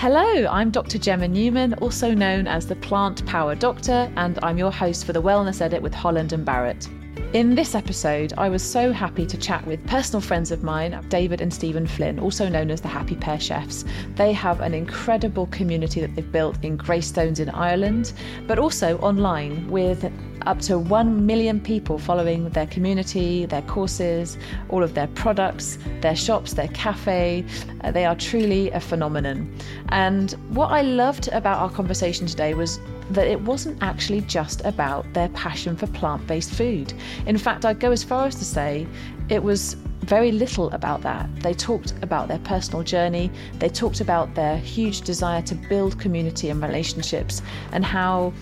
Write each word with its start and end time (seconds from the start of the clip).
Hello, 0.00 0.46
I'm 0.46 0.70
Dr. 0.70 0.96
Gemma 0.96 1.28
Newman, 1.28 1.74
also 1.74 2.14
known 2.14 2.46
as 2.46 2.66
the 2.66 2.74
Plant 2.76 3.26
Power 3.26 3.54
Doctor, 3.54 4.10
and 4.16 4.38
I'm 4.42 4.56
your 4.56 4.72
host 4.72 5.04
for 5.04 5.12
the 5.12 5.20
Wellness 5.20 5.60
Edit 5.60 5.82
with 5.82 5.92
Holland 5.92 6.32
and 6.32 6.42
Barrett. 6.42 6.88
In 7.34 7.54
this 7.54 7.74
episode, 7.74 8.32
I 8.38 8.48
was 8.48 8.62
so 8.62 8.92
happy 8.92 9.26
to 9.26 9.36
chat 9.36 9.66
with 9.66 9.86
personal 9.86 10.22
friends 10.22 10.52
of 10.52 10.62
mine, 10.62 11.04
David 11.10 11.42
and 11.42 11.52
Stephen 11.52 11.86
Flynn, 11.86 12.18
also 12.18 12.48
known 12.48 12.70
as 12.70 12.80
the 12.80 12.88
Happy 12.88 13.14
Pear 13.14 13.38
Chefs. 13.38 13.84
They 14.14 14.32
have 14.32 14.62
an 14.62 14.72
incredible 14.72 15.48
community 15.48 16.00
that 16.00 16.14
they've 16.16 16.32
built 16.32 16.64
in 16.64 16.78
Greystones 16.78 17.38
in 17.38 17.50
Ireland, 17.50 18.14
but 18.46 18.58
also 18.58 18.96
online 19.00 19.70
with 19.70 20.10
up 20.46 20.60
to 20.60 20.78
1 20.78 21.26
million 21.26 21.60
people 21.60 21.98
following 21.98 22.48
their 22.50 22.66
community, 22.66 23.46
their 23.46 23.62
courses, 23.62 24.38
all 24.68 24.82
of 24.82 24.94
their 24.94 25.08
products, 25.08 25.78
their 26.00 26.16
shops, 26.16 26.54
their 26.54 26.68
cafe. 26.68 27.44
Uh, 27.82 27.90
they 27.90 28.04
are 28.04 28.16
truly 28.16 28.70
a 28.70 28.80
phenomenon. 28.80 29.52
And 29.90 30.32
what 30.50 30.68
I 30.68 30.82
loved 30.82 31.28
about 31.28 31.58
our 31.58 31.70
conversation 31.70 32.26
today 32.26 32.54
was 32.54 32.80
that 33.10 33.26
it 33.26 33.40
wasn't 33.42 33.82
actually 33.82 34.20
just 34.22 34.64
about 34.64 35.12
their 35.14 35.28
passion 35.30 35.76
for 35.76 35.86
plant 35.88 36.26
based 36.26 36.52
food. 36.52 36.92
In 37.26 37.36
fact, 37.36 37.64
I'd 37.64 37.80
go 37.80 37.90
as 37.90 38.04
far 38.04 38.26
as 38.26 38.36
to 38.36 38.44
say 38.44 38.86
it 39.28 39.42
was 39.42 39.76
very 40.00 40.32
little 40.32 40.70
about 40.70 41.02
that. 41.02 41.28
They 41.40 41.54
talked 41.54 41.92
about 42.02 42.28
their 42.28 42.38
personal 42.40 42.82
journey, 42.82 43.30
they 43.58 43.68
talked 43.68 44.00
about 44.00 44.34
their 44.34 44.56
huge 44.56 45.02
desire 45.02 45.42
to 45.42 45.54
build 45.54 45.98
community 46.00 46.50
and 46.50 46.62
relationships, 46.62 47.42
and 47.72 47.84
how 47.84 48.32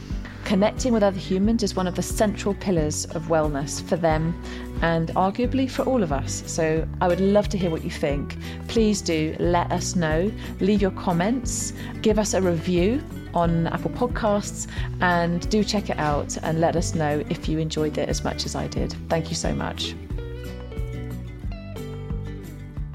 connecting 0.49 0.95
with 0.95 1.03
other 1.03 1.19
humans 1.19 1.63
is 1.63 1.77
one 1.77 1.87
of 1.87 1.95
the 1.95 2.03
central 2.03 2.55
pillars 2.55 3.05
of 3.15 3.25
wellness 3.25 3.87
for 3.87 3.97
them 3.97 4.35
and 4.81 5.11
arguably 5.11 5.71
for 5.71 5.83
all 5.83 6.03
of 6.03 6.11
us. 6.11 6.43
So 6.47 6.89
I 7.03 7.07
would 7.07 7.21
love 7.21 7.51
to 7.51 7.59
hear 7.59 7.69
what 7.69 7.85
you 7.85 7.91
think. 7.91 8.35
Please 8.67 9.03
do 9.03 9.37
let 9.39 9.71
us 9.71 9.95
know, 9.95 10.33
leave 10.61 10.81
your 10.81 10.93
comments, 10.93 11.75
give 12.01 12.19
us 12.19 12.33
a 12.33 12.41
review 12.41 13.05
on 13.35 13.67
Apple 13.67 13.91
Podcasts, 13.91 14.67
and 15.03 15.47
do 15.51 15.63
check 15.63 15.91
it 15.91 15.99
out 15.99 16.39
and 16.43 16.63
let 16.63 16.77
us 16.77 16.95
know 16.95 17.23
if 17.29 17.47
you 17.47 17.59
enjoyed 17.59 17.99
it 17.99 18.09
as 18.09 18.25
much 18.25 18.47
as 18.47 18.55
I 18.55 18.69
did. 18.69 18.95
Thank 19.11 19.29
you 19.29 19.37
so 19.37 19.53
much. 19.55 19.95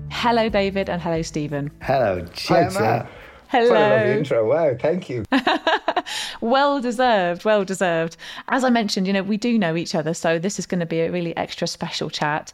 Hello, 0.09 0.49
David, 0.49 0.89
and 0.89 0.99
hello, 0.99 1.21
Stephen. 1.21 1.69
Hello, 1.83 2.25
Gemma. 2.33 3.07
Hello. 3.49 3.69
What 3.69 3.77
a 3.77 3.95
lovely 3.95 4.11
intro. 4.13 4.49
Wow, 4.49 4.75
thank 4.79 5.07
you. 5.07 5.23
well 6.41 6.81
deserved, 6.81 7.45
well 7.45 7.63
deserved. 7.65 8.17
As 8.47 8.63
I 8.63 8.69
mentioned, 8.69 9.07
you 9.07 9.13
know, 9.13 9.23
we 9.23 9.37
do 9.37 9.57
know 9.57 9.75
each 9.75 9.95
other, 9.95 10.13
so 10.13 10.39
this 10.39 10.59
is 10.59 10.65
going 10.65 10.79
to 10.79 10.85
be 10.85 11.01
a 11.01 11.11
really 11.11 11.35
extra 11.37 11.67
special 11.67 12.09
chat. 12.09 12.53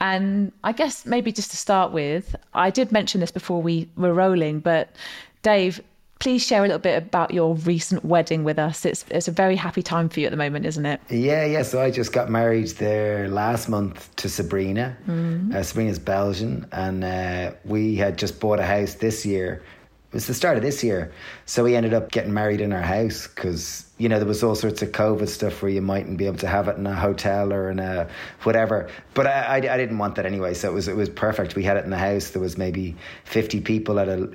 And 0.00 0.52
I 0.64 0.72
guess 0.72 1.06
maybe 1.06 1.32
just 1.32 1.50
to 1.50 1.56
start 1.56 1.92
with, 1.92 2.36
I 2.54 2.70
did 2.70 2.92
mention 2.92 3.20
this 3.20 3.30
before 3.30 3.62
we 3.62 3.88
were 3.96 4.14
rolling, 4.14 4.60
but 4.60 4.94
Dave, 5.42 5.80
please 6.20 6.46
share 6.46 6.60
a 6.60 6.66
little 6.66 6.78
bit 6.78 7.02
about 7.02 7.32
your 7.32 7.54
recent 7.56 8.04
wedding 8.04 8.44
with 8.44 8.58
us. 8.58 8.84
It's 8.84 9.04
it's 9.10 9.26
a 9.26 9.32
very 9.32 9.56
happy 9.56 9.82
time 9.82 10.08
for 10.08 10.20
you 10.20 10.26
at 10.26 10.30
the 10.30 10.36
moment, 10.36 10.66
isn't 10.66 10.86
it? 10.86 11.00
Yeah, 11.08 11.44
yeah. 11.44 11.62
So 11.62 11.80
I 11.80 11.90
just 11.90 12.12
got 12.12 12.30
married 12.30 12.68
there 12.76 13.28
last 13.28 13.68
month 13.68 14.14
to 14.16 14.28
Sabrina. 14.28 14.96
Mm. 15.08 15.54
Uh, 15.54 15.62
Sabrina's 15.62 15.98
Belgian, 15.98 16.66
and 16.72 17.02
uh, 17.02 17.52
we 17.64 17.96
had 17.96 18.18
just 18.18 18.38
bought 18.38 18.60
a 18.60 18.64
house 18.64 18.94
this 18.94 19.26
year 19.26 19.62
it 20.10 20.14
was 20.14 20.26
the 20.26 20.34
start 20.34 20.56
of 20.56 20.64
this 20.64 20.82
year. 20.82 21.12
So 21.46 21.62
we 21.62 21.76
ended 21.76 21.94
up 21.94 22.10
getting 22.10 22.34
married 22.34 22.60
in 22.60 22.72
our 22.72 22.82
house 22.82 23.28
because, 23.28 23.86
you 23.96 24.08
know, 24.08 24.18
there 24.18 24.26
was 24.26 24.42
all 24.42 24.56
sorts 24.56 24.82
of 24.82 24.90
COVID 24.90 25.28
stuff 25.28 25.62
where 25.62 25.70
you 25.70 25.80
mightn't 25.80 26.16
be 26.18 26.26
able 26.26 26.38
to 26.38 26.48
have 26.48 26.66
it 26.66 26.76
in 26.76 26.84
a 26.84 26.96
hotel 26.96 27.52
or 27.52 27.70
in 27.70 27.78
a 27.78 28.08
whatever. 28.42 28.90
But 29.14 29.28
I, 29.28 29.30
I, 29.30 29.54
I, 29.54 29.76
didn't 29.76 29.98
want 29.98 30.16
that 30.16 30.26
anyway. 30.26 30.54
So 30.54 30.68
it 30.68 30.74
was, 30.74 30.88
it 30.88 30.96
was 30.96 31.08
perfect. 31.08 31.54
We 31.54 31.62
had 31.62 31.76
it 31.76 31.84
in 31.84 31.90
the 31.90 31.96
house. 31.96 32.30
There 32.30 32.42
was 32.42 32.58
maybe 32.58 32.96
50 33.22 33.60
people 33.60 34.00
at 34.00 34.08
a 34.08 34.28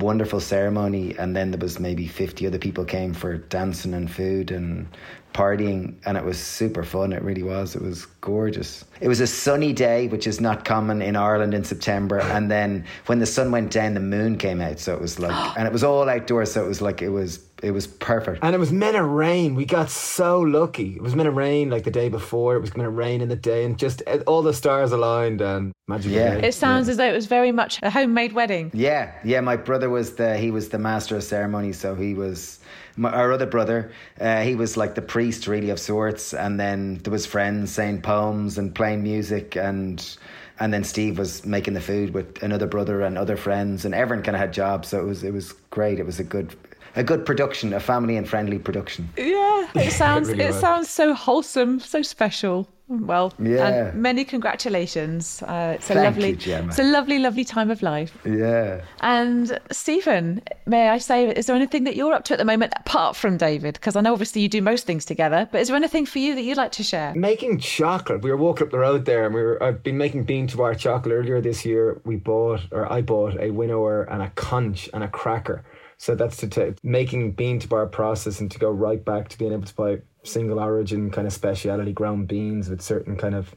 wonderful 0.00 0.40
ceremony. 0.40 1.16
And 1.16 1.36
then 1.36 1.52
there 1.52 1.60
was 1.60 1.78
maybe 1.78 2.08
50 2.08 2.48
other 2.48 2.58
people 2.58 2.84
came 2.84 3.14
for 3.14 3.36
dancing 3.36 3.94
and 3.94 4.10
food 4.10 4.50
and 4.50 4.88
partying 5.32 5.94
and 6.06 6.16
it 6.16 6.24
was 6.24 6.38
super 6.38 6.84
fun 6.84 7.12
it 7.12 7.22
really 7.22 7.42
was 7.42 7.74
it 7.74 7.82
was 7.82 8.06
gorgeous. 8.20 8.84
It 9.00 9.08
was 9.08 9.20
a 9.20 9.26
sunny 9.26 9.72
day 9.72 10.08
which 10.08 10.26
is 10.26 10.40
not 10.40 10.64
common 10.64 11.00
in 11.02 11.16
Ireland 11.16 11.54
in 11.54 11.64
September 11.64 12.20
and 12.20 12.50
then 12.50 12.84
when 13.06 13.18
the 13.18 13.26
sun 13.26 13.50
went 13.50 13.70
down 13.70 13.94
the 13.94 14.00
moon 14.00 14.36
came 14.36 14.60
out 14.60 14.78
so 14.78 14.94
it 14.94 15.00
was 15.00 15.18
like 15.18 15.34
and 15.58 15.66
it 15.66 15.72
was 15.72 15.84
all 15.84 16.08
outdoors 16.08 16.52
so 16.52 16.64
it 16.64 16.68
was 16.68 16.82
like 16.82 17.02
it 17.02 17.08
was 17.08 17.40
it 17.62 17.72
was 17.72 17.86
perfect. 17.86 18.42
And 18.42 18.54
it 18.54 18.58
was 18.58 18.72
meant 18.72 18.96
to 18.96 19.04
rain 19.04 19.54
we 19.54 19.64
got 19.64 19.90
so 19.90 20.40
lucky. 20.40 20.96
It 20.96 21.02
was 21.02 21.14
meant 21.14 21.26
to 21.26 21.30
rain 21.30 21.70
like 21.70 21.84
the 21.84 21.90
day 21.90 22.08
before 22.08 22.56
it 22.56 22.60
was 22.60 22.70
going 22.70 22.84
to 22.84 22.90
rain 22.90 23.20
in 23.20 23.28
the 23.28 23.36
day 23.36 23.64
and 23.64 23.78
just 23.78 24.02
uh, 24.06 24.18
all 24.26 24.42
the 24.42 24.54
stars 24.54 24.92
aligned 24.92 25.40
and 25.40 25.72
magic 25.88 26.12
yeah. 26.12 26.34
It 26.34 26.54
sounds 26.54 26.86
yeah. 26.86 26.92
as 26.92 26.96
though 26.96 27.08
it 27.08 27.14
was 27.14 27.26
very 27.26 27.52
much 27.52 27.78
a 27.82 27.90
homemade 27.90 28.32
wedding. 28.32 28.70
Yeah 28.74 29.12
yeah 29.24 29.40
my 29.40 29.56
brother 29.56 29.90
was 29.90 30.16
the 30.16 30.36
he 30.36 30.50
was 30.50 30.70
the 30.70 30.78
master 30.78 31.16
of 31.16 31.22
ceremony 31.22 31.72
so 31.72 31.94
he 31.94 32.14
was 32.14 32.60
my, 33.00 33.10
our 33.10 33.32
other 33.32 33.46
brother, 33.46 33.90
uh, 34.20 34.42
he 34.42 34.54
was 34.54 34.76
like 34.76 34.94
the 34.94 35.02
priest, 35.02 35.46
really 35.46 35.70
of 35.70 35.80
sorts, 35.80 36.34
and 36.34 36.60
then 36.60 36.98
there 36.98 37.10
was 37.10 37.24
friends 37.24 37.72
saying 37.72 38.02
poems 38.02 38.58
and 38.58 38.74
playing 38.74 39.02
music, 39.02 39.56
and 39.56 40.16
and 40.60 40.74
then 40.74 40.84
Steve 40.84 41.18
was 41.18 41.44
making 41.46 41.72
the 41.72 41.80
food 41.80 42.12
with 42.12 42.42
another 42.42 42.66
brother 42.66 43.00
and 43.00 43.16
other 43.16 43.38
friends, 43.38 43.86
and 43.86 43.94
everyone 43.94 44.22
kind 44.22 44.36
of 44.36 44.40
had 44.40 44.52
jobs, 44.52 44.88
so 44.88 45.00
it 45.00 45.06
was 45.06 45.24
it 45.24 45.32
was 45.32 45.52
great. 45.70 45.98
It 45.98 46.04
was 46.04 46.20
a 46.20 46.24
good 46.24 46.54
a 46.96 47.04
good 47.04 47.24
production, 47.24 47.72
a 47.72 47.80
family 47.80 48.16
and 48.16 48.28
friendly 48.28 48.58
production. 48.58 49.08
Yeah, 49.16 49.68
it 49.74 49.92
sounds 50.04 50.28
it, 50.28 50.38
really 50.38 50.50
it 50.50 50.54
sounds 50.54 50.88
so 50.88 51.14
wholesome, 51.14 51.80
so 51.80 52.02
special. 52.02 52.68
Well, 52.90 53.32
yeah. 53.38 53.92
many 53.94 54.24
congratulations. 54.24 55.44
Uh, 55.44 55.74
it's 55.76 55.88
a 55.90 55.94
Thank 55.94 56.06
lovely, 56.06 56.30
you, 56.30 56.56
it's 56.66 56.78
a 56.80 56.82
lovely, 56.82 57.20
lovely 57.20 57.44
time 57.44 57.70
of 57.70 57.82
life. 57.82 58.18
Yeah. 58.24 58.80
And 59.00 59.60
Stephen, 59.70 60.42
may 60.66 60.88
I 60.88 60.98
say, 60.98 61.28
is 61.28 61.46
there 61.46 61.54
anything 61.54 61.84
that 61.84 61.94
you're 61.94 62.12
up 62.12 62.24
to 62.24 62.34
at 62.34 62.40
the 62.40 62.44
moment 62.44 62.72
apart 62.78 63.14
from 63.14 63.36
David? 63.36 63.74
Because 63.74 63.94
I 63.94 64.00
know 64.00 64.12
obviously 64.12 64.42
you 64.42 64.48
do 64.48 64.60
most 64.60 64.86
things 64.86 65.04
together, 65.04 65.48
but 65.52 65.60
is 65.60 65.68
there 65.68 65.76
anything 65.76 66.04
for 66.04 66.18
you 66.18 66.34
that 66.34 66.42
you'd 66.42 66.56
like 66.56 66.72
to 66.72 66.82
share? 66.82 67.14
Making 67.14 67.60
chocolate. 67.60 68.22
We 68.22 68.30
were 68.30 68.36
walking 68.36 68.66
up 68.66 68.72
the 68.72 68.78
road 68.78 69.04
there, 69.04 69.24
and 69.24 69.32
we 69.36 69.40
were. 69.40 69.62
I've 69.62 69.84
been 69.84 69.96
making 69.96 70.24
bean 70.24 70.48
to 70.48 70.56
bar 70.56 70.74
chocolate 70.74 71.14
earlier 71.14 71.40
this 71.40 71.64
year. 71.64 72.00
We 72.04 72.16
bought, 72.16 72.62
or 72.72 72.92
I 72.92 73.02
bought, 73.02 73.38
a 73.38 73.52
winnower 73.52 74.02
and 74.02 74.20
a 74.20 74.30
conch 74.30 74.90
and 74.92 75.04
a 75.04 75.08
cracker. 75.08 75.62
So 76.00 76.14
that's 76.14 76.38
to 76.38 76.48
take 76.48 76.82
making 76.82 77.32
bean 77.32 77.58
to 77.58 77.68
bar 77.68 77.84
process 77.84 78.40
and 78.40 78.50
to 78.52 78.58
go 78.58 78.70
right 78.70 79.04
back 79.04 79.28
to 79.28 79.36
being 79.36 79.52
able 79.52 79.66
to 79.66 79.74
buy 79.74 79.98
single 80.24 80.58
origin 80.58 81.10
kind 81.10 81.26
of 81.26 81.32
speciality 81.34 81.92
ground 81.92 82.26
beans 82.26 82.70
with 82.70 82.80
certain 82.80 83.18
kind 83.18 83.34
of 83.34 83.54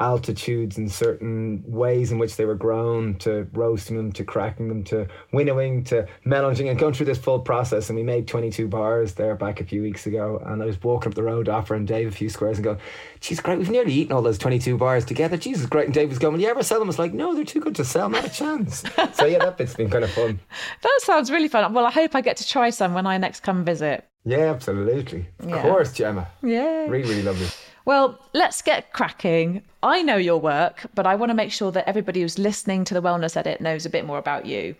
altitudes 0.00 0.76
and 0.76 0.90
certain 0.90 1.62
ways 1.64 2.10
in 2.10 2.18
which 2.18 2.34
they 2.34 2.44
were 2.44 2.56
grown 2.56 3.14
to 3.14 3.46
roasting 3.52 3.96
them 3.96 4.10
to 4.10 4.24
cracking 4.24 4.68
them 4.68 4.82
to 4.82 5.06
winnowing 5.32 5.84
to 5.84 6.04
melanging 6.26 6.68
and 6.68 6.80
going 6.80 6.92
through 6.92 7.06
this 7.06 7.18
full 7.18 7.38
process 7.38 7.88
and 7.88 7.96
we 7.96 8.02
made 8.02 8.26
22 8.26 8.66
bars 8.66 9.14
there 9.14 9.36
back 9.36 9.60
a 9.60 9.64
few 9.64 9.82
weeks 9.82 10.04
ago 10.04 10.42
and 10.46 10.60
I 10.60 10.66
was 10.66 10.82
walking 10.82 11.10
up 11.10 11.14
the 11.14 11.22
road 11.22 11.48
offering 11.48 11.84
Dave 11.84 12.08
a 12.08 12.10
few 12.10 12.28
squares 12.28 12.58
and 12.58 12.64
going 12.64 12.78
geez 13.20 13.38
great 13.38 13.56
we've 13.56 13.70
nearly 13.70 13.92
eaten 13.92 14.12
all 14.12 14.22
those 14.22 14.38
22 14.38 14.76
bars 14.76 15.04
together 15.04 15.36
Jesus 15.36 15.64
great 15.66 15.84
and 15.84 15.94
Dave 15.94 16.08
was 16.08 16.18
going 16.18 16.34
will 16.34 16.40
you 16.40 16.48
ever 16.48 16.64
sell 16.64 16.80
them 16.80 16.88
I 16.88 16.90
was 16.90 16.98
like 16.98 17.14
no 17.14 17.32
they're 17.32 17.44
too 17.44 17.60
good 17.60 17.76
to 17.76 17.84
sell 17.84 18.08
not 18.08 18.24
a 18.24 18.30
chance 18.30 18.82
so 19.12 19.26
yeah 19.26 19.38
that 19.38 19.56
bit's 19.56 19.76
been 19.76 19.90
kind 19.90 20.02
of 20.02 20.10
fun 20.10 20.40
that 20.82 20.98
sounds 21.02 21.30
really 21.30 21.48
fun 21.48 21.72
well 21.72 21.86
I 21.86 21.92
hope 21.92 22.16
I 22.16 22.20
get 22.20 22.36
to 22.38 22.48
try 22.48 22.70
some 22.70 22.94
when 22.94 23.06
I 23.06 23.16
next 23.16 23.40
come 23.44 23.64
visit 23.64 24.08
yeah, 24.24 24.50
absolutely. 24.50 25.26
Of 25.40 25.50
yeah. 25.50 25.62
course, 25.62 25.92
Gemma. 25.92 26.26
Yeah. 26.42 26.86
Really, 26.86 27.08
really 27.08 27.22
lovely. 27.22 27.46
Well, 27.84 28.18
let's 28.32 28.62
get 28.62 28.92
cracking. 28.92 29.62
I 29.84 30.00
know 30.00 30.16
your 30.16 30.38
work, 30.38 30.86
but 30.94 31.06
I 31.06 31.14
want 31.14 31.28
to 31.28 31.34
make 31.34 31.52
sure 31.52 31.70
that 31.72 31.86
everybody 31.86 32.22
who's 32.22 32.38
listening 32.38 32.84
to 32.86 32.94
the 32.94 33.02
Wellness 33.02 33.36
Edit 33.36 33.60
knows 33.60 33.84
a 33.84 33.90
bit 33.90 34.06
more 34.06 34.16
about 34.16 34.46
you. 34.46 34.74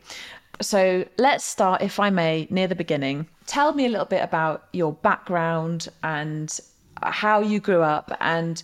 So 0.62 1.04
let's 1.18 1.44
start, 1.44 1.82
if 1.82 2.00
I 2.00 2.08
may, 2.08 2.46
near 2.48 2.68
the 2.68 2.74
beginning. 2.74 3.26
Tell 3.46 3.74
me 3.74 3.84
a 3.84 3.90
little 3.90 4.06
bit 4.06 4.22
about 4.22 4.66
your 4.72 4.94
background 4.94 5.88
and 6.02 6.58
how 7.02 7.42
you 7.42 7.60
grew 7.60 7.82
up 7.82 8.16
and 8.20 8.62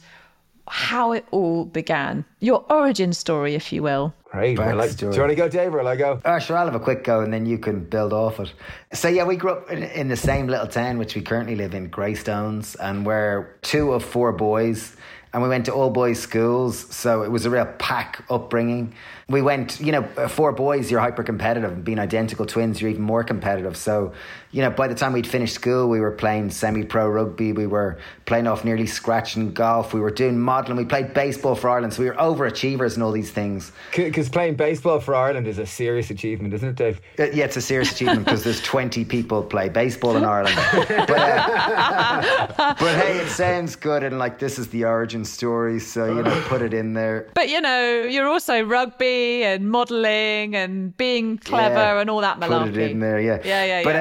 how 0.66 1.12
it 1.12 1.26
all 1.30 1.66
began. 1.66 2.24
Your 2.38 2.64
origin 2.72 3.12
story, 3.12 3.54
if 3.54 3.70
you 3.70 3.82
will. 3.82 4.14
Right. 4.32 4.56
Well, 4.56 4.76
like, 4.76 4.96
do 4.96 5.10
you 5.10 5.20
want 5.20 5.30
to 5.30 5.36
go, 5.36 5.48
Dave, 5.48 5.74
or 5.74 5.78
will 5.78 5.88
I 5.88 5.96
go? 5.96 6.22
Oh, 6.24 6.38
sure, 6.38 6.56
I'll 6.56 6.64
have 6.64 6.74
a 6.74 6.80
quick 6.80 7.04
go 7.04 7.20
and 7.20 7.34
then 7.34 7.44
you 7.44 7.58
can 7.58 7.84
build 7.84 8.14
off 8.14 8.40
it. 8.40 8.50
So, 8.94 9.08
yeah, 9.08 9.24
we 9.24 9.36
grew 9.36 9.50
up 9.50 9.70
in, 9.70 9.82
in 9.82 10.08
the 10.08 10.16
same 10.16 10.46
little 10.46 10.68
town 10.68 10.96
which 10.96 11.14
we 11.14 11.20
currently 11.20 11.56
live 11.56 11.74
in, 11.74 11.88
Greystones, 11.88 12.76
and 12.76 13.04
we're 13.04 13.58
two 13.60 13.92
of 13.92 14.02
four 14.02 14.32
boys. 14.32 14.96
And 15.32 15.42
we 15.42 15.48
went 15.48 15.66
to 15.66 15.72
all 15.72 15.90
boys 15.90 16.18
schools, 16.18 16.92
so 16.94 17.22
it 17.22 17.30
was 17.30 17.46
a 17.46 17.50
real 17.50 17.66
pack 17.78 18.24
upbringing 18.28 18.94
we 19.30 19.42
went, 19.42 19.78
you 19.78 19.92
know, 19.92 20.02
four 20.28 20.50
boys, 20.50 20.90
you're 20.90 20.98
hyper 20.98 21.22
competitive. 21.22 21.70
And 21.70 21.84
being 21.84 22.00
identical 22.00 22.46
twins, 22.46 22.82
you're 22.82 22.90
even 22.90 23.02
more 23.02 23.22
competitive. 23.22 23.76
So, 23.76 24.12
you 24.50 24.60
know, 24.60 24.70
by 24.70 24.88
the 24.88 24.94
time 24.96 25.12
we'd 25.12 25.26
finished 25.26 25.54
school, 25.54 25.88
we 25.88 26.00
were 26.00 26.10
playing 26.10 26.50
semi 26.50 26.82
pro 26.82 27.08
rugby. 27.08 27.52
We 27.52 27.68
were 27.68 27.98
playing 28.26 28.48
off 28.48 28.64
nearly 28.64 28.88
scratching 28.88 29.52
golf. 29.52 29.94
We 29.94 30.00
were 30.00 30.10
doing 30.10 30.36
modelling. 30.36 30.78
We 30.78 30.84
played 30.84 31.14
baseball 31.14 31.54
for 31.54 31.70
Ireland. 31.70 31.94
So 31.94 32.02
we 32.02 32.08
were 32.08 32.16
overachievers 32.16 32.94
and 32.94 33.04
all 33.04 33.12
these 33.12 33.30
things. 33.30 33.70
Because 33.94 34.28
playing 34.28 34.56
baseball 34.56 34.98
for 34.98 35.14
Ireland 35.14 35.46
is 35.46 35.58
a 35.58 35.66
serious 35.66 36.10
achievement, 36.10 36.52
isn't 36.54 36.70
it, 36.70 36.74
Dave? 36.74 37.00
Uh, 37.16 37.30
yeah, 37.32 37.44
it's 37.44 37.56
a 37.56 37.62
serious 37.62 37.92
achievement 37.92 38.24
because 38.24 38.42
there's 38.42 38.60
20 38.62 39.04
people 39.04 39.44
play 39.44 39.68
baseball 39.68 40.16
in 40.16 40.24
Ireland. 40.24 40.56
but, 40.88 41.10
uh, 41.10 42.74
but 42.80 42.96
hey, 42.96 43.18
it 43.18 43.28
sounds 43.28 43.76
good. 43.76 44.02
And 44.02 44.18
like, 44.18 44.40
this 44.40 44.58
is 44.58 44.66
the 44.70 44.86
origin 44.86 45.19
origin 45.20 45.24
story, 45.24 45.80
so 45.80 46.06
you 46.06 46.22
know, 46.22 46.42
put 46.48 46.62
it 46.62 46.74
in 46.74 46.94
there. 46.94 47.28
But 47.34 47.48
you 47.48 47.60
know, 47.60 48.02
you're 48.08 48.28
also 48.28 48.62
rugby 48.62 49.44
and 49.44 49.70
modelling 49.70 50.54
and 50.56 50.96
being 50.96 51.38
clever 51.38 51.74
Yeah, 51.74 52.00
and 52.00 52.10
all 52.10 52.20
that 52.20 52.38
malarkey. 52.40 52.74
Put 52.74 52.76
it 52.78 52.90
in 52.92 53.00
there, 53.00 53.20
yeah. 53.20 53.38
Yeah, 53.44 53.82
yeah, 53.82 53.82
but, 53.84 53.96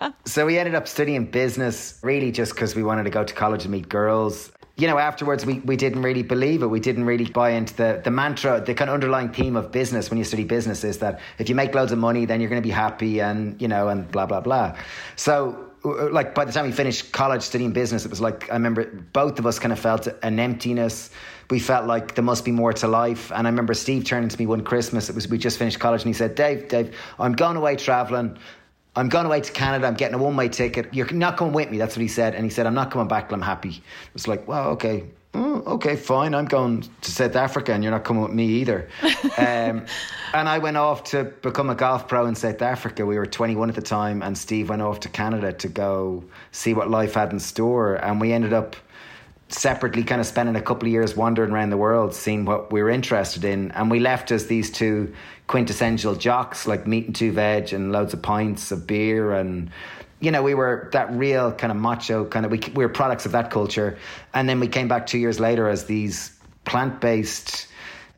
Uh, 0.00 0.10
so 0.24 0.46
we 0.46 0.58
ended 0.58 0.74
up 0.74 0.86
studying 0.86 1.26
business 1.30 1.98
really 2.02 2.32
just 2.32 2.54
because 2.54 2.74
we 2.76 2.82
wanted 2.82 3.04
to 3.04 3.10
go 3.10 3.24
to 3.24 3.34
college 3.34 3.64
and 3.64 3.72
meet 3.72 3.88
girls. 3.88 4.52
You 4.78 4.86
know, 4.86 4.98
afterwards 4.98 5.46
we, 5.46 5.60
we 5.60 5.76
didn't 5.76 6.02
really 6.02 6.22
believe 6.22 6.62
it. 6.62 6.66
We 6.66 6.80
didn't 6.80 7.06
really 7.06 7.24
buy 7.24 7.50
into 7.50 7.74
the, 7.74 8.00
the 8.04 8.10
mantra, 8.10 8.60
the 8.60 8.74
kind 8.74 8.90
of 8.90 8.94
underlying 8.94 9.30
theme 9.30 9.56
of 9.56 9.72
business 9.72 10.10
when 10.10 10.18
you 10.18 10.24
study 10.24 10.44
business 10.44 10.84
is 10.84 10.98
that 10.98 11.18
if 11.38 11.48
you 11.48 11.54
make 11.54 11.74
loads 11.74 11.92
of 11.92 11.98
money, 11.98 12.26
then 12.26 12.40
you're 12.40 12.50
going 12.50 12.62
to 12.62 12.66
be 12.66 12.74
happy 12.74 13.20
and, 13.20 13.60
you 13.60 13.68
know, 13.68 13.88
and 13.88 14.10
blah, 14.10 14.26
blah, 14.26 14.42
blah. 14.42 14.76
So 15.16 15.65
Uh, 15.86 16.10
like 16.10 16.34
by 16.34 16.44
the 16.44 16.52
time 16.52 16.66
we 16.66 16.72
finished 16.72 17.12
college 17.12 17.42
studying 17.42 17.72
business, 17.72 18.04
it 18.04 18.10
was 18.10 18.20
like 18.20 18.50
I 18.50 18.54
remember 18.54 18.84
both 19.12 19.38
of 19.38 19.46
us 19.46 19.58
kind 19.58 19.72
of 19.72 19.78
felt 19.78 20.08
an 20.22 20.40
emptiness. 20.40 21.10
We 21.48 21.60
felt 21.60 21.86
like 21.86 22.16
there 22.16 22.24
must 22.24 22.44
be 22.44 22.50
more 22.50 22.72
to 22.72 22.88
life. 22.88 23.30
And 23.30 23.46
I 23.46 23.50
remember 23.50 23.72
Steve 23.72 24.04
turning 24.04 24.28
to 24.28 24.38
me 24.38 24.46
one 24.46 24.64
Christmas. 24.64 25.08
It 25.08 25.14
was 25.14 25.28
we 25.28 25.38
just 25.38 25.58
finished 25.58 25.78
college, 25.78 26.02
and 26.02 26.08
he 26.08 26.18
said, 26.18 26.34
"Dave, 26.34 26.68
Dave, 26.68 26.96
I'm 27.20 27.34
going 27.34 27.56
away 27.56 27.76
traveling. 27.76 28.36
I'm 28.96 29.08
going 29.08 29.26
away 29.26 29.42
to 29.42 29.52
Canada. 29.52 29.86
I'm 29.86 29.94
getting 29.94 30.14
a 30.14 30.18
one 30.18 30.36
way 30.36 30.48
ticket. 30.48 30.92
You're 30.92 31.12
not 31.12 31.36
coming 31.36 31.54
with 31.54 31.70
me." 31.70 31.78
That's 31.78 31.96
what 31.96 32.02
he 32.02 32.08
said. 32.08 32.34
And 32.34 32.44
he 32.44 32.50
said, 32.50 32.66
"I'm 32.66 32.74
not 32.74 32.90
coming 32.90 33.08
back 33.08 33.28
till 33.28 33.36
I'm 33.36 33.42
happy." 33.42 33.70
It 33.70 34.14
was 34.14 34.26
like, 34.26 34.48
"Well, 34.48 34.70
okay." 34.70 35.04
Oh, 35.38 35.62
okay, 35.74 35.96
fine. 35.96 36.34
I'm 36.34 36.46
going 36.46 36.82
to 37.02 37.10
South 37.10 37.36
Africa, 37.36 37.74
and 37.74 37.84
you're 37.84 37.90
not 37.90 38.04
coming 38.04 38.22
with 38.22 38.32
me 38.32 38.46
either. 38.46 38.88
um, 39.36 39.84
and 40.32 40.48
I 40.48 40.56
went 40.56 40.78
off 40.78 41.04
to 41.10 41.24
become 41.24 41.68
a 41.68 41.74
golf 41.74 42.08
pro 42.08 42.24
in 42.24 42.34
South 42.34 42.62
Africa. 42.62 43.04
We 43.04 43.18
were 43.18 43.26
21 43.26 43.68
at 43.68 43.74
the 43.74 43.82
time, 43.82 44.22
and 44.22 44.36
Steve 44.38 44.70
went 44.70 44.80
off 44.80 45.00
to 45.00 45.10
Canada 45.10 45.52
to 45.52 45.68
go 45.68 46.24
see 46.52 46.72
what 46.72 46.88
life 46.88 47.14
had 47.14 47.32
in 47.32 47.38
store. 47.38 47.96
And 47.96 48.18
we 48.18 48.32
ended 48.32 48.54
up 48.54 48.76
separately 49.48 50.04
kind 50.04 50.22
of 50.22 50.26
spending 50.26 50.56
a 50.56 50.62
couple 50.62 50.88
of 50.88 50.92
years 50.92 51.14
wandering 51.14 51.50
around 51.50 51.68
the 51.68 51.76
world, 51.76 52.14
seeing 52.14 52.46
what 52.46 52.72
we 52.72 52.82
were 52.82 52.88
interested 52.88 53.44
in. 53.44 53.72
And 53.72 53.90
we 53.90 54.00
left 54.00 54.30
as 54.30 54.46
these 54.46 54.70
two 54.70 55.14
quintessential 55.48 56.14
jocks, 56.14 56.66
like 56.66 56.86
meat 56.86 57.04
and 57.04 57.14
two 57.14 57.32
veg 57.32 57.74
and 57.74 57.92
loads 57.92 58.14
of 58.14 58.22
pints 58.22 58.72
of 58.72 58.86
beer 58.86 59.34
and 59.34 59.70
you 60.20 60.30
know, 60.30 60.42
we 60.42 60.54
were 60.54 60.88
that 60.92 61.12
real 61.12 61.52
kind 61.52 61.70
of 61.70 61.76
macho 61.76 62.24
kind 62.24 62.46
of, 62.46 62.52
we, 62.52 62.58
we 62.74 62.84
were 62.84 62.88
products 62.88 63.26
of 63.26 63.32
that 63.32 63.50
culture. 63.50 63.98
And 64.34 64.48
then 64.48 64.60
we 64.60 64.68
came 64.68 64.88
back 64.88 65.06
two 65.06 65.18
years 65.18 65.38
later 65.38 65.68
as 65.68 65.84
these 65.84 66.32
plant 66.64 67.00
based, 67.00 67.68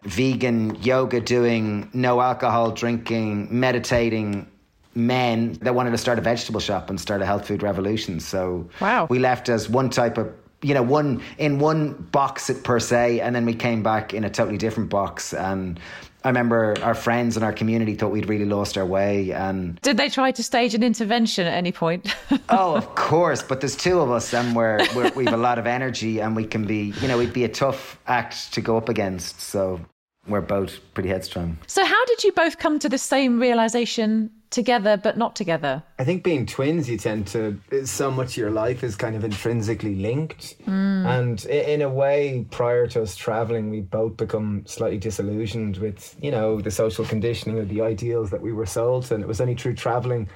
vegan, 0.02 0.76
yoga 0.82 1.20
doing, 1.20 1.90
no 1.92 2.20
alcohol 2.20 2.70
drinking, 2.70 3.48
meditating 3.50 4.46
men 4.94 5.52
that 5.62 5.74
wanted 5.74 5.90
to 5.90 5.98
start 5.98 6.18
a 6.18 6.22
vegetable 6.22 6.60
shop 6.60 6.90
and 6.90 7.00
start 7.00 7.22
a 7.22 7.26
health 7.26 7.46
food 7.46 7.62
revolution. 7.62 8.20
So 8.20 8.68
Wow. 8.80 9.06
we 9.10 9.18
left 9.18 9.48
as 9.48 9.68
one 9.68 9.90
type 9.90 10.18
of 10.18 10.32
you 10.60 10.74
know 10.74 10.82
one 10.82 11.22
in 11.38 11.60
one 11.60 11.92
box 12.10 12.50
per 12.64 12.80
se 12.80 13.20
and 13.20 13.34
then 13.34 13.46
we 13.46 13.54
came 13.54 13.80
back 13.80 14.12
in 14.12 14.24
a 14.24 14.30
totally 14.30 14.58
different 14.58 14.90
box 14.90 15.32
and 15.32 15.78
I 16.28 16.30
remember 16.30 16.76
our 16.82 16.94
friends 16.94 17.38
and 17.38 17.44
our 17.44 17.54
community 17.54 17.94
thought 17.94 18.10
we'd 18.10 18.28
really 18.28 18.44
lost 18.44 18.76
our 18.76 18.84
way 18.84 19.32
and 19.32 19.80
Did 19.80 19.96
they 19.96 20.10
try 20.10 20.30
to 20.30 20.42
stage 20.42 20.74
an 20.74 20.82
intervention 20.82 21.46
at 21.46 21.54
any 21.54 21.72
point? 21.72 22.14
oh 22.50 22.76
of 22.76 22.94
course 22.94 23.42
but 23.42 23.62
there's 23.62 23.74
two 23.74 23.98
of 23.98 24.10
us 24.10 24.34
and 24.34 24.54
we're, 24.54 24.86
we're 24.94 25.10
we've 25.12 25.32
a 25.32 25.38
lot 25.38 25.58
of 25.58 25.66
energy 25.66 26.20
and 26.20 26.36
we 26.36 26.44
can 26.44 26.66
be 26.66 26.92
you 27.00 27.08
know 27.08 27.16
we'd 27.16 27.32
be 27.32 27.44
a 27.44 27.48
tough 27.48 27.98
act 28.06 28.52
to 28.52 28.60
go 28.60 28.76
up 28.76 28.90
against 28.90 29.40
so 29.40 29.80
we're 30.26 30.42
both 30.42 30.80
pretty 30.92 31.08
headstrong 31.08 31.56
so, 31.66 31.82
how 31.82 32.04
did 32.04 32.22
you 32.22 32.32
both 32.32 32.58
come 32.58 32.78
to 32.78 32.90
the 32.90 32.98
same 32.98 33.40
realization 33.40 34.30
together 34.50 34.96
but 34.96 35.16
not 35.16 35.36
together? 35.36 35.82
I 35.98 36.04
think 36.04 36.22
being 36.22 36.46
twins, 36.46 36.88
you 36.88 36.98
tend 36.98 37.26
to 37.28 37.60
so 37.84 38.10
much 38.10 38.30
of 38.32 38.36
your 38.36 38.50
life 38.50 38.82
is 38.82 38.96
kind 38.96 39.16
of 39.16 39.24
intrinsically 39.24 39.94
linked, 39.96 40.56
hmm. 40.64 40.70
and 41.06 41.44
in 41.46 41.82
a 41.82 41.88
way, 41.88 42.46
prior 42.50 42.86
to 42.88 43.02
us 43.02 43.16
traveling, 43.16 43.70
we 43.70 43.80
both 43.80 44.16
become 44.16 44.64
slightly 44.66 44.98
disillusioned 44.98 45.78
with 45.78 46.16
you 46.20 46.30
know 46.30 46.60
the 46.60 46.70
social 46.70 47.04
conditioning 47.04 47.58
or 47.58 47.64
the 47.64 47.80
ideals 47.82 48.30
that 48.30 48.40
we 48.40 48.52
were 48.52 48.66
sold, 48.66 49.10
and 49.12 49.22
it 49.22 49.26
was 49.26 49.40
only 49.40 49.54
through 49.54 49.74
traveling 49.74 50.28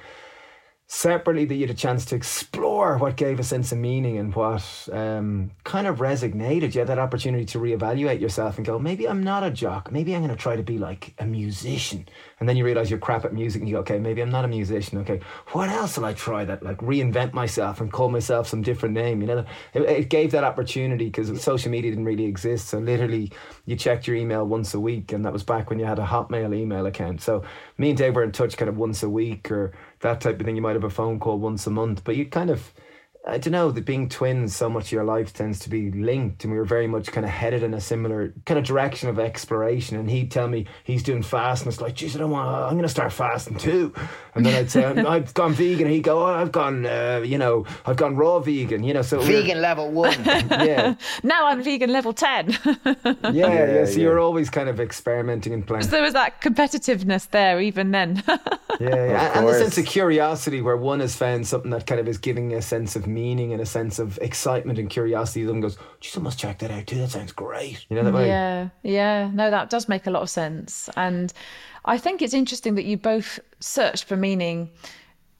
separately 0.93 1.43
that 1.43 1.55
you 1.55 1.61
had 1.61 1.71
a 1.71 1.77
chance 1.77 2.05
to 2.05 2.15
explore 2.15 2.99
what 2.99 3.17
gave 3.17 3.39
a 3.39 3.43
sense 3.43 3.71
of 3.71 3.79
meaning 3.79 4.19
and 4.19 4.33
what 4.35 4.63
um, 4.91 5.49
kind 5.63 5.87
of 5.87 5.97
resonated. 5.97 6.75
You 6.75 6.81
had 6.81 6.87
that 6.87 6.99
opportunity 6.99 7.45
to 7.45 7.57
reevaluate 7.57 8.21
yourself 8.21 8.57
and 8.57 8.65
go, 8.65 8.77
maybe 8.77 9.09
I'm 9.09 9.23
not 9.23 9.43
a 9.43 9.49
jock. 9.49 9.91
Maybe 9.91 10.15
I'm 10.15 10.23
going 10.23 10.35
to 10.35 10.41
try 10.41 10.55
to 10.55 10.61
be 10.61 10.77
like 10.77 11.15
a 11.17 11.25
musician. 11.25 12.07
And 12.39 12.47
then 12.47 12.57
you 12.57 12.63
realize 12.63 12.91
you're 12.91 12.99
crap 12.99 13.25
at 13.25 13.33
music 13.33 13.61
and 13.61 13.69
you 13.69 13.75
go, 13.75 13.79
okay, 13.81 13.97
maybe 13.97 14.21
I'm 14.21 14.29
not 14.29 14.45
a 14.45 14.47
musician. 14.47 14.99
Okay, 14.99 15.19
what 15.47 15.67
else 15.69 15.97
will 15.97 16.05
I 16.05 16.13
try 16.13 16.45
that 16.45 16.61
like 16.61 16.77
reinvent 16.77 17.33
myself 17.33 17.81
and 17.81 17.91
call 17.91 18.09
myself 18.09 18.47
some 18.47 18.61
different 18.61 18.93
name? 18.93 19.21
You 19.21 19.27
know, 19.27 19.45
it, 19.73 19.81
it 19.81 20.09
gave 20.09 20.29
that 20.31 20.43
opportunity 20.43 21.05
because 21.05 21.41
social 21.41 21.71
media 21.71 21.89
didn't 21.89 22.05
really 22.05 22.25
exist. 22.25 22.67
So 22.69 22.77
literally, 22.77 23.31
you 23.65 23.75
checked 23.75 24.05
your 24.05 24.15
email 24.15 24.45
once 24.45 24.75
a 24.75 24.79
week, 24.79 25.11
and 25.11 25.25
that 25.25 25.33
was 25.33 25.43
back 25.43 25.71
when 25.71 25.79
you 25.79 25.85
had 25.85 25.97
a 25.97 26.05
Hotmail 26.05 26.55
email 26.55 26.85
account. 26.85 27.21
So 27.21 27.43
me 27.79 27.89
and 27.89 27.97
Dave 27.97 28.15
were 28.15 28.23
in 28.23 28.31
touch 28.31 28.57
kind 28.57 28.69
of 28.69 28.77
once 28.77 29.01
a 29.01 29.09
week 29.09 29.49
or 29.49 29.73
that 30.03 30.21
type 30.21 30.39
of 30.39 30.45
thing. 30.45 30.55
You 30.55 30.61
might 30.61 30.75
have 30.75 30.83
a 30.83 30.89
phone 30.89 31.19
call 31.19 31.39
once 31.39 31.65
a 31.67 31.71
month, 31.71 32.03
but 32.03 32.15
you 32.15 32.25
kind 32.25 32.49
of, 32.49 32.71
I 33.25 33.37
don't 33.37 33.53
know, 33.53 33.71
that 33.71 33.85
being 33.85 34.09
twins, 34.09 34.53
so 34.53 34.69
much 34.69 34.87
of 34.87 34.91
your 34.91 35.05
life 35.05 35.33
tends 35.33 35.57
to 35.59 35.69
be 35.69 35.89
linked, 35.91 36.43
and 36.43 36.51
we 36.51 36.59
were 36.59 36.65
very 36.65 36.87
much 36.87 37.07
kind 37.11 37.25
of 37.25 37.31
headed 37.31 37.63
in 37.63 37.73
a 37.73 37.79
similar 37.79 38.33
kind 38.45 38.57
of 38.59 38.65
direction 38.65 39.07
of 39.07 39.17
exploration. 39.17 39.97
And 39.97 40.09
he'd 40.11 40.29
tell 40.29 40.49
me 40.49 40.65
he's 40.83 41.03
doing 41.03 41.23
fast, 41.23 41.63
and 41.63 41.71
it's 41.71 41.79
like, 41.79 41.95
geez, 41.95 42.17
I 42.17 42.19
don't 42.19 42.31
want, 42.31 42.49
I'm 42.49 42.71
going 42.73 42.81
to 42.83 42.89
start 42.89 43.13
fasting 43.13 43.57
too. 43.57 43.93
And 44.35 44.45
then 44.45 44.53
I'd 44.55 44.69
say, 44.69 44.83
I've 44.85 45.33
gone 45.33 45.53
vegan, 45.53 45.85
and 45.87 45.95
he'd 45.95 46.01
go, 46.03 46.19
oh, 46.21 46.25
I've 46.25 46.51
gone, 46.51 46.85
uh, 46.85 47.21
you 47.23 47.37
know, 47.37 47.65
I've 47.85 47.95
gone 47.95 48.17
raw 48.17 48.39
vegan, 48.39 48.83
you 48.83 48.93
know, 48.93 49.01
so 49.01 49.21
vegan 49.21 49.61
level 49.61 49.89
one 49.89 50.21
yeah, 50.25 50.95
Now 51.23 51.47
I'm 51.47 51.63
vegan 51.63 51.93
level 51.93 52.11
10. 52.11 52.49
yeah, 52.83 52.83
yeah, 53.05 53.31
Yeah, 53.31 53.85
So 53.85 53.91
yeah. 53.91 53.97
you're 53.99 54.19
always 54.19 54.49
kind 54.49 54.67
of 54.67 54.81
experimenting 54.81 55.53
and 55.53 55.65
playing. 55.65 55.83
so 55.83 55.91
there 55.91 56.01
was 56.03 56.13
that 56.13 56.41
competitiveness 56.41 57.29
there 57.29 57.61
even 57.61 57.91
then. 57.91 58.21
Yeah, 58.27 58.37
yeah. 58.79 59.27
And, 59.29 59.39
and 59.39 59.47
the 59.47 59.53
sense 59.53 59.77
of 59.77 59.85
curiosity 59.85 60.61
where 60.61 60.75
one 60.75 60.99
has 60.99 61.15
found 61.15 61.47
something 61.47 61.71
that 61.71 61.87
kind 61.87 62.01
of 62.01 62.07
is 62.07 62.17
giving 62.17 62.53
a 62.53 62.61
sense 62.61 62.95
of 62.95 63.07
meaning 63.13 63.53
and 63.53 63.61
a 63.61 63.65
sense 63.65 63.99
of 63.99 64.17
excitement 64.19 64.79
and 64.79 64.89
curiosity. 64.89 65.41
The 65.41 65.47
other 65.47 65.53
one 65.53 65.61
goes, 65.61 65.77
geez, 65.99 66.17
I 66.17 66.21
must 66.21 66.39
check 66.39 66.59
that 66.59 66.71
out 66.71 66.87
too. 66.87 66.97
That 66.97 67.11
sounds 67.11 67.31
great. 67.31 67.85
You 67.89 67.95
know 67.95 68.03
that 68.03 68.13
way? 68.13 68.27
Yeah, 68.27 68.69
yeah. 68.83 69.29
No, 69.33 69.51
that 69.51 69.69
does 69.69 69.87
make 69.87 70.07
a 70.07 70.11
lot 70.11 70.23
of 70.23 70.29
sense. 70.29 70.89
And 70.97 71.31
I 71.85 71.97
think 71.97 72.21
it's 72.21 72.33
interesting 72.33 72.75
that 72.75 72.85
you 72.85 72.97
both 72.97 73.39
searched 73.59 74.05
for 74.05 74.15
meaning 74.15 74.69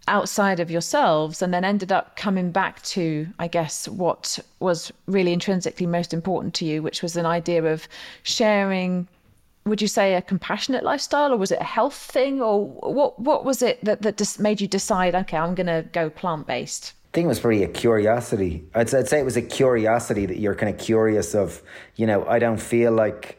outside 0.08 0.60
of 0.60 0.70
yourselves 0.70 1.42
and 1.42 1.54
then 1.54 1.64
ended 1.64 1.92
up 1.92 2.18
coming 2.18 2.52
back 2.52 2.82
to, 2.84 3.26
I 3.40 3.48
guess, 3.48 3.88
what 3.88 4.38
was 4.60 4.92
really 5.08 5.32
intrinsically 5.32 5.86
most 5.86 6.14
important 6.14 6.54
to 6.56 6.66
you, 6.66 6.84
which 6.84 7.02
was 7.02 7.16
an 7.16 7.26
idea 7.26 7.64
of 7.64 7.88
sharing. 8.24 9.08
Would 9.66 9.82
you 9.82 9.88
say 9.88 10.16
a 10.16 10.22
compassionate 10.22 10.84
lifestyle, 10.84 11.32
or 11.32 11.38
was 11.38 11.52
it 11.52 11.62
a 11.62 11.64
health 11.64 11.96
thing, 11.96 12.42
or 12.42 12.68
what? 12.68 13.18
What 13.18 13.46
was 13.46 13.62
it 13.62 13.80
that 13.86 14.02
that 14.02 14.18
just 14.18 14.38
made 14.42 14.60
you 14.60 14.68
decide? 14.68 15.16
Okay, 15.16 15.38
I'm 15.38 15.56
going 15.56 15.68
to 15.68 15.88
go 15.94 16.10
plant 16.10 16.48
based. 16.48 16.92
Think 17.14 17.26
it 17.26 17.28
was 17.28 17.40
probably 17.40 17.64
a 17.64 17.68
curiosity. 17.68 18.66
I'd, 18.74 18.94
I'd 18.94 19.08
say 19.08 19.20
it 19.20 19.24
was 19.24 19.38
a 19.38 19.42
curiosity 19.44 20.26
that 20.26 20.40
you're 20.40 20.56
kind 20.56 20.74
of 20.74 20.82
curious 20.82 21.36
of, 21.36 21.62
you 21.96 22.08
know, 22.08 22.26
I 22.26 22.40
don't 22.40 22.60
feel 22.60 22.92
like, 22.92 23.38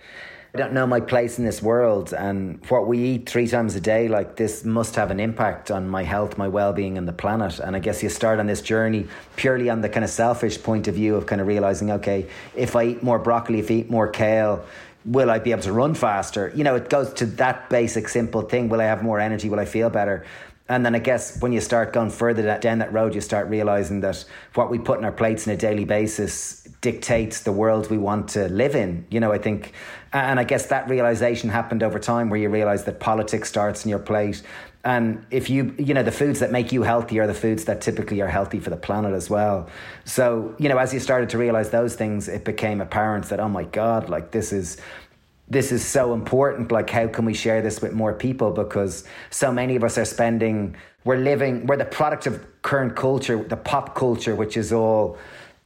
I 0.55 0.59
don't 0.59 0.75
know 0.75 0.87
my 0.87 1.01
place 1.01 1.41
in 1.41 1.45
this 1.45 1.61
world 1.61 2.13
and 2.13 2.65
what 2.69 2.87
we 2.87 2.99
eat 3.01 3.29
three 3.29 3.49
times 3.49 3.75
a 3.75 3.81
day, 3.81 4.07
like 4.07 4.37
this 4.37 4.65
must 4.65 4.95
have 4.95 5.11
an 5.11 5.19
impact 5.19 5.73
on 5.73 5.89
my 5.89 6.05
health, 6.05 6.39
my 6.39 6.47
well 6.47 6.73
being, 6.73 6.97
and 6.97 7.09
the 7.09 7.13
planet. 7.13 7.59
And 7.59 7.75
I 7.75 7.81
guess 7.81 8.01
you 8.01 8.09
start 8.09 8.39
on 8.39 8.47
this 8.47 8.63
journey 8.63 9.09
purely 9.35 9.69
on 9.69 9.81
the 9.81 9.89
kind 9.89 10.05
of 10.05 10.11
selfish 10.11 10.63
point 10.63 10.87
of 10.87 10.95
view 10.95 11.17
of 11.17 11.27
kind 11.27 11.41
of 11.41 11.49
realizing, 11.49 11.91
okay, 11.91 12.29
if 12.55 12.77
I 12.77 12.85
eat 12.85 13.03
more 13.03 13.19
broccoli, 13.19 13.59
if 13.59 13.73
I 13.73 13.75
eat 13.75 13.91
more 13.91 14.07
kale, 14.07 14.65
will 15.05 15.33
I 15.33 15.41
be 15.41 15.51
able 15.51 15.63
to 15.63 15.73
run 15.73 15.95
faster? 15.95 16.53
You 16.55 16.63
know, 16.63 16.77
it 16.77 16.89
goes 16.89 17.13
to 17.15 17.27
that 17.27 17.69
basic, 17.71 18.09
simple 18.09 18.43
thing. 18.43 18.69
Will 18.69 18.81
I 18.81 18.85
have 18.85 19.03
more 19.03 19.19
energy? 19.19 19.49
Will 19.49 19.59
I 19.59 19.65
feel 19.65 19.91
better? 19.91 20.25
And 20.67 20.85
then 20.85 20.95
I 20.95 20.99
guess 20.99 21.41
when 21.43 21.53
you 21.53 21.61
start 21.61 21.93
going 21.93 22.09
further 22.09 22.59
down 22.59 22.79
that 22.79 22.93
road, 22.93 23.15
you 23.15 23.21
start 23.21 23.49
realizing 23.49 24.01
that 24.01 24.25
what 24.55 24.71
we 24.71 24.79
put 24.79 24.99
in 24.99 25.05
our 25.05 25.13
plates 25.13 25.47
on 25.47 25.53
a 25.53 25.57
daily 25.59 25.85
basis 25.85 26.63
dictates 26.81 27.43
the 27.43 27.53
world 27.53 27.91
we 27.91 27.99
want 27.99 28.29
to 28.31 28.49
live 28.49 28.75
in. 28.75 29.07
You 29.11 29.21
know, 29.21 29.31
I 29.31 29.37
think, 29.37 29.73
and 30.13 30.41
I 30.41 30.45
guess 30.45 30.67
that 30.67 30.89
realization 30.89 31.51
happened 31.51 31.83
over 31.83 31.99
time 31.99 32.31
where 32.31 32.41
you 32.41 32.49
realize 32.49 32.85
that 32.85 32.99
politics 32.99 33.49
starts 33.49 33.85
in 33.85 33.91
your 33.91 33.99
plate. 33.99 34.43
And 34.87 35.25
if 35.31 35.51
you, 35.51 35.75
you 35.79 35.93
know, 35.93 36.03
the 36.03 36.13
foods 36.13 36.41
that 36.41 36.51
make 36.51 36.73
you 36.73 36.83
healthy 36.83 37.19
are 37.19 37.27
the 37.27 37.35
foods 37.35 37.65
that 37.65 37.81
typically 37.83 38.21
are 38.23 38.29
healthy 38.29 38.61
for 38.61 38.71
the 38.71 38.77
planet 38.77 39.13
as 39.13 39.29
well. 39.29 39.69
So, 40.05 40.55
you 40.59 40.69
know, 40.71 40.79
as 40.79 40.95
you 40.95 41.01
started 41.01 41.31
to 41.31 41.39
realize 41.39 41.71
those 41.71 41.95
things, 41.95 42.29
it 42.29 42.45
became 42.45 42.81
apparent 42.81 43.27
that, 43.27 43.41
oh 43.41 43.49
my 43.49 43.65
God, 43.65 44.09
like 44.09 44.31
this 44.31 44.53
is, 44.53 44.79
this 45.49 45.73
is 45.73 45.85
so 45.85 46.15
important. 46.15 46.73
Like, 46.73 46.91
how 46.91 47.07
can 47.09 47.25
we 47.25 47.35
share 47.35 47.61
this 47.63 47.81
with 47.81 47.93
more 47.93 48.15
people? 48.15 48.51
Because 48.51 49.05
so 49.31 49.53
many 49.53 49.77
of 49.77 49.85
us 49.85 49.99
are 49.99 50.05
spending, 50.05 50.77
we're 51.05 51.19
living, 51.19 51.67
we're 51.67 51.77
the 51.77 51.85
product 51.85 52.27
of 52.27 52.47
current 52.63 52.97
culture, 52.97 53.43
the 53.43 53.57
pop 53.57 53.95
culture, 53.95 54.35
which 54.35 54.57
is 54.57 54.73
all 54.73 55.19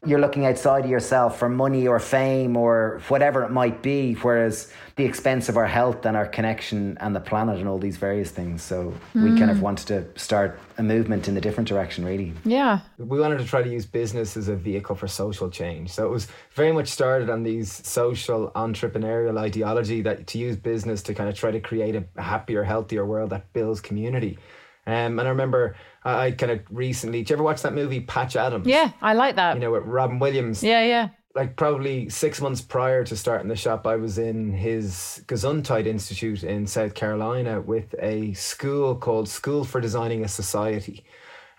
you're 0.06 0.20
looking 0.20 0.46
outside 0.46 0.84
of 0.84 0.90
yourself 0.90 1.38
for 1.38 1.48
money 1.48 1.88
or 1.88 1.98
fame 1.98 2.56
or 2.56 3.00
whatever 3.08 3.42
it 3.42 3.50
might 3.50 3.82
be, 3.82 4.14
whereas 4.14 4.72
the 4.94 5.04
expense 5.04 5.48
of 5.48 5.56
our 5.56 5.66
health 5.66 6.06
and 6.06 6.16
our 6.16 6.26
connection 6.26 6.96
and 7.00 7.16
the 7.16 7.20
planet 7.20 7.58
and 7.58 7.66
all 7.66 7.78
these 7.78 7.96
various 7.96 8.30
things. 8.30 8.62
So 8.62 8.94
mm. 9.12 9.24
we 9.24 9.36
kind 9.36 9.50
of 9.50 9.60
wanted 9.60 9.88
to 9.88 10.18
start 10.18 10.60
a 10.78 10.84
movement 10.84 11.26
in 11.26 11.36
a 11.36 11.40
different 11.40 11.68
direction, 11.68 12.04
really. 12.04 12.32
Yeah. 12.44 12.80
We 12.96 13.18
wanted 13.18 13.38
to 13.38 13.44
try 13.44 13.60
to 13.60 13.68
use 13.68 13.86
business 13.86 14.36
as 14.36 14.46
a 14.46 14.54
vehicle 14.54 14.94
for 14.94 15.08
social 15.08 15.50
change. 15.50 15.90
So 15.90 16.06
it 16.06 16.10
was 16.10 16.28
very 16.52 16.70
much 16.70 16.86
started 16.86 17.28
on 17.28 17.42
these 17.42 17.84
social 17.86 18.52
entrepreneurial 18.54 19.36
ideology 19.36 20.00
that 20.02 20.28
to 20.28 20.38
use 20.38 20.56
business 20.56 21.02
to 21.02 21.14
kind 21.14 21.28
of 21.28 21.34
try 21.34 21.50
to 21.50 21.60
create 21.60 21.96
a 21.96 22.22
happier, 22.22 22.62
healthier 22.62 23.04
world 23.04 23.30
that 23.30 23.52
builds 23.52 23.80
community. 23.80 24.38
Um, 24.86 25.18
and 25.18 25.28
I 25.28 25.30
remember 25.30 25.76
I, 26.08 26.30
kind 26.32 26.52
of 26.52 26.60
recently. 26.70 27.20
Did 27.20 27.30
you 27.30 27.36
ever 27.36 27.42
watch 27.42 27.62
that 27.62 27.74
movie 27.74 28.00
Patch 28.00 28.36
Adams? 28.36 28.66
Yeah, 28.66 28.92
I 29.02 29.14
like 29.14 29.36
that. 29.36 29.54
You 29.54 29.60
know, 29.60 29.72
with 29.72 29.84
Robin 29.84 30.18
Williams. 30.18 30.62
Yeah, 30.62 30.82
yeah. 30.82 31.08
Like 31.34 31.56
probably 31.56 32.08
six 32.08 32.40
months 32.40 32.60
prior 32.60 33.04
to 33.04 33.16
starting 33.16 33.48
the 33.48 33.56
shop, 33.56 33.86
I 33.86 33.96
was 33.96 34.18
in 34.18 34.52
his 34.52 35.22
Gesundheit 35.26 35.86
Institute 35.86 36.42
in 36.42 36.66
South 36.66 36.94
Carolina 36.94 37.60
with 37.60 37.94
a 38.00 38.32
school 38.32 38.96
called 38.96 39.28
School 39.28 39.64
for 39.64 39.80
Designing 39.80 40.24
a 40.24 40.28
Society. 40.28 41.04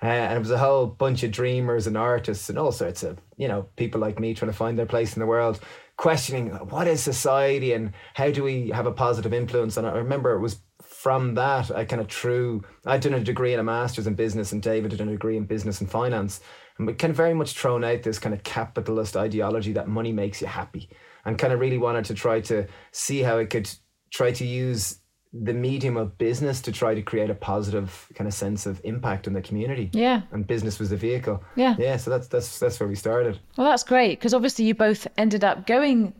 Uh, 0.01 0.07
and 0.07 0.37
it 0.37 0.39
was 0.39 0.51
a 0.51 0.57
whole 0.57 0.87
bunch 0.87 1.23
of 1.23 1.31
dreamers 1.31 1.85
and 1.85 1.97
artists 1.97 2.49
and 2.49 2.57
all 2.57 2.71
sorts 2.71 3.03
of, 3.03 3.19
you 3.37 3.47
know, 3.47 3.63
people 3.75 3.99
like 3.99 4.19
me 4.19 4.33
trying 4.33 4.51
to 4.51 4.57
find 4.57 4.79
their 4.79 4.85
place 4.85 5.13
in 5.13 5.19
the 5.19 5.25
world, 5.25 5.59
questioning 5.97 6.49
what 6.69 6.87
is 6.87 7.03
society 7.03 7.73
and 7.73 7.93
how 8.13 8.31
do 8.31 8.43
we 8.43 8.69
have 8.69 8.85
a 8.85 8.91
positive 8.91 9.33
influence. 9.33 9.75
And 9.75 9.85
I 9.85 9.91
remember 9.91 10.33
it 10.33 10.39
was 10.39 10.61
from 11.01 11.35
that, 11.35 11.71
I 11.71 11.85
kind 11.85 12.01
of 12.01 12.09
true. 12.09 12.61
I'd 12.85 12.99
done 12.99 13.13
a 13.13 13.21
degree 13.21 13.53
and 13.53 13.61
a 13.61 13.63
master's 13.63 14.05
in 14.05 14.15
business, 14.15 14.51
and 14.51 14.61
David 14.61 14.91
did 14.91 14.99
a 14.99 15.05
degree 15.05 15.37
in 15.37 15.45
business 15.45 15.79
and 15.79 15.89
finance. 15.89 16.41
And 16.77 16.85
we 16.85 16.93
kind 16.93 17.11
of 17.11 17.15
very 17.15 17.33
much 17.33 17.53
thrown 17.53 17.85
out 17.85 18.03
this 18.03 18.19
kind 18.19 18.35
of 18.35 18.43
capitalist 18.43 19.15
ideology 19.15 19.71
that 19.73 19.87
money 19.87 20.11
makes 20.11 20.41
you 20.41 20.47
happy, 20.47 20.89
and 21.23 21.37
kind 21.37 21.53
of 21.53 21.61
really 21.61 21.77
wanted 21.77 22.03
to 22.05 22.13
try 22.15 22.41
to 22.41 22.67
see 22.91 23.21
how 23.21 23.37
it 23.37 23.49
could 23.49 23.71
try 24.11 24.33
to 24.33 24.45
use 24.45 24.99
the 25.31 25.53
medium 25.53 25.95
of 25.95 26.17
business 26.17 26.59
to 26.63 26.71
try 26.73 26.93
to 26.93 27.01
create 27.01 27.29
a 27.29 27.35
positive 27.35 28.09
kind 28.15 28.27
of 28.27 28.33
sense 28.33 28.65
of 28.65 28.81
impact 28.83 29.25
in 29.25 29.31
the 29.31 29.41
community. 29.41 29.89
Yeah. 29.93 30.23
And 30.33 30.45
business 30.45 30.79
was 30.79 30.89
the 30.89 30.97
vehicle. 30.97 31.41
Yeah. 31.55 31.75
Yeah. 31.79 31.95
So 31.95 32.11
that's 32.11 32.27
that's 32.27 32.59
that's 32.59 32.77
where 32.77 32.89
we 32.89 32.95
started. 32.95 33.39
Well, 33.55 33.69
that's 33.69 33.83
great 33.83 34.19
because 34.19 34.33
obviously 34.33 34.65
you 34.65 34.75
both 34.75 35.07
ended 35.17 35.45
up 35.45 35.65
going 35.65 36.13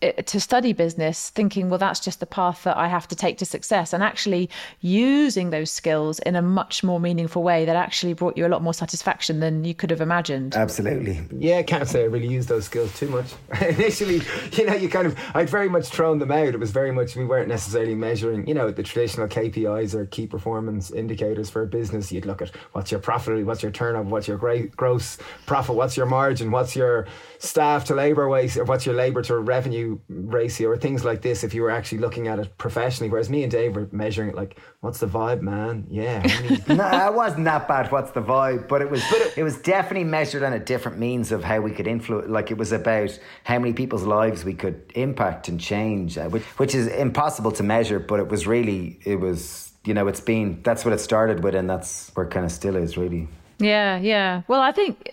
to 0.00 0.40
study 0.40 0.72
business 0.72 1.30
thinking 1.30 1.70
well 1.70 1.78
that's 1.78 2.00
just 2.00 2.20
the 2.20 2.26
path 2.26 2.64
that 2.64 2.76
i 2.76 2.88
have 2.88 3.08
to 3.08 3.16
take 3.16 3.38
to 3.38 3.44
success. 3.44 3.92
And 3.92 4.02
actually 4.02 4.50
using 4.80 5.50
those 5.50 5.70
skills 5.70 6.18
in 6.20 6.36
a 6.36 6.42
much 6.42 6.82
more 6.82 7.00
meaningful 7.00 7.42
way 7.42 7.64
that 7.64 7.76
actually 7.76 8.12
brought 8.12 8.36
you 8.36 8.46
a 8.46 8.48
lot 8.48 8.62
more 8.62 8.74
satisfaction 8.74 9.40
than 9.40 9.64
you 9.64 9.74
could 9.74 9.90
have 9.90 10.00
imagined. 10.00 10.54
Absolutely. 10.54 11.20
Yeah 11.38 11.58
i 11.58 11.62
can't 11.62 11.88
say 11.88 12.02
i 12.02 12.06
really 12.06 12.26
used 12.26 12.48
those 12.48 12.64
skills 12.64 12.96
too 12.98 13.08
much. 13.08 13.26
Initially 13.60 14.20
you 14.52 14.66
know 14.66 14.74
you 14.74 14.88
kind 14.88 15.06
of 15.06 15.18
i'd 15.34 15.50
very 15.50 15.68
much 15.68 15.86
thrown 15.88 16.18
them 16.18 16.32
out. 16.32 16.48
It 16.48 16.60
was 16.60 16.70
very 16.70 16.92
much 16.92 17.16
we 17.16 17.24
weren't 17.24 17.48
necessarily 17.48 17.94
measuring 17.94 18.46
you 18.46 18.54
know 18.54 18.70
the 18.70 18.82
traditional 18.82 19.28
kpis 19.28 19.94
or 19.94 20.06
key 20.06 20.26
performance 20.26 20.90
indicators 20.90 21.50
for 21.50 21.62
a 21.62 21.66
business. 21.66 22.10
You'd 22.12 22.26
look 22.26 22.42
at 22.42 22.50
what's 22.72 22.90
your 22.90 23.00
profit 23.00 23.46
what's 23.46 23.62
your 23.62 23.72
turnover 23.72 24.08
what's 24.08 24.28
your 24.28 24.38
gross 24.76 25.18
profit 25.46 25.74
what's 25.74 25.96
your 25.96 26.06
margin 26.06 26.50
what's 26.50 26.76
your 26.76 27.06
staff 27.44 27.84
to 27.86 27.94
labor 27.94 28.28
waste 28.28 28.56
or 28.56 28.64
what's 28.64 28.86
your 28.86 28.94
labor 28.94 29.22
to 29.22 29.38
revenue 29.38 29.98
ratio 30.08 30.70
or 30.70 30.76
things 30.76 31.04
like 31.04 31.22
this 31.22 31.44
if 31.44 31.54
you 31.54 31.62
were 31.62 31.70
actually 31.70 31.98
looking 31.98 32.28
at 32.28 32.38
it 32.38 32.56
professionally. 32.58 33.10
Whereas 33.10 33.30
me 33.30 33.42
and 33.42 33.52
Dave 33.52 33.76
were 33.76 33.88
measuring 33.92 34.30
it 34.30 34.34
like, 34.34 34.58
what's 34.80 35.00
the 35.00 35.06
vibe, 35.06 35.40
man? 35.40 35.86
Yeah. 35.90 36.22
no, 36.68 37.06
it 37.08 37.14
wasn't 37.14 37.44
that 37.44 37.68
bad. 37.68 37.92
What's 37.92 38.12
the 38.12 38.22
vibe? 38.22 38.68
But 38.68 38.82
it 38.82 38.90
was, 38.90 39.02
but 39.10 39.20
it, 39.20 39.38
it 39.38 39.42
was 39.42 39.58
definitely 39.58 40.04
measured 40.04 40.42
on 40.42 40.52
a 40.52 40.58
different 40.58 40.98
means 40.98 41.32
of 41.32 41.44
how 41.44 41.60
we 41.60 41.70
could 41.70 41.86
influence. 41.86 42.28
Like 42.28 42.50
it 42.50 42.58
was 42.58 42.72
about 42.72 43.18
how 43.44 43.58
many 43.58 43.72
people's 43.72 44.04
lives 44.04 44.44
we 44.44 44.54
could 44.54 44.90
impact 44.94 45.48
and 45.48 45.60
change, 45.60 46.18
uh, 46.18 46.28
which, 46.28 46.42
which 46.58 46.74
is 46.74 46.86
impossible 46.88 47.52
to 47.52 47.62
measure. 47.62 47.98
But 47.98 48.20
it 48.20 48.28
was 48.28 48.46
really, 48.46 48.98
it 49.04 49.16
was, 49.16 49.72
you 49.84 49.94
know, 49.94 50.08
it's 50.08 50.20
been, 50.20 50.62
that's 50.62 50.84
what 50.84 50.94
it 50.94 51.00
started 51.00 51.42
with. 51.44 51.54
And 51.54 51.68
that's 51.68 52.10
where 52.14 52.26
it 52.26 52.30
kind 52.30 52.44
of 52.46 52.52
still 52.52 52.76
is 52.76 52.96
really. 52.96 53.28
Yeah, 53.58 53.98
yeah. 53.98 54.42
Well, 54.48 54.60
I 54.60 54.72
think 54.72 55.10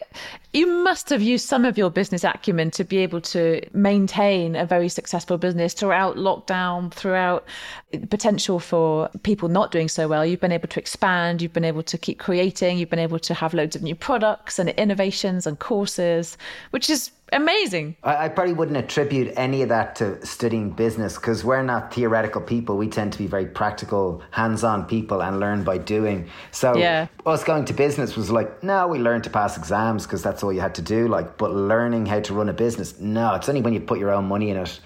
you 0.53 0.67
must 0.83 1.09
have 1.09 1.21
used 1.21 1.47
some 1.47 1.63
of 1.63 1.77
your 1.77 1.89
business 1.89 2.23
acumen 2.23 2.71
to 2.71 2.83
be 2.83 2.97
able 2.97 3.21
to 3.21 3.61
maintain 3.73 4.55
a 4.55 4.65
very 4.65 4.89
successful 4.89 5.37
business 5.37 5.73
throughout 5.73 6.17
lockdown, 6.17 6.91
throughout 6.91 7.45
the 7.91 8.07
potential 8.07 8.59
for 8.59 9.09
people 9.23 9.47
not 9.47 9.71
doing 9.71 9.87
so 9.87 10.07
well. 10.07 10.25
You've 10.25 10.41
been 10.41 10.51
able 10.51 10.67
to 10.69 10.79
expand, 10.79 11.41
you've 11.41 11.53
been 11.53 11.63
able 11.63 11.83
to 11.83 11.97
keep 11.97 12.19
creating, 12.19 12.79
you've 12.79 12.89
been 12.89 12.99
able 12.99 13.19
to 13.19 13.33
have 13.33 13.53
loads 13.53 13.75
of 13.75 13.83
new 13.83 13.95
products 13.95 14.57
and 14.57 14.69
innovations 14.69 15.45
and 15.45 15.59
courses, 15.59 16.37
which 16.71 16.89
is 16.89 17.11
amazing. 17.31 17.95
I, 18.03 18.25
I 18.25 18.29
probably 18.29 18.53
wouldn't 18.53 18.77
attribute 18.77 19.33
any 19.35 19.61
of 19.61 19.69
that 19.69 19.95
to 19.97 20.25
studying 20.25 20.71
business 20.71 21.15
because 21.15 21.43
we're 21.43 21.63
not 21.63 21.93
theoretical 21.93 22.41
people. 22.41 22.77
We 22.77 22.87
tend 22.87 23.13
to 23.13 23.17
be 23.17 23.27
very 23.27 23.45
practical, 23.45 24.21
hands 24.31 24.63
on 24.63 24.85
people 24.85 25.21
and 25.21 25.39
learn 25.39 25.63
by 25.63 25.77
doing. 25.77 26.29
So, 26.51 26.75
yeah. 26.77 27.07
us 27.25 27.43
going 27.43 27.65
to 27.65 27.73
business 27.73 28.15
was 28.15 28.31
like, 28.31 28.63
no, 28.63 28.87
we 28.87 28.99
learned 28.99 29.23
to 29.25 29.29
pass 29.29 29.57
exams 29.57 30.05
because 30.05 30.23
that's 30.23 30.43
all 30.43 30.53
you 30.53 30.61
had 30.61 30.75
to 30.75 30.81
do. 30.81 31.07
Like, 31.07 31.37
but 31.37 31.51
learning 31.53 32.05
how 32.05 32.19
to 32.21 32.33
run 32.33 32.49
a 32.49 32.53
business, 32.53 32.99
no, 32.99 33.35
it's 33.35 33.49
only 33.49 33.61
when 33.61 33.73
you 33.73 33.79
put 33.79 33.99
your 33.99 34.11
own 34.11 34.25
money 34.25 34.49
in 34.49 34.57
it 34.57 34.79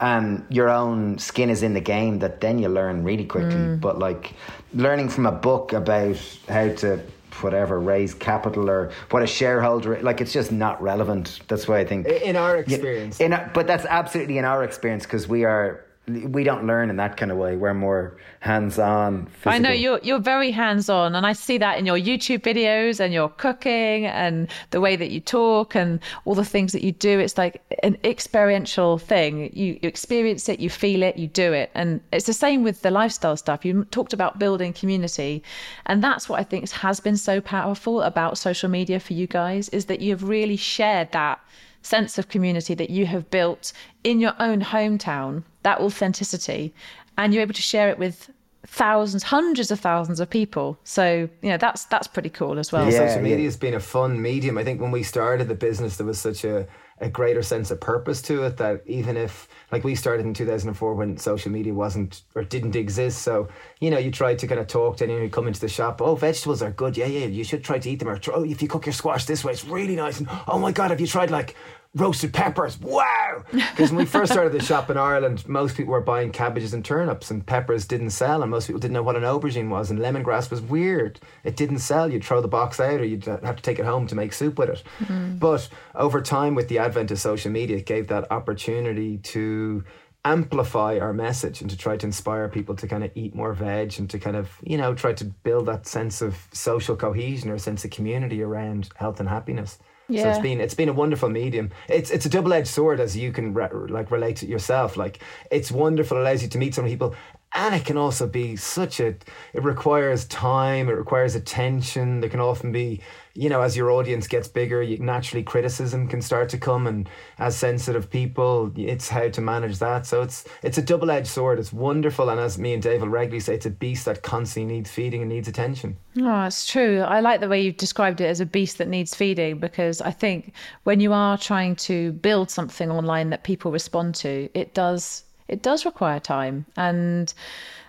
and 0.00 0.46
your 0.48 0.70
own 0.70 1.18
skin 1.18 1.50
is 1.50 1.62
in 1.62 1.74
the 1.74 1.80
game 1.80 2.20
that 2.20 2.40
then 2.40 2.58
you 2.58 2.68
learn 2.68 3.04
really 3.04 3.26
quickly. 3.26 3.54
Mm. 3.54 3.80
But 3.80 3.98
like 3.98 4.34
learning 4.72 5.10
from 5.10 5.26
a 5.26 5.32
book 5.32 5.72
about 5.72 6.16
how 6.48 6.72
to 6.72 7.00
whatever 7.42 7.78
raise 7.80 8.14
capital 8.14 8.68
or 8.70 8.90
what 9.10 9.22
a 9.22 9.26
shareholder 9.26 10.00
like 10.02 10.20
it's 10.20 10.32
just 10.32 10.52
not 10.52 10.80
relevant. 10.82 11.40
That's 11.48 11.66
why 11.68 11.78
i 11.78 11.84
think 11.84 12.06
in 12.06 12.36
our 12.36 12.56
experience. 12.56 13.20
in, 13.20 13.30
but 13.54 13.66
that's 13.66 13.84
absolutely 13.84 14.38
in 14.38 14.44
our 14.44 14.64
experience 14.64 15.04
because 15.04 15.28
we 15.28 15.44
are 15.44 15.84
we 16.08 16.44
don't 16.44 16.66
learn 16.66 16.90
in 16.90 16.96
that 16.96 17.16
kind 17.16 17.30
of 17.30 17.38
way. 17.38 17.56
We're 17.56 17.74
more 17.74 18.16
hands-on. 18.40 19.26
Physical. 19.26 19.52
I 19.52 19.58
know 19.58 19.70
you're 19.70 20.00
you're 20.02 20.18
very 20.18 20.50
hands-on, 20.50 21.14
and 21.14 21.26
I 21.26 21.32
see 21.32 21.58
that 21.58 21.78
in 21.78 21.86
your 21.86 21.98
YouTube 21.98 22.40
videos 22.40 23.00
and 23.00 23.12
your 23.12 23.28
cooking 23.28 24.06
and 24.06 24.48
the 24.70 24.80
way 24.80 24.96
that 24.96 25.10
you 25.10 25.20
talk 25.20 25.76
and 25.76 26.00
all 26.24 26.34
the 26.34 26.44
things 26.44 26.72
that 26.72 26.82
you 26.82 26.92
do. 26.92 27.18
It's 27.18 27.38
like 27.38 27.62
an 27.82 27.96
experiential 28.02 28.98
thing. 28.98 29.50
You, 29.52 29.78
you 29.82 29.88
experience 29.88 30.48
it, 30.48 30.58
you 30.58 30.70
feel 30.70 31.02
it, 31.02 31.16
you 31.16 31.28
do 31.28 31.52
it, 31.52 31.70
and 31.74 32.00
it's 32.12 32.26
the 32.26 32.32
same 32.32 32.62
with 32.62 32.82
the 32.82 32.90
lifestyle 32.90 33.36
stuff. 33.36 33.64
You 33.64 33.84
talked 33.84 34.12
about 34.12 34.38
building 34.38 34.72
community, 34.72 35.42
and 35.86 36.02
that's 36.02 36.28
what 36.28 36.40
I 36.40 36.44
think 36.44 36.70
has 36.70 37.00
been 37.00 37.16
so 37.16 37.40
powerful 37.40 38.02
about 38.02 38.38
social 38.38 38.68
media 38.68 39.00
for 39.00 39.12
you 39.12 39.26
guys 39.26 39.68
is 39.68 39.84
that 39.86 40.00
you 40.00 40.10
have 40.10 40.24
really 40.24 40.56
shared 40.56 41.12
that 41.12 41.40
sense 41.82 42.18
of 42.18 42.28
community 42.28 42.74
that 42.74 42.90
you 42.90 43.06
have 43.06 43.30
built 43.30 43.72
in 44.04 44.20
your 44.20 44.34
own 44.38 44.60
hometown, 44.60 45.42
that 45.62 45.80
authenticity, 45.80 46.74
and 47.18 47.32
you're 47.32 47.42
able 47.42 47.54
to 47.54 47.62
share 47.62 47.88
it 47.88 47.98
with 47.98 48.30
thousands, 48.66 49.22
hundreds 49.22 49.70
of 49.70 49.80
thousands 49.80 50.20
of 50.20 50.28
people. 50.28 50.78
So 50.84 51.28
you 51.42 51.48
know 51.48 51.56
that's 51.56 51.84
that's 51.86 52.06
pretty 52.06 52.30
cool 52.30 52.58
as 52.58 52.72
well. 52.72 52.84
Yeah, 52.90 53.08
Social 53.08 53.22
media 53.22 53.38
yeah. 53.38 53.44
has 53.44 53.56
been 53.56 53.74
a 53.74 53.80
fun 53.80 54.20
medium. 54.20 54.58
I 54.58 54.64
think 54.64 54.80
when 54.80 54.90
we 54.90 55.02
started 55.02 55.48
the 55.48 55.54
business, 55.54 55.96
there 55.96 56.06
was 56.06 56.20
such 56.20 56.44
a 56.44 56.66
a 57.00 57.08
greater 57.08 57.42
sense 57.42 57.70
of 57.70 57.80
purpose 57.80 58.20
to 58.20 58.42
it 58.44 58.58
that 58.58 58.82
even 58.86 59.16
if 59.16 59.48
like 59.72 59.84
we 59.84 59.94
started 59.94 60.26
in 60.26 60.34
2004 60.34 60.94
when 60.94 61.16
social 61.16 61.50
media 61.50 61.72
wasn't 61.72 62.22
or 62.34 62.44
didn't 62.44 62.76
exist 62.76 63.22
so 63.22 63.48
you 63.80 63.90
know 63.90 63.98
you 63.98 64.10
tried 64.10 64.38
to 64.38 64.46
kind 64.46 64.60
of 64.60 64.66
talk 64.66 64.98
to 64.98 65.04
anyone 65.04 65.22
who 65.22 65.30
come 65.30 65.48
into 65.48 65.60
the 65.60 65.68
shop 65.68 66.02
oh 66.02 66.14
vegetables 66.14 66.60
are 66.60 66.70
good 66.70 66.96
yeah 66.96 67.06
yeah 67.06 67.24
you 67.24 67.42
should 67.42 67.64
try 67.64 67.78
to 67.78 67.88
eat 67.88 67.98
them 67.98 68.08
or 68.08 68.20
oh 68.34 68.44
if 68.44 68.60
you 68.60 68.68
cook 68.68 68.84
your 68.84 68.92
squash 68.92 69.24
this 69.24 69.42
way 69.42 69.52
it's 69.52 69.64
really 69.64 69.96
nice 69.96 70.18
and 70.18 70.28
oh 70.46 70.58
my 70.58 70.70
god 70.70 70.90
have 70.90 71.00
you 71.00 71.06
tried 71.06 71.30
like 71.30 71.56
roasted 71.94 72.32
peppers. 72.32 72.80
Wow! 72.80 73.44
Because 73.52 73.90
when 73.90 73.98
we 73.98 74.04
first 74.04 74.32
started 74.32 74.52
the 74.52 74.62
shop 74.62 74.90
in 74.90 74.96
Ireland, 74.96 75.48
most 75.48 75.76
people 75.76 75.92
were 75.92 76.00
buying 76.00 76.30
cabbages 76.30 76.74
and 76.74 76.84
turnips, 76.84 77.30
and 77.30 77.44
peppers 77.44 77.86
didn't 77.86 78.10
sell, 78.10 78.42
and 78.42 78.50
most 78.50 78.66
people 78.66 78.80
didn't 78.80 78.94
know 78.94 79.02
what 79.02 79.16
an 79.16 79.22
aubergine 79.22 79.68
was, 79.70 79.90
and 79.90 79.98
lemongrass 79.98 80.50
was 80.50 80.60
weird. 80.60 81.18
It 81.44 81.56
didn't 81.56 81.78
sell. 81.78 82.10
You'd 82.10 82.24
throw 82.24 82.40
the 82.40 82.48
box 82.48 82.78
out, 82.78 83.00
or 83.00 83.04
you'd 83.04 83.24
have 83.24 83.56
to 83.56 83.62
take 83.62 83.78
it 83.78 83.86
home 83.86 84.06
to 84.08 84.14
make 84.14 84.32
soup 84.32 84.58
with 84.58 84.68
it. 84.68 84.82
Mm-hmm. 85.00 85.38
But 85.38 85.68
over 85.94 86.20
time, 86.20 86.54
with 86.54 86.68
the 86.68 86.78
advent 86.78 87.10
of 87.10 87.18
social 87.18 87.50
media, 87.50 87.78
it 87.78 87.86
gave 87.86 88.08
that 88.08 88.30
opportunity 88.30 89.18
to 89.18 89.84
amplify 90.24 90.98
our 90.98 91.14
message 91.14 91.62
and 91.62 91.70
to 91.70 91.76
try 91.76 91.96
to 91.96 92.06
inspire 92.06 92.48
people 92.48 92.74
to 92.76 92.86
kind 92.86 93.02
of 93.02 93.10
eat 93.14 93.34
more 93.34 93.54
veg 93.54 93.98
and 93.98 94.10
to 94.10 94.18
kind 94.18 94.36
of 94.36 94.50
you 94.62 94.76
know 94.76 94.94
try 94.94 95.14
to 95.14 95.24
build 95.24 95.64
that 95.64 95.86
sense 95.86 96.20
of 96.20 96.46
social 96.52 96.94
cohesion 96.94 97.48
or 97.48 97.54
a 97.54 97.58
sense 97.58 97.86
of 97.86 97.90
community 97.90 98.42
around 98.42 98.90
health 98.96 99.18
and 99.18 99.30
happiness 99.30 99.78
yeah. 100.10 100.22
So 100.22 100.28
it's 100.30 100.38
been 100.38 100.60
it's 100.60 100.74
been 100.74 100.88
a 100.88 100.92
wonderful 100.92 101.28
medium. 101.28 101.70
It's 101.88 102.10
it's 102.10 102.26
a 102.26 102.28
double 102.28 102.52
edged 102.52 102.68
sword 102.68 103.00
as 103.00 103.16
you 103.16 103.32
can 103.32 103.54
re- 103.54 103.68
like 103.88 104.10
relate 104.10 104.36
to 104.36 104.46
yourself. 104.46 104.96
Like 104.96 105.22
it's 105.50 105.70
wonderful, 105.70 106.18
it 106.18 106.20
allows 106.20 106.42
you 106.42 106.48
to 106.48 106.58
meet 106.58 106.74
some 106.74 106.86
people 106.86 107.14
and 107.52 107.74
it 107.74 107.84
can 107.84 107.96
also 107.96 108.26
be 108.26 108.56
such 108.56 109.00
a 109.00 109.08
it 109.08 109.62
requires 109.62 110.24
time 110.26 110.88
it 110.88 110.92
requires 110.92 111.34
attention. 111.34 112.20
There 112.20 112.30
can 112.30 112.40
often 112.40 112.72
be 112.72 113.00
you 113.34 113.48
know 113.48 113.62
as 113.62 113.76
your 113.76 113.90
audience 113.90 114.26
gets 114.28 114.48
bigger 114.48 114.82
you, 114.82 114.98
naturally 114.98 115.42
criticism 115.42 116.08
can 116.08 116.22
start 116.22 116.48
to 116.50 116.58
come 116.58 116.86
and 116.86 117.08
as 117.38 117.56
sensitive 117.56 118.10
people 118.10 118.72
it's 118.76 119.08
how 119.08 119.28
to 119.28 119.40
manage 119.40 119.78
that. 119.78 120.06
So 120.06 120.22
it's 120.22 120.44
it's 120.62 120.78
a 120.78 120.82
double-edged 120.82 121.26
sword. 121.26 121.58
It's 121.58 121.72
wonderful. 121.72 122.30
And 122.30 122.40
as 122.40 122.58
me 122.58 122.74
and 122.74 122.82
dave 122.82 123.00
will 123.00 123.08
regularly 123.08 123.40
say 123.40 123.54
it's 123.54 123.66
a 123.66 123.70
beast 123.70 124.04
that 124.04 124.22
constantly 124.22 124.74
needs 124.74 124.90
feeding 124.90 125.22
and 125.22 125.28
needs 125.28 125.48
attention. 125.48 125.96
Oh 126.18 126.44
it's 126.44 126.66
true. 126.66 127.00
I 127.00 127.20
like 127.20 127.40
the 127.40 127.48
way 127.48 127.60
you've 127.60 127.76
described 127.76 128.20
it 128.20 128.26
as 128.26 128.40
a 128.40 128.46
beast 128.46 128.78
that 128.78 128.88
needs 128.88 129.14
feeding 129.14 129.58
because 129.58 130.00
i 130.00 130.10
think 130.10 130.52
when 130.84 131.00
you 131.00 131.12
are 131.12 131.36
trying 131.38 131.76
to 131.76 132.12
build 132.12 132.50
something 132.50 132.90
online 132.90 133.30
that 133.30 133.44
people 133.44 133.72
respond 133.72 134.14
to 134.14 134.48
it 134.54 134.74
does 134.74 135.24
it 135.50 135.62
does 135.62 135.84
require 135.84 136.20
time. 136.20 136.64
And 136.76 137.32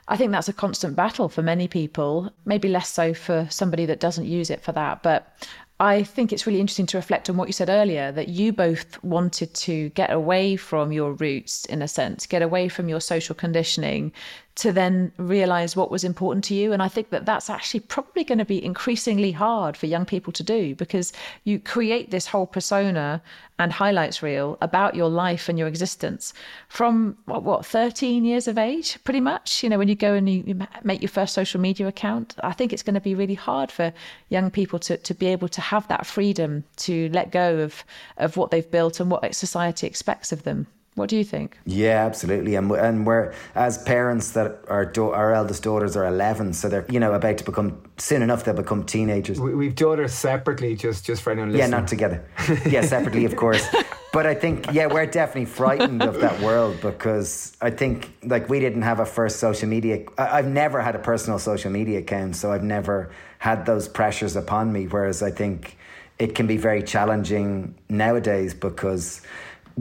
I 0.08 0.18
think 0.18 0.32
that's 0.32 0.50
a 0.50 0.54
constant 0.54 0.96
battle 0.96 1.30
for 1.30 1.42
many 1.42 1.68
people, 1.68 2.34
maybe 2.44 2.68
less 2.68 2.90
so 2.90 3.14
for 3.14 3.48
somebody 3.50 3.86
that 3.86 4.00
doesn't 4.00 4.26
use 4.26 4.50
it 4.50 4.62
for 4.62 4.74
that. 4.74 5.04
But 5.04 5.32
I 5.80 6.04
think 6.04 6.32
it's 6.32 6.46
really 6.46 6.60
interesting 6.60 6.86
to 6.88 6.98
reflect 6.98 7.30
on 7.30 7.38
what 7.38 7.48
you 7.48 7.54
said 7.54 7.70
earlier 7.70 8.12
that 8.12 8.28
you 8.28 8.52
both 8.52 9.04
wanted 9.04 9.54
to 9.56 9.90
get 9.90 10.12
away 10.12 10.56
from 10.56 10.92
your 10.92 11.14
roots, 11.14 11.66
in 11.66 11.82
a 11.82 11.88
sense, 11.88 12.28
get 12.28 12.42
away 12.42 12.68
from 12.68 12.90
your 12.90 13.00
social 13.00 13.34
conditioning 13.34 14.12
to 14.56 14.72
then 14.72 15.12
realize 15.18 15.76
what 15.76 15.90
was 15.90 16.04
important 16.04 16.44
to 16.46 16.54
you. 16.54 16.74
And 16.74 16.84
I 16.84 16.88
think 16.88 17.10
that 17.10 17.26
that's 17.26 17.50
actually 17.50 17.80
probably 17.82 18.24
going 18.24 18.38
to 18.38 18.46
be 18.46 18.64
increasingly 18.64 19.32
hard 19.32 19.78
for 19.78 19.86
young 19.86 20.06
people 20.06 20.34
to 20.34 20.44
do 20.44 20.76
because 20.76 21.14
you 21.46 21.60
create 21.60 22.12
this 22.12 22.28
whole 22.28 22.46
persona 22.46 23.22
and 23.60 23.72
highlights 23.72 24.22
reel 24.22 24.58
about 24.62 24.96
your 24.96 25.08
life 25.08 25.48
and 25.48 25.58
your 25.58 25.68
existence 25.68 26.34
from 26.68 27.18
what, 27.26 27.44
what 27.44 27.66
13 27.66 28.26
years 28.26 28.48
of 28.48 28.58
age, 28.58 29.02
pretty 29.04 29.22
much. 29.22 29.64
You 29.64 29.70
know, 29.70 29.78
when 29.78 29.88
you 29.88 29.96
go 29.96 30.16
and 30.16 30.30
you, 30.30 30.60
make 30.84 31.02
your 31.02 31.10
first 31.10 31.34
social 31.34 31.62
media 31.62 31.88
account, 31.88 32.36
I 32.44 32.52
think 32.52 32.74
it's 32.74 32.84
going 32.84 32.96
to 32.96 33.02
be 33.02 33.16
really 33.16 33.36
hard 33.36 33.72
for 33.72 33.94
young 34.30 34.52
people 34.52 34.80
to, 34.80 34.98
to 34.98 35.14
be 35.14 35.28
able 35.28 35.48
to 35.50 35.62
have 35.62 35.88
that 35.88 36.06
freedom 36.06 36.64
to 36.78 37.10
let 37.10 37.32
go 37.32 37.60
of, 37.60 37.86
of 38.18 38.36
what 38.36 38.52
they've 38.52 38.70
built 38.70 39.00
and 39.00 39.10
what 39.10 39.34
society 39.34 39.88
expects 39.88 40.32
of 40.32 40.44
them. 40.44 40.68
What 40.96 41.10
do 41.10 41.16
you 41.16 41.24
think? 41.24 41.58
Yeah, 41.66 42.06
absolutely. 42.06 42.56
And 42.56 42.70
and 42.72 43.08
we're 43.08 43.34
as 43.56 43.78
parents 43.84 44.32
that 44.32 44.60
our 44.68 44.86
do- 44.86 45.12
our 45.12 45.34
eldest 45.34 45.64
daughters 45.64 45.96
are 45.96 46.06
eleven, 46.06 46.52
so 46.54 46.68
they're 46.68 46.86
you 46.90 47.00
know 47.00 47.14
about 47.14 47.38
to 47.38 47.46
become 47.46 47.82
soon 47.98 48.22
enough 48.22 48.44
they'll 48.44 48.54
become 48.54 48.84
teenagers. 48.84 49.40
We, 49.40 49.56
we've 49.56 49.76
daughters 49.76 50.14
separately, 50.14 50.76
just 50.76 51.06
just 51.06 51.22
for 51.22 51.32
anyone 51.32 51.54
listening. 51.54 51.72
Yeah, 51.72 51.78
not 51.80 51.88
together. 51.88 52.26
yeah, 52.70 52.82
separately, 52.82 53.26
of 53.26 53.36
course. 53.36 53.66
But 54.14 54.26
I 54.26 54.34
think 54.34 54.74
yeah, 54.74 54.88
we're 54.88 55.06
definitely 55.06 55.46
frightened 55.46 56.04
of 56.04 56.20
that 56.20 56.42
world 56.42 56.82
because 56.82 57.56
I 57.62 57.70
think 57.70 58.14
like 58.24 58.50
we 58.50 58.60
didn't 58.60 58.82
have 58.82 59.00
a 59.00 59.06
first 59.06 59.40
social 59.40 59.70
media. 59.70 60.04
I've 60.18 60.48
never 60.48 60.82
had 60.82 60.96
a 60.96 61.00
personal 61.00 61.40
social 61.40 61.72
media 61.72 62.00
account, 62.00 62.36
so 62.36 62.52
I've 62.52 62.64
never 62.64 63.12
had 63.40 63.66
those 63.66 63.88
pressures 63.88 64.36
upon 64.36 64.74
me. 64.74 64.88
Whereas 64.88 65.24
I 65.24 65.32
think 65.32 65.78
it 66.20 66.36
can 66.36 66.46
be 66.46 66.58
very 66.58 66.84
challenging 66.84 67.74
nowadays 67.88 68.54
because 68.54 69.22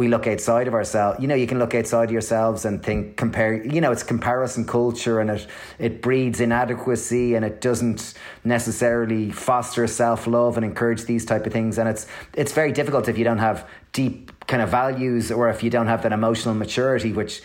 we 0.00 0.08
look 0.08 0.26
outside 0.26 0.66
of 0.66 0.72
ourselves. 0.72 1.20
You 1.20 1.28
know, 1.28 1.34
you 1.34 1.46
can 1.46 1.58
look 1.58 1.74
outside 1.74 2.04
of 2.04 2.10
yourselves 2.10 2.64
and 2.64 2.82
think, 2.82 3.18
compare, 3.18 3.62
you 3.62 3.82
know, 3.82 3.92
it's 3.92 4.02
comparison 4.02 4.64
culture 4.64 5.20
and 5.20 5.28
it, 5.28 5.46
it 5.78 6.00
breeds 6.00 6.40
inadequacy 6.40 7.34
and 7.34 7.44
it 7.44 7.60
doesn't 7.60 8.14
necessarily 8.42 9.30
foster 9.30 9.86
self 9.86 10.26
love 10.26 10.56
and 10.56 10.64
encourage 10.64 11.04
these 11.04 11.26
type 11.26 11.44
of 11.46 11.52
things. 11.52 11.76
And 11.76 11.86
it's, 11.86 12.06
it's 12.32 12.52
very 12.52 12.72
difficult 12.72 13.08
if 13.08 13.18
you 13.18 13.24
don't 13.24 13.38
have 13.38 13.68
deep 13.92 14.32
kind 14.46 14.62
of 14.62 14.70
values 14.70 15.30
or 15.30 15.50
if 15.50 15.62
you 15.62 15.68
don't 15.68 15.88
have 15.88 16.02
that 16.04 16.12
emotional 16.12 16.54
maturity, 16.54 17.12
which 17.12 17.42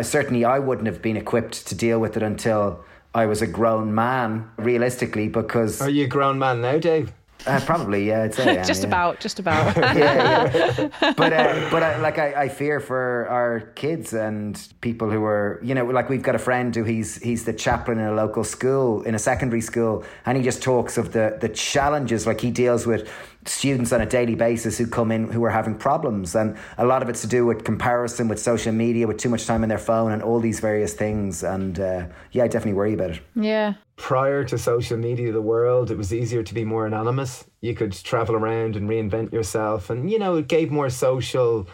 certainly 0.00 0.46
I 0.46 0.60
wouldn't 0.60 0.86
have 0.86 1.02
been 1.02 1.18
equipped 1.18 1.66
to 1.66 1.74
deal 1.74 2.00
with 2.00 2.16
it 2.16 2.22
until 2.22 2.82
I 3.14 3.26
was 3.26 3.42
a 3.42 3.46
grown 3.46 3.94
man, 3.94 4.50
realistically, 4.56 5.28
because. 5.28 5.82
Are 5.82 5.90
you 5.90 6.04
a 6.04 6.08
grown 6.08 6.38
man 6.38 6.62
now, 6.62 6.78
Dave? 6.78 7.12
Uh, 7.46 7.60
probably, 7.64 8.08
yeah. 8.08 8.24
I'd 8.24 8.34
say, 8.34 8.56
just 8.66 8.82
yeah. 8.82 8.88
about, 8.88 9.20
just 9.20 9.38
about. 9.38 9.76
yeah, 9.96 10.50
yeah. 10.52 10.88
But 11.16 11.32
uh, 11.32 11.68
but 11.70 11.82
uh, 11.82 11.98
like 12.00 12.18
I, 12.18 12.44
I 12.44 12.48
fear 12.48 12.80
for 12.80 13.26
our 13.28 13.60
kids 13.74 14.12
and 14.12 14.60
people 14.80 15.10
who 15.10 15.24
are 15.24 15.60
you 15.62 15.74
know 15.74 15.84
like 15.84 16.08
we've 16.08 16.22
got 16.22 16.34
a 16.34 16.38
friend 16.38 16.74
who 16.74 16.84
he's 16.84 17.16
he's 17.22 17.44
the 17.44 17.52
chaplain 17.52 17.98
in 17.98 18.06
a 18.06 18.14
local 18.14 18.44
school 18.44 19.02
in 19.02 19.14
a 19.14 19.18
secondary 19.18 19.60
school 19.60 20.04
and 20.26 20.36
he 20.36 20.44
just 20.44 20.62
talks 20.62 20.98
of 20.98 21.12
the 21.12 21.38
the 21.40 21.48
challenges 21.48 22.26
like 22.26 22.40
he 22.40 22.50
deals 22.50 22.86
with 22.86 23.08
students 23.44 23.92
on 23.92 24.00
a 24.00 24.06
daily 24.06 24.34
basis 24.34 24.76
who 24.78 24.86
come 24.86 25.10
in 25.10 25.28
who 25.30 25.42
are 25.44 25.50
having 25.50 25.74
problems 25.74 26.34
and 26.34 26.56
a 26.76 26.84
lot 26.84 27.02
of 27.02 27.08
it's 27.08 27.22
to 27.22 27.26
do 27.26 27.46
with 27.46 27.64
comparison 27.64 28.28
with 28.28 28.38
social 28.38 28.72
media 28.72 29.06
with 29.06 29.16
too 29.16 29.28
much 29.28 29.46
time 29.46 29.62
on 29.62 29.68
their 29.68 29.78
phone 29.78 30.12
and 30.12 30.22
all 30.22 30.40
these 30.40 30.60
various 30.60 30.92
things 30.94 31.42
and 31.42 31.80
uh, 31.80 32.06
yeah 32.32 32.44
I 32.44 32.48
definitely 32.48 32.74
worry 32.74 32.94
about 32.94 33.10
it 33.10 33.20
yeah 33.34 33.74
prior 33.98 34.44
to 34.44 34.56
social 34.56 34.96
media 34.96 35.32
the 35.32 35.42
world 35.42 35.90
it 35.90 35.98
was 35.98 36.14
easier 36.14 36.42
to 36.42 36.54
be 36.54 36.64
more 36.64 36.86
anonymous. 36.86 37.44
You 37.60 37.74
could 37.74 37.92
travel 37.92 38.36
around 38.36 38.76
and 38.76 38.88
reinvent 38.88 39.32
yourself 39.32 39.90
and 39.90 40.10
you 40.10 40.18
know 40.18 40.36
it 40.36 40.48
gave 40.48 40.70
more 40.70 40.88
social 40.88 41.68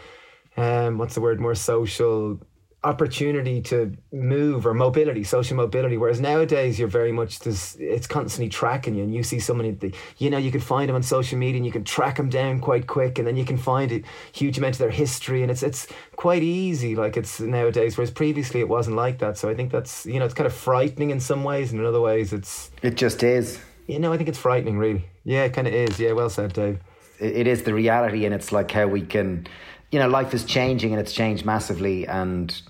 um 0.57 0.99
what's 0.99 1.15
the 1.15 1.21
word? 1.21 1.39
More 1.41 1.55
social 1.55 2.41
opportunity 2.85 3.61
to 3.63 3.97
move 4.13 4.67
or 4.67 4.75
mobility, 4.75 5.25
social 5.25 5.57
mobility. 5.57 5.97
Whereas 5.97 6.21
nowadays 6.21 6.79
you're 6.79 6.87
very 6.89 7.13
much 7.13 7.41
this, 7.41 7.77
it's 7.81 8.07
constantly 8.07 8.49
tracking 8.49 8.95
you, 8.95 9.03
and 9.03 9.15
you 9.15 9.23
see 9.23 9.41
somebody, 9.41 9.95
you 10.19 10.31
know, 10.31 10.39
you 10.39 10.53
can 10.53 10.61
find 10.61 10.89
them 10.89 10.97
on 10.97 11.03
social 11.03 11.39
media 11.39 11.57
and 11.57 11.67
you 11.67 11.73
can 11.73 11.85
track 11.85 12.17
them 12.17 12.29
down 12.29 12.61
quite 12.61 12.87
quick, 12.87 13.19
and 13.19 13.27
then 13.27 13.37
you 13.37 13.45
can 13.45 13.57
find 13.57 13.91
a 13.91 14.03
huge 14.33 14.59
amount 14.59 14.75
of 14.75 14.79
their 14.79 14.91
history, 14.91 15.43
and 15.43 15.51
it's 15.51 15.63
it's 15.63 15.87
quite 16.17 16.43
easy. 16.43 16.95
Like 16.95 17.17
it's 17.17 17.41
nowadays, 17.41 17.97
whereas 17.97 18.11
previously 18.11 18.61
it 18.61 18.69
wasn't 18.69 18.97
like 18.97 19.19
that. 19.19 19.39
So 19.39 19.49
I 19.49 19.55
think 19.55 19.73
that's 19.73 20.07
you 20.07 20.19
know 20.19 20.27
it's 20.27 20.35
kind 20.35 20.47
of 20.47 20.55
frightening 20.55 21.11
in 21.11 21.21
some 21.21 21.43
ways, 21.43 21.73
and 21.73 21.81
in 21.81 21.87
other 21.87 22.01
ways 22.01 22.33
it's 22.33 22.71
it 22.83 22.97
just 22.97 23.23
is. 23.23 23.59
You 23.87 23.99
know, 23.99 24.13
I 24.13 24.17
think 24.17 24.29
it's 24.29 24.39
frightening, 24.39 24.79
really. 24.79 25.05
Yeah, 25.25 25.45
it 25.45 25.53
kind 25.53 25.67
of 25.67 25.75
is. 25.75 25.99
Yeah, 25.99 26.13
well 26.13 26.31
said, 26.31 26.53
Dave. 26.53 26.81
It 27.21 27.47
is 27.47 27.63
the 27.63 27.75
reality, 27.75 28.25
and 28.25 28.35
it's 28.35 28.51
like 28.51 28.71
how 28.71 28.87
we 28.87 29.03
can 29.03 29.47
you 29.95 30.01
know, 30.01 30.09
life 30.09 30.35
is 30.35 30.45
changing 30.45 30.91
and 30.93 31.01
it's 31.01 31.13
changed 31.13 31.45
massively, 31.45 31.99
and 32.09 32.61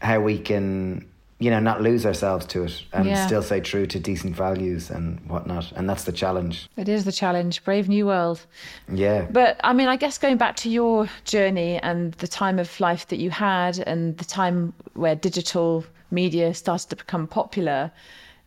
how 0.00 0.18
we 0.18 0.36
can, 0.36 1.06
you 1.38 1.48
know, 1.52 1.60
not 1.60 1.80
lose 1.80 2.04
ourselves 2.04 2.44
to 2.46 2.64
it 2.64 2.74
and 2.92 3.06
Yeah. 3.06 3.24
still 3.28 3.42
stay 3.50 3.60
true 3.60 3.86
to 3.86 4.00
decent 4.00 4.34
values 4.34 4.90
and 4.90 5.20
whatnot. 5.32 5.70
And 5.76 5.88
that's 5.88 6.02
the 6.10 6.16
challenge. 6.22 6.68
It 6.76 6.88
is 6.88 7.04
the 7.04 7.12
challenge. 7.12 7.62
Brave 7.64 7.88
new 7.88 8.06
world. 8.06 8.40
Yeah. 8.92 9.26
But 9.30 9.60
I 9.62 9.72
mean, 9.72 9.86
I 9.86 9.96
guess 9.96 10.18
going 10.18 10.38
back 10.38 10.56
to 10.56 10.68
your 10.68 11.08
journey 11.24 11.78
and 11.88 12.14
the 12.14 12.26
time 12.42 12.58
of 12.58 12.68
life 12.80 13.06
that 13.10 13.20
you 13.24 13.30
had 13.30 13.78
and 13.78 14.18
the 14.18 14.24
time 14.24 14.72
where 14.94 15.14
digital 15.14 15.84
media 16.10 16.52
started 16.52 16.88
to 16.90 16.96
become 16.96 17.28
popular, 17.28 17.92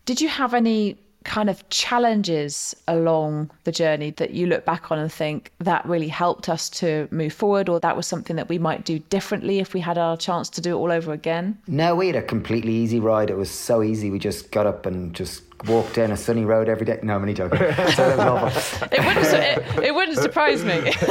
did 0.04 0.20
you 0.20 0.28
have 0.28 0.54
any 0.54 0.98
kind 1.26 1.50
of 1.50 1.68
challenges 1.70 2.76
along 2.88 3.52
the 3.66 3.72
journey 3.72 4.12
that 4.12 4.32
you 4.32 4.46
look 4.46 4.64
back 4.64 4.92
on 4.92 5.00
and 5.00 5.12
think 5.12 5.52
that 5.60 5.86
really 5.86 6.08
helped 6.08 6.48
us 6.48 6.70
to 6.70 7.08
move 7.12 7.34
forward 7.34 7.68
or 7.68 7.80
that 7.80 7.98
was 7.98 8.08
something 8.08 8.36
that 8.36 8.48
we 8.48 8.58
might 8.58 8.86
do 8.86 9.00
differently 9.00 9.60
if 9.60 9.74
we 9.74 9.80
had 9.80 9.98
our 9.98 10.16
chance 10.16 10.50
to 10.50 10.62
do 10.62 10.76
it 10.76 10.80
all 10.80 10.92
over 10.92 11.12
again? 11.12 11.58
No, 11.68 11.96
we 11.96 12.08
had 12.08 12.16
a 12.16 12.22
completely 12.22 12.74
easy 12.74 13.00
ride. 13.00 13.30
It 13.30 13.38
was 13.38 13.52
so 13.52 13.84
easy. 13.84 14.10
We 14.10 14.20
just 14.20 14.52
got 14.52 14.66
up 14.66 14.86
and 14.86 15.14
just 15.14 15.45
walked 15.68 15.96
down 15.96 16.12
a 16.12 16.18
sunny 16.18 16.46
road 16.46 16.70
every 16.70 16.86
day. 16.86 17.00
No, 17.02 17.16
I'm 17.16 17.22
only 17.22 17.34
joking. 17.34 17.60
so 17.60 17.66
that 17.66 18.18
was 18.18 18.20
awful. 18.20 18.88
It 18.92 19.06
wouldn't, 19.06 19.26
it, 19.26 19.84
it 19.86 19.96
wouldn't 19.96 20.18
surprise 20.18 20.64
me. 20.64 20.94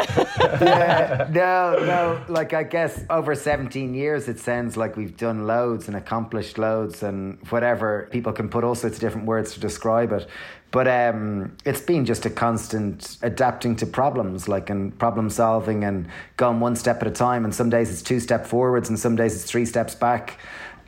Yeah, 0.61 1.27
no, 1.31 1.79
no. 1.85 2.21
Like 2.29 2.53
I 2.53 2.65
guess 2.65 3.03
over 3.09 3.35
17 3.35 3.95
years, 3.95 4.29
it 4.29 4.39
sounds 4.39 4.77
like 4.77 4.97
we've 4.97 5.17
done 5.17 5.47
loads 5.47 5.89
and 5.89 5.97
accomplished 5.97 6.59
loads 6.59 7.03
and 7.03 7.39
whatever. 7.51 8.09
People 8.11 8.33
can 8.33 8.49
put 8.49 8.63
all 8.63 8.75
sorts 8.75 8.97
of 8.97 9.01
different 9.01 9.27
words 9.27 9.55
to 9.55 9.61
describe 9.61 10.13
it. 10.13 10.29
But 10.71 10.89
um, 10.89 11.57
it's 11.65 11.81
been 11.81 12.05
just 12.05 12.27
a 12.27 12.31
constant 12.31 13.17
adapting 13.23 13.77
to 13.77 13.87
problems, 13.87 14.49
like 14.49 14.71
and 14.71 14.97
problem 14.99 15.31
solving 15.31 15.85
and 15.85 16.09
going 16.37 16.59
one 16.61 16.75
step 16.77 17.01
at 17.01 17.07
a 17.07 17.13
time. 17.13 17.45
And 17.45 17.55
some 17.55 17.71
days 17.71 17.91
it's 17.93 18.03
two 18.03 18.19
step 18.21 18.45
forwards, 18.45 18.89
and 18.89 18.99
some 18.99 19.15
days 19.17 19.35
it's 19.35 19.45
three 19.45 19.67
steps 19.67 19.95
back. 19.95 20.39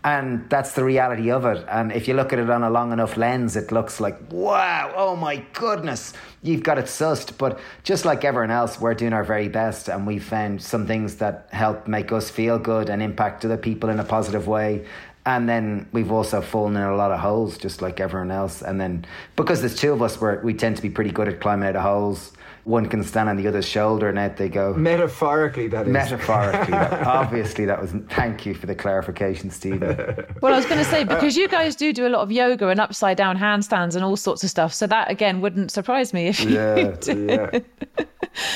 And 0.06 0.48
that's 0.48 0.70
the 0.74 0.84
reality 0.84 1.32
of 1.32 1.44
it. 1.46 1.64
And 1.68 1.90
if 1.90 2.06
you 2.06 2.14
look 2.14 2.32
at 2.32 2.38
it 2.38 2.48
on 2.48 2.62
a 2.62 2.70
long 2.70 2.92
enough 2.92 3.16
lens, 3.16 3.56
it 3.56 3.72
looks 3.72 3.98
like, 3.98 4.16
wow, 4.30 4.92
oh 4.94 5.16
my 5.16 5.38
goodness, 5.52 6.12
you've 6.44 6.62
got 6.62 6.78
it 6.78 6.84
sussed. 6.84 7.36
But 7.36 7.58
just 7.82 8.04
like 8.04 8.24
everyone 8.24 8.52
else, 8.52 8.80
we're 8.80 8.94
doing 8.94 9.12
our 9.12 9.24
very 9.24 9.48
best. 9.48 9.88
And 9.88 10.06
we've 10.06 10.22
found 10.22 10.62
some 10.62 10.86
things 10.86 11.16
that 11.16 11.48
help 11.50 11.88
make 11.88 12.12
us 12.12 12.30
feel 12.30 12.56
good 12.56 12.88
and 12.88 13.02
impact 13.02 13.44
other 13.44 13.56
people 13.56 13.90
in 13.90 13.98
a 13.98 14.04
positive 14.04 14.46
way. 14.46 14.86
And 15.26 15.48
then 15.48 15.88
we've 15.90 16.12
also 16.12 16.40
fallen 16.40 16.76
in 16.76 16.82
a 16.82 16.94
lot 16.94 17.10
of 17.10 17.18
holes, 17.18 17.58
just 17.58 17.82
like 17.82 17.98
everyone 17.98 18.30
else. 18.30 18.62
And 18.62 18.80
then 18.80 19.04
because 19.34 19.58
there's 19.58 19.74
two 19.74 19.92
of 19.92 20.02
us, 20.02 20.20
we're, 20.20 20.40
we 20.40 20.54
tend 20.54 20.76
to 20.76 20.82
be 20.82 20.90
pretty 20.90 21.10
good 21.10 21.26
at 21.26 21.40
climbing 21.40 21.68
out 21.68 21.74
of 21.74 21.82
holes. 21.82 22.32
One 22.66 22.86
can 22.86 23.04
stand 23.04 23.28
on 23.28 23.36
the 23.36 23.46
other's 23.46 23.64
shoulder 23.64 24.08
and 24.08 24.18
out 24.18 24.36
they 24.38 24.48
go. 24.48 24.74
Metaphorically, 24.74 25.68
that 25.68 25.86
is. 25.86 25.92
Metaphorically, 25.92 26.72
that, 26.72 26.92
obviously, 27.06 27.64
that 27.64 27.80
was. 27.80 27.92
Thank 28.10 28.44
you 28.44 28.54
for 28.54 28.66
the 28.66 28.74
clarification, 28.74 29.50
Stephen. 29.50 29.96
Well, 30.42 30.52
I 30.52 30.56
was 30.56 30.66
going 30.66 30.78
to 30.78 30.84
say 30.84 31.04
because 31.04 31.36
you 31.36 31.46
guys 31.48 31.76
do 31.76 31.92
do 31.92 32.08
a 32.08 32.10
lot 32.10 32.22
of 32.22 32.32
yoga 32.32 32.66
and 32.68 32.80
upside 32.80 33.16
down 33.16 33.38
handstands 33.38 33.94
and 33.94 34.04
all 34.04 34.16
sorts 34.16 34.42
of 34.42 34.50
stuff, 34.50 34.74
so 34.74 34.86
that 34.88 35.08
again 35.10 35.40
wouldn't 35.40 35.70
surprise 35.70 36.12
me 36.12 36.26
if 36.26 36.40
you 36.42 36.50
Yeah, 36.50 36.74
did. 37.00 37.30
yeah, 37.30 38.04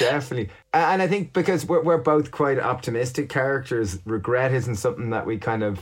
definitely. 0.00 0.50
And 0.74 1.00
I 1.02 1.06
think 1.06 1.32
because 1.32 1.64
we're 1.66 1.82
we're 1.82 1.98
both 1.98 2.32
quite 2.32 2.58
optimistic 2.58 3.28
characters, 3.28 3.98
regret 4.04 4.52
isn't 4.52 4.76
something 4.76 5.10
that 5.10 5.24
we 5.24 5.38
kind 5.38 5.62
of 5.62 5.78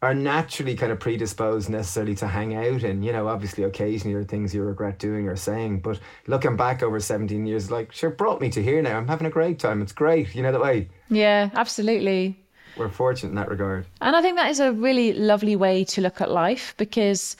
are 0.00 0.14
naturally 0.14 0.76
kind 0.76 0.92
of 0.92 1.00
predisposed 1.00 1.68
necessarily 1.68 2.14
to 2.14 2.26
hang 2.26 2.54
out 2.54 2.82
and 2.84 3.04
you 3.04 3.12
know 3.12 3.26
obviously 3.26 3.64
occasionally 3.64 4.14
there 4.14 4.22
are 4.22 4.24
things 4.24 4.54
you 4.54 4.62
regret 4.62 4.98
doing 4.98 5.28
or 5.28 5.34
saying 5.34 5.80
but 5.80 5.98
looking 6.26 6.56
back 6.56 6.82
over 6.82 7.00
17 7.00 7.46
years 7.46 7.70
like 7.70 7.92
sure 7.92 8.10
brought 8.10 8.40
me 8.40 8.48
to 8.50 8.62
here 8.62 8.80
now. 8.80 8.96
I'm 8.96 9.08
having 9.08 9.26
a 9.26 9.30
great 9.30 9.58
time. 9.58 9.82
It's 9.82 9.92
great. 9.92 10.34
You 10.34 10.42
know 10.42 10.52
that 10.52 10.60
way? 10.60 10.88
Yeah 11.10 11.50
absolutely. 11.54 12.38
We're 12.76 12.88
fortunate 12.88 13.30
in 13.30 13.34
that 13.36 13.48
regard. 13.48 13.86
And 14.00 14.14
i 14.14 14.22
think 14.22 14.36
that 14.36 14.50
is 14.50 14.60
a 14.60 14.72
really 14.72 15.12
lovely 15.12 15.56
way 15.56 15.84
to 15.84 16.00
look 16.00 16.20
at 16.20 16.30
life 16.30 16.74
because 16.76 17.36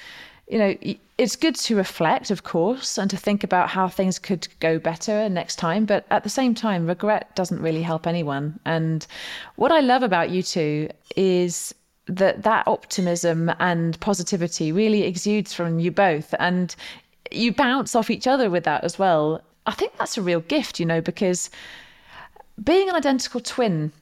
you 0.48 0.58
know 0.58 0.74
it's 1.16 1.36
good 1.36 1.54
to 1.54 1.76
reflect 1.76 2.30
of 2.30 2.42
course 2.42 2.98
and 2.98 3.10
to 3.10 3.16
think 3.16 3.44
about 3.44 3.68
how 3.68 3.86
things 3.86 4.18
could 4.18 4.48
go 4.60 4.78
better 4.78 5.28
next 5.28 5.56
time 5.56 5.84
but 5.84 6.06
at 6.10 6.24
the 6.24 6.30
same 6.30 6.54
time 6.54 6.86
regret 6.86 7.36
doesn't 7.36 7.60
really 7.60 7.82
help 7.82 8.04
anyone. 8.04 8.58
And 8.64 9.06
what 9.54 9.70
i 9.70 9.78
love 9.78 10.02
about 10.02 10.30
you 10.30 10.42
two 10.42 10.88
is 11.14 11.72
that 12.08 12.42
that 12.42 12.66
optimism 12.66 13.52
and 13.58 13.98
positivity 14.00 14.72
really 14.72 15.02
exudes 15.04 15.52
from 15.52 15.78
you 15.78 15.90
both 15.90 16.34
and 16.38 16.74
you 17.30 17.52
bounce 17.52 17.94
off 17.94 18.10
each 18.10 18.26
other 18.26 18.48
with 18.48 18.64
that 18.64 18.82
as 18.84 18.98
well. 18.98 19.42
I 19.66 19.72
think 19.72 19.92
that's 19.98 20.16
a 20.16 20.22
real 20.22 20.40
gift 20.40 20.80
you 20.80 20.86
know 20.86 21.00
because 21.00 21.50
being 22.62 22.88
an 22.88 22.94
identical 22.94 23.40
twin 23.40 23.92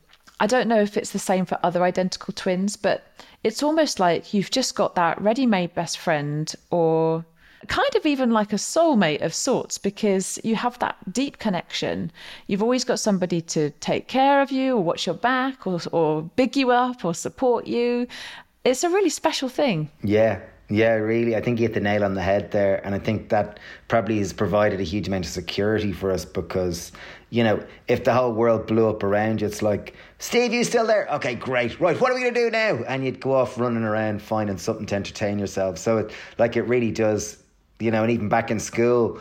i 0.41 0.47
don't 0.47 0.69
know 0.69 0.81
if 0.81 0.97
it's 0.97 1.13
the 1.13 1.19
same 1.19 1.45
for 1.45 1.59
other 1.63 1.83
identical 1.83 2.33
twins 2.33 2.77
but 2.77 3.05
it's 3.45 3.63
almost 3.63 4.01
like 4.01 4.33
you've 4.33 4.51
just 4.51 4.75
got 4.75 4.95
that 4.95 5.21
ready-made 5.21 5.75
best 5.75 5.99
friend 5.99 6.55
or 6.71 7.25
kind 7.67 7.95
of 7.97 8.07
even 8.07 8.31
like 8.31 8.53
a 8.53 8.57
soulmate 8.57 9.23
of 9.23 9.35
sorts 9.35 9.79
because 9.79 10.39
you 10.45 10.57
have 10.57 10.79
that 10.79 10.97
deep 11.13 11.39
connection. 11.39 12.11
You've 12.47 12.63
always 12.63 12.85
got 12.85 12.99
somebody 12.99 13.41
to 13.43 13.71
take 13.81 14.09
care 14.09 14.43
of 14.43 14.51
you 14.51 14.77
or 14.77 14.83
watch 14.83 15.07
your 15.07 15.15
back 15.15 15.67
or, 15.67 15.81
or 15.93 16.23
big 16.23 16.57
you 16.57 16.71
up 16.71 17.05
or 17.05 17.15
support 17.15 17.67
you. 17.67 18.07
It's 18.65 18.83
a 18.83 18.89
really 18.89 19.11
special 19.11 19.49
thing. 19.49 19.91
Yeah, 20.03 20.41
yeah, 20.69 20.95
really. 20.95 21.37
I 21.37 21.41
think 21.41 21.61
you 21.61 21.67
hit 21.67 21.75
the 21.75 21.81
nail 21.81 22.03
on 22.03 22.15
the 22.15 22.23
head 22.23 22.51
there. 22.51 22.85
And 22.85 22.95
I 22.95 22.99
think 22.99 23.29
that 23.29 23.61
probably 23.89 24.19
has 24.19 24.33
provided 24.33 24.81
a 24.81 24.83
huge 24.83 25.07
amount 25.07 25.25
of 25.25 25.31
security 25.31 25.93
for 25.93 26.11
us 26.11 26.25
because, 26.25 26.91
you 27.31 27.45
know, 27.45 27.65
if 27.87 28.03
the 28.03 28.13
whole 28.13 28.33
world 28.33 28.67
blew 28.67 28.89
up 28.89 29.05
around 29.05 29.41
you, 29.41 29.47
it's 29.47 29.63
like, 29.63 29.95
Steve, 30.19 30.53
you 30.53 30.65
still 30.65 30.87
there? 30.87 31.07
Okay, 31.13 31.37
great. 31.37 31.79
Right, 31.79 32.01
what 32.01 32.11
are 32.11 32.15
we 32.15 32.23
going 32.23 32.35
to 32.35 32.41
do 32.41 32.51
now? 32.51 32.83
And 32.89 33.05
you'd 33.05 33.21
go 33.21 33.35
off 33.35 33.59
running 33.59 33.85
around 33.85 34.21
finding 34.21 34.59
something 34.59 34.87
to 34.87 34.95
entertain 34.97 35.39
yourself. 35.39 35.79
So, 35.79 35.99
it, 35.99 36.13
like, 36.39 36.57
it 36.57 36.63
really 36.63 36.91
does 36.91 37.45
you 37.79 37.91
know, 37.91 38.03
and 38.03 38.11
even 38.11 38.29
back 38.29 38.51
in 38.51 38.61
school, 38.61 39.19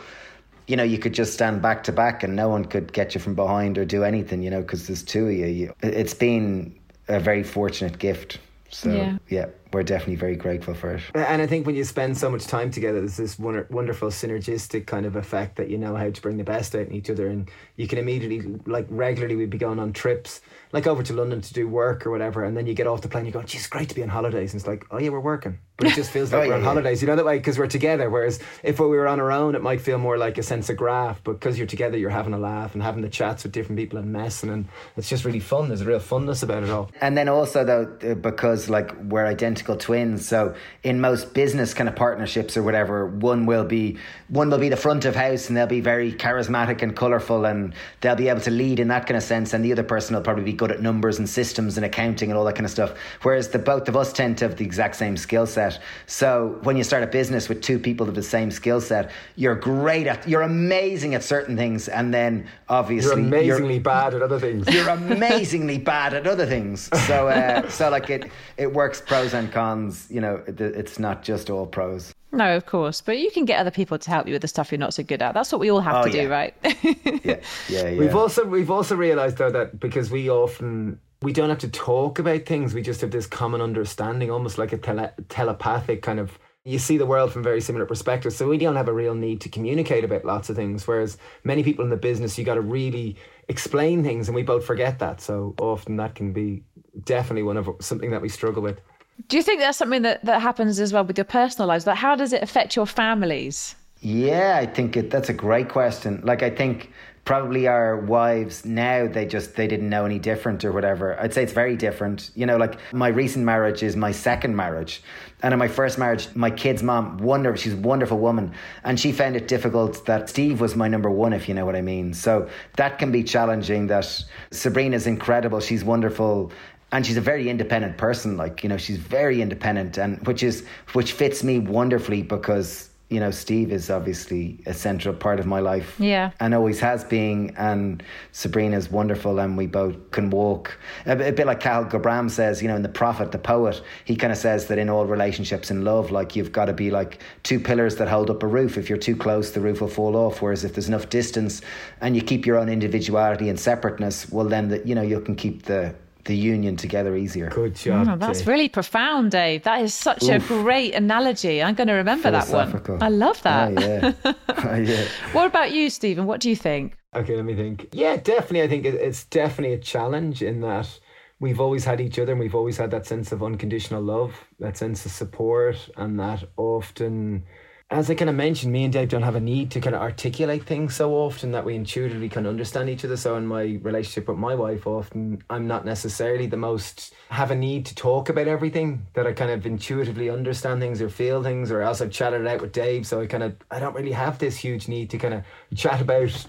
you 0.66 0.76
know, 0.76 0.82
you 0.82 0.98
could 0.98 1.14
just 1.14 1.32
stand 1.32 1.62
back 1.62 1.84
to 1.84 1.92
back 1.92 2.22
and 2.22 2.34
no 2.34 2.48
one 2.48 2.64
could 2.64 2.92
get 2.92 3.14
you 3.14 3.20
from 3.20 3.34
behind 3.34 3.78
or 3.78 3.84
do 3.84 4.02
anything, 4.02 4.42
you 4.42 4.50
know, 4.50 4.60
because 4.60 4.86
there's 4.86 5.02
two 5.02 5.28
of 5.28 5.32
you. 5.32 5.72
It's 5.82 6.14
been 6.14 6.74
a 7.08 7.20
very 7.20 7.42
fortunate 7.42 7.98
gift. 7.98 8.38
So, 8.70 8.90
yeah. 8.90 9.18
yeah 9.28 9.46
we're 9.76 9.82
definitely 9.82 10.16
very 10.16 10.36
grateful 10.36 10.72
for 10.72 10.94
it. 10.94 11.02
And 11.14 11.42
I 11.42 11.46
think 11.46 11.66
when 11.66 11.74
you 11.74 11.84
spend 11.84 12.16
so 12.16 12.30
much 12.30 12.46
time 12.46 12.70
together, 12.70 13.00
there's 13.00 13.18
this 13.18 13.38
wonderful 13.38 14.08
synergistic 14.08 14.86
kind 14.86 15.04
of 15.04 15.16
effect 15.16 15.56
that 15.56 15.68
you 15.68 15.76
know 15.76 15.94
how 15.94 16.08
to 16.08 16.22
bring 16.22 16.38
the 16.38 16.44
best 16.44 16.74
out 16.74 16.86
in 16.86 16.92
each 16.92 17.10
other. 17.10 17.26
And 17.28 17.50
you 17.76 17.86
can 17.86 17.98
immediately, 17.98 18.58
like 18.64 18.86
regularly, 18.88 19.36
we'd 19.36 19.50
be 19.50 19.58
going 19.58 19.78
on 19.78 19.92
trips, 19.92 20.40
like 20.72 20.86
over 20.86 21.02
to 21.02 21.12
London 21.12 21.42
to 21.42 21.52
do 21.52 21.68
work 21.68 22.06
or 22.06 22.10
whatever. 22.10 22.42
And 22.42 22.56
then 22.56 22.66
you 22.66 22.72
get 22.72 22.86
off 22.86 23.02
the 23.02 23.08
plane, 23.08 23.26
you 23.26 23.32
go, 23.32 23.42
geez, 23.42 23.60
it's 23.60 23.66
great 23.66 23.90
to 23.90 23.94
be 23.94 24.02
on 24.02 24.08
holidays. 24.08 24.54
And 24.54 24.60
it's 24.60 24.66
like, 24.66 24.86
oh 24.90 24.98
yeah, 24.98 25.10
we're 25.10 25.20
working. 25.20 25.58
But 25.76 25.88
it 25.88 25.94
just 25.94 26.10
feels 26.10 26.32
oh, 26.32 26.38
like 26.38 26.46
oh, 26.46 26.48
we're 26.48 26.54
yeah, 26.54 26.60
on 26.60 26.64
holidays, 26.64 27.02
you 27.02 27.08
know, 27.08 27.16
that 27.16 27.26
way, 27.26 27.36
because 27.36 27.58
we're 27.58 27.66
together. 27.66 28.08
Whereas 28.08 28.40
if 28.62 28.80
we 28.80 28.86
were 28.86 29.08
on 29.08 29.20
our 29.20 29.30
own, 29.30 29.54
it 29.54 29.62
might 29.62 29.82
feel 29.82 29.98
more 29.98 30.16
like 30.16 30.38
a 30.38 30.42
sense 30.42 30.70
of 30.70 30.78
graft. 30.78 31.24
But 31.24 31.34
because 31.34 31.58
you're 31.58 31.66
together, 31.66 31.98
you're 31.98 32.08
having 32.08 32.32
a 32.32 32.38
laugh 32.38 32.72
and 32.72 32.82
having 32.82 33.02
the 33.02 33.10
chats 33.10 33.42
with 33.42 33.52
different 33.52 33.78
people 33.78 33.98
and 33.98 34.10
messing. 34.10 34.48
And 34.48 34.68
it's 34.96 35.10
just 35.10 35.26
really 35.26 35.40
fun. 35.40 35.68
There's 35.68 35.82
a 35.82 35.84
real 35.84 36.00
funness 36.00 36.42
about 36.42 36.62
it 36.62 36.70
all. 36.70 36.90
And 37.02 37.18
then 37.18 37.28
also, 37.28 37.62
though, 37.62 37.98
uh, 38.10 38.14
because 38.14 38.70
like 38.70 38.94
we're 39.02 39.26
identical 39.26 39.65
twins, 39.74 40.28
so 40.28 40.54
in 40.84 41.00
most 41.00 41.34
business 41.34 41.74
kind 41.74 41.88
of 41.88 41.96
partnerships 41.96 42.56
or 42.56 42.62
whatever, 42.62 43.06
one 43.06 43.46
will 43.46 43.64
be 43.64 43.98
one 44.28 44.50
will 44.50 44.58
be 44.58 44.68
the 44.68 44.76
front 44.76 45.04
of 45.04 45.14
house 45.14 45.48
and 45.48 45.56
they'll 45.56 45.66
be 45.66 45.80
very 45.80 46.12
charismatic 46.12 46.82
and 46.82 46.96
colourful 46.96 47.44
and 47.44 47.74
they'll 48.00 48.16
be 48.16 48.28
able 48.28 48.40
to 48.40 48.50
lead 48.50 48.80
in 48.80 48.88
that 48.88 49.06
kind 49.06 49.16
of 49.16 49.22
sense. 49.22 49.52
And 49.52 49.64
the 49.64 49.72
other 49.72 49.82
person 49.82 50.14
will 50.14 50.22
probably 50.22 50.44
be 50.44 50.52
good 50.52 50.70
at 50.70 50.82
numbers 50.82 51.18
and 51.18 51.28
systems 51.28 51.76
and 51.76 51.86
accounting 51.86 52.30
and 52.30 52.38
all 52.38 52.44
that 52.44 52.54
kind 52.54 52.64
of 52.64 52.70
stuff. 52.70 52.94
Whereas 53.22 53.48
the 53.48 53.58
both 53.58 53.88
of 53.88 53.96
us 53.96 54.12
tend 54.12 54.38
to 54.38 54.48
have 54.48 54.56
the 54.56 54.64
exact 54.64 54.96
same 54.96 55.16
skill 55.16 55.46
set. 55.46 55.80
So 56.06 56.58
when 56.62 56.76
you 56.76 56.84
start 56.84 57.02
a 57.02 57.06
business 57.06 57.48
with 57.48 57.62
two 57.62 57.78
people 57.78 58.08
of 58.08 58.14
the 58.14 58.22
same 58.22 58.50
skill 58.50 58.80
set, 58.80 59.10
you're 59.36 59.54
great 59.54 60.06
at 60.06 60.28
you're 60.28 60.42
amazing 60.42 61.14
at 61.14 61.22
certain 61.22 61.56
things 61.56 61.88
and 61.88 62.12
then 62.12 62.46
obviously 62.68 63.10
you're 63.10 63.26
amazingly 63.26 63.74
you're, 63.74 63.82
bad 63.82 64.14
at 64.14 64.22
other 64.22 64.38
things. 64.38 64.66
You're 64.74 64.88
amazingly 64.88 65.78
bad 65.78 66.14
at 66.14 66.26
other 66.26 66.46
things. 66.46 66.90
So 67.06 67.28
uh, 67.28 67.68
so 67.70 67.90
like 67.90 68.10
it 68.10 68.30
it 68.56 68.72
works 68.72 69.00
pros 69.00 69.34
and 69.34 69.50
cons, 69.56 70.06
you 70.10 70.20
know 70.20 70.26
know, 70.26 70.42
it's 70.46 70.98
not 70.98 71.22
just 71.22 71.50
all 71.50 71.66
pros. 71.66 72.14
No, 72.32 72.56
of 72.56 72.66
course, 72.66 73.00
but 73.00 73.18
you 73.18 73.30
can 73.30 73.44
get 73.44 73.58
other 73.58 73.70
people 73.70 73.98
to 73.98 74.10
help 74.10 74.26
you 74.26 74.34
with 74.34 74.42
the 74.42 74.48
stuff 74.48 74.70
you're 74.70 74.78
not 74.78 74.94
so 74.94 75.02
good 75.02 75.22
at. 75.22 75.32
That's 75.32 75.52
what 75.52 75.60
we 75.60 75.70
all 75.70 75.80
have 75.80 76.06
oh, 76.06 76.10
to 76.10 76.16
yeah. 76.16 76.22
do, 76.22 76.30
right? 76.30 76.54
yeah, 76.62 76.72
yeah, 77.24 77.88
yeah. 77.88 77.98
We've 77.98 78.16
also 78.16 78.44
we've 78.44 78.70
also 78.70 78.96
realised 78.96 79.38
though 79.38 79.50
that 79.50 79.80
because 79.80 80.10
we 80.10 80.28
often 80.28 81.00
we 81.22 81.32
don't 81.32 81.48
have 81.48 81.58
to 81.60 81.68
talk 81.68 82.18
about 82.18 82.44
things, 82.44 82.74
we 82.74 82.82
just 82.82 83.00
have 83.00 83.10
this 83.10 83.26
common 83.26 83.60
understanding, 83.60 84.30
almost 84.30 84.58
like 84.58 84.72
a 84.72 84.78
tele- 84.78 85.14
telepathic 85.28 86.02
kind 86.02 86.20
of. 86.20 86.38
You 86.64 86.80
see 86.80 86.96
the 86.96 87.06
world 87.06 87.32
from 87.32 87.44
very 87.44 87.60
similar 87.60 87.86
perspectives, 87.86 88.34
so 88.34 88.48
we 88.48 88.58
don't 88.58 88.74
have 88.74 88.88
a 88.88 88.92
real 88.92 89.14
need 89.14 89.40
to 89.42 89.48
communicate 89.48 90.02
about 90.02 90.24
lots 90.24 90.50
of 90.50 90.56
things. 90.56 90.84
Whereas 90.84 91.16
many 91.44 91.62
people 91.62 91.84
in 91.84 91.90
the 91.90 91.96
business, 91.96 92.36
you 92.36 92.44
got 92.44 92.56
to 92.56 92.60
really 92.60 93.16
explain 93.46 94.02
things, 94.02 94.26
and 94.26 94.34
we 94.34 94.42
both 94.42 94.64
forget 94.66 94.98
that. 94.98 95.20
So 95.20 95.54
often 95.60 95.94
that 95.98 96.16
can 96.16 96.32
be 96.32 96.64
definitely 97.04 97.44
one 97.44 97.56
of 97.56 97.70
something 97.78 98.10
that 98.10 98.20
we 98.20 98.28
struggle 98.28 98.64
with. 98.64 98.80
Do 99.28 99.36
you 99.36 99.42
think 99.42 99.60
that's 99.60 99.78
something 99.78 100.02
that, 100.02 100.24
that 100.24 100.42
happens 100.42 100.78
as 100.78 100.92
well 100.92 101.04
with 101.04 101.18
your 101.18 101.24
personal 101.24 101.68
lives? 101.68 101.86
Like, 101.86 101.96
how 101.96 102.14
does 102.14 102.32
it 102.32 102.42
affect 102.42 102.76
your 102.76 102.86
families? 102.86 103.74
Yeah, 104.00 104.58
I 104.60 104.66
think 104.66 104.96
it, 104.96 105.10
that's 105.10 105.28
a 105.28 105.34
great 105.34 105.68
question. 105.68 106.20
Like, 106.22 106.42
I 106.42 106.50
think 106.50 106.92
probably 107.26 107.66
our 107.66 107.96
wives 107.96 108.64
now 108.64 109.08
they 109.08 109.26
just 109.26 109.56
they 109.56 109.66
didn't 109.66 109.90
know 109.90 110.06
any 110.06 110.18
different 110.18 110.64
or 110.64 110.70
whatever. 110.70 111.20
I'd 111.20 111.34
say 111.34 111.42
it's 111.42 111.52
very 111.52 111.76
different. 111.76 112.30
You 112.36 112.46
know 112.46 112.56
like 112.56 112.78
my 112.92 113.08
recent 113.08 113.44
marriage 113.44 113.82
is 113.82 113.96
my 113.96 114.12
second 114.12 114.54
marriage. 114.54 115.02
And 115.42 115.52
in 115.52 115.58
my 115.58 115.66
first 115.66 115.98
marriage 115.98 116.28
my 116.36 116.50
kid's 116.50 116.84
mom 116.84 117.18
wonderful 117.18 117.60
she's 117.60 117.74
a 117.74 117.78
wonderful 117.78 118.18
woman. 118.18 118.52
And 118.84 118.98
she 118.98 119.10
found 119.10 119.34
it 119.34 119.48
difficult 119.48 120.06
that 120.06 120.30
steve 120.30 120.60
was 120.60 120.76
my 120.76 120.86
number 120.86 121.10
one 121.10 121.32
if 121.32 121.48
you 121.48 121.54
know 121.54 121.66
what 121.66 121.74
i 121.74 121.82
mean. 121.82 122.14
So 122.14 122.48
that 122.76 123.00
can 123.00 123.10
be 123.10 123.24
challenging 123.24 123.88
that 123.88 124.24
sabrina's 124.52 125.08
incredible. 125.08 125.58
She's 125.58 125.82
wonderful 125.82 126.52
and 126.92 127.04
she's 127.04 127.16
a 127.16 127.20
very 127.20 127.48
independent 127.48 127.96
person 127.98 128.36
like 128.36 128.62
you 128.62 128.68
know 128.68 128.76
she's 128.76 128.98
very 128.98 129.42
independent 129.42 129.98
and 129.98 130.24
which 130.26 130.42
is 130.42 130.64
which 130.92 131.12
fits 131.12 131.42
me 131.42 131.58
wonderfully 131.58 132.22
because 132.22 132.90
you 133.08 133.20
know 133.20 133.30
steve 133.30 133.70
is 133.70 133.88
obviously 133.88 134.58
a 134.66 134.74
central 134.74 135.14
part 135.14 135.38
of 135.38 135.46
my 135.46 135.60
life 135.60 135.94
yeah. 136.00 136.32
and 136.40 136.54
always 136.54 136.80
has 136.80 137.04
been 137.04 137.54
and 137.56 138.02
sabrina's 138.32 138.90
wonderful 138.90 139.38
and 139.38 139.56
we 139.56 139.66
both 139.66 140.10
can 140.10 140.28
walk. 140.30 140.76
A, 141.06 141.12
a 141.12 141.32
bit 141.32 141.46
like 141.46 141.60
Kahlil 141.60 141.88
Gibran 141.88 142.28
says 142.28 142.60
you 142.60 142.68
know 142.68 142.74
in 142.74 142.82
the 142.82 142.88
prophet 142.88 143.30
the 143.30 143.38
poet 143.38 143.80
he 144.04 144.16
kind 144.16 144.32
of 144.32 144.38
says 144.38 144.66
that 144.66 144.78
in 144.78 144.88
all 144.88 145.06
relationships 145.06 145.70
in 145.70 145.84
love 145.84 146.10
like 146.10 146.34
you've 146.34 146.50
got 146.50 146.64
to 146.64 146.72
be 146.72 146.90
like 146.90 147.20
two 147.44 147.60
pillars 147.60 147.96
that 147.96 148.08
hold 148.08 148.28
up 148.28 148.42
a 148.42 148.46
roof. 148.46 148.76
If 148.76 148.88
you're 148.88 148.98
too 148.98 149.14
close 149.14 149.52
the 149.52 149.60
roof 149.60 149.80
will 149.80 149.88
fall 149.88 150.16
off 150.16 150.42
whereas 150.42 150.64
if 150.64 150.74
there's 150.74 150.88
enough 150.88 151.08
distance 151.08 151.62
and 152.00 152.16
you 152.16 152.22
keep 152.22 152.44
your 152.44 152.58
own 152.58 152.68
individuality 152.68 153.48
and 153.48 153.58
separateness 153.58 154.28
well 154.30 154.46
then 154.46 154.68
the, 154.68 154.86
you 154.86 154.96
know 154.96 155.02
you 155.02 155.20
can 155.20 155.36
keep 155.36 155.62
the 155.62 155.94
the 156.26 156.36
union 156.36 156.76
together 156.76 157.16
easier. 157.16 157.48
Good 157.50 157.74
job. 157.74 158.08
Oh, 158.08 158.16
that's 158.16 158.46
really 158.46 158.68
profound, 158.68 159.30
Dave. 159.30 159.62
That 159.62 159.82
is 159.82 159.94
such 159.94 160.24
Oof. 160.24 160.30
a 160.30 160.38
great 160.46 160.94
analogy. 160.94 161.62
I'm 161.62 161.74
going 161.74 161.88
to 161.88 161.94
remember 161.94 162.30
that 162.30 162.48
one. 162.48 163.02
I 163.02 163.08
love 163.08 163.42
that. 163.42 163.72
Oh, 163.76 163.80
yeah. 163.80 164.12
oh, 164.48 164.74
yeah. 164.76 165.04
What 165.32 165.46
about 165.46 165.72
you, 165.72 165.90
Stephen? 165.90 166.26
What 166.26 166.40
do 166.40 166.50
you 166.50 166.56
think? 166.56 166.96
Okay, 167.14 167.34
let 167.34 167.44
me 167.44 167.54
think. 167.54 167.88
Yeah, 167.92 168.16
definitely. 168.16 168.62
I 168.62 168.68
think 168.68 168.84
it's 168.84 169.24
definitely 169.24 169.74
a 169.74 169.78
challenge 169.78 170.42
in 170.42 170.60
that 170.60 170.98
we've 171.40 171.60
always 171.60 171.84
had 171.84 172.00
each 172.00 172.18
other 172.18 172.32
and 172.32 172.40
we've 172.40 172.54
always 172.54 172.76
had 172.76 172.90
that 172.90 173.06
sense 173.06 173.32
of 173.32 173.42
unconditional 173.42 174.02
love, 174.02 174.34
that 174.58 174.76
sense 174.76 175.04
of 175.06 175.12
support, 175.12 175.88
and 175.96 176.18
that 176.20 176.44
often 176.56 177.44
as 177.88 178.10
I 178.10 178.16
kind 178.16 178.28
of 178.28 178.34
mentioned, 178.34 178.72
me 178.72 178.82
and 178.82 178.92
Dave 178.92 179.10
don't 179.10 179.22
have 179.22 179.36
a 179.36 179.40
need 179.40 179.70
to 179.70 179.80
kind 179.80 179.94
of 179.94 180.02
articulate 180.02 180.64
things 180.64 180.96
so 180.96 181.14
often 181.14 181.52
that 181.52 181.64
we 181.64 181.76
intuitively 181.76 182.28
of 182.28 182.46
understand 182.46 182.90
each 182.90 183.04
other. 183.04 183.16
So 183.16 183.36
in 183.36 183.46
my 183.46 183.78
relationship 183.80 184.26
with 184.26 184.38
my 184.38 184.56
wife, 184.56 184.88
often 184.88 185.44
I'm 185.50 185.68
not 185.68 185.84
necessarily 185.84 186.48
the 186.48 186.56
most 186.56 187.14
have 187.28 187.52
a 187.52 187.54
need 187.54 187.86
to 187.86 187.94
talk 187.94 188.28
about 188.28 188.48
everything 188.48 189.06
that 189.14 189.24
I 189.24 189.32
kind 189.32 189.52
of 189.52 189.66
intuitively 189.66 190.30
understand 190.30 190.80
things 190.80 191.00
or 191.00 191.08
feel 191.08 191.44
things, 191.44 191.70
or 191.70 191.80
else 191.80 192.00
I've 192.00 192.10
chatted 192.10 192.40
it 192.40 192.48
out 192.48 192.60
with 192.60 192.72
Dave. 192.72 193.06
So 193.06 193.20
I 193.20 193.26
kind 193.26 193.44
of 193.44 193.54
I 193.70 193.78
don't 193.78 193.94
really 193.94 194.12
have 194.12 194.40
this 194.40 194.56
huge 194.56 194.88
need 194.88 195.08
to 195.10 195.18
kind 195.18 195.34
of 195.34 195.44
chat 195.76 196.00
about 196.00 196.46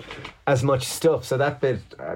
as 0.47 0.63
much 0.63 0.85
stuff. 0.85 1.23
So 1.23 1.37
that 1.37 1.61
bit. 1.61 1.81
Uh, 1.99 2.15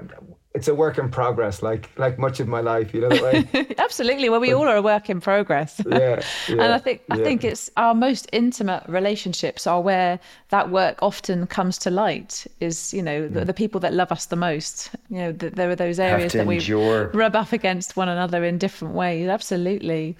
It's 0.54 0.68
a 0.68 0.74
work 0.74 0.98
in 0.98 1.08
progress, 1.10 1.62
like 1.62 1.90
like 1.96 2.18
much 2.18 2.40
of 2.40 2.48
my 2.48 2.60
life. 2.60 2.92
You 2.92 3.00
know 3.00 3.08
that 3.08 3.22
way. 3.22 3.74
Absolutely. 3.78 4.28
Well, 4.28 4.40
we 4.40 4.52
all 4.52 4.68
are 4.68 4.76
a 4.76 4.82
work 4.82 5.08
in 5.08 5.20
progress. 5.20 5.80
yeah, 5.86 6.22
yeah, 6.48 6.62
And 6.62 6.72
I 6.72 6.78
think 6.78 7.00
I 7.10 7.16
yeah. 7.16 7.24
think 7.24 7.44
it's 7.44 7.70
our 7.76 7.94
most 7.94 8.28
intimate 8.32 8.84
relationships 8.86 9.66
are 9.66 9.80
where 9.80 10.20
that 10.50 10.70
work 10.70 10.98
often 11.02 11.46
comes 11.46 11.78
to 11.78 11.90
light. 11.90 12.46
Is 12.60 12.92
you 12.92 13.02
know 13.02 13.28
the, 13.28 13.40
mm. 13.40 13.46
the 13.46 13.54
people 13.54 13.80
that 13.80 13.94
love 13.94 14.12
us 14.12 14.26
the 14.26 14.36
most. 14.36 14.90
You 15.08 15.18
know 15.18 15.32
the, 15.32 15.50
there 15.50 15.70
are 15.70 15.76
those 15.76 15.98
areas 15.98 16.32
that 16.32 16.46
endure. 16.46 17.08
we 17.08 17.18
rub 17.18 17.34
up 17.34 17.52
against 17.52 17.96
one 17.96 18.08
another 18.08 18.44
in 18.44 18.58
different 18.58 18.94
ways. 18.94 19.28
Absolutely. 19.28 20.16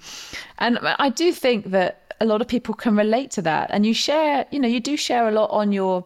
And 0.57 0.79
I 0.81 1.09
do 1.09 1.31
think 1.31 1.71
that 1.71 2.03
a 2.19 2.25
lot 2.25 2.41
of 2.41 2.47
people 2.47 2.73
can 2.73 2.95
relate 2.95 3.31
to 3.31 3.41
that. 3.41 3.69
And 3.71 3.85
you 3.85 3.93
share, 3.93 4.45
you 4.51 4.59
know, 4.59 4.67
you 4.67 4.79
do 4.79 4.97
share 4.97 5.27
a 5.27 5.31
lot 5.31 5.49
on 5.51 5.71
your 5.71 6.05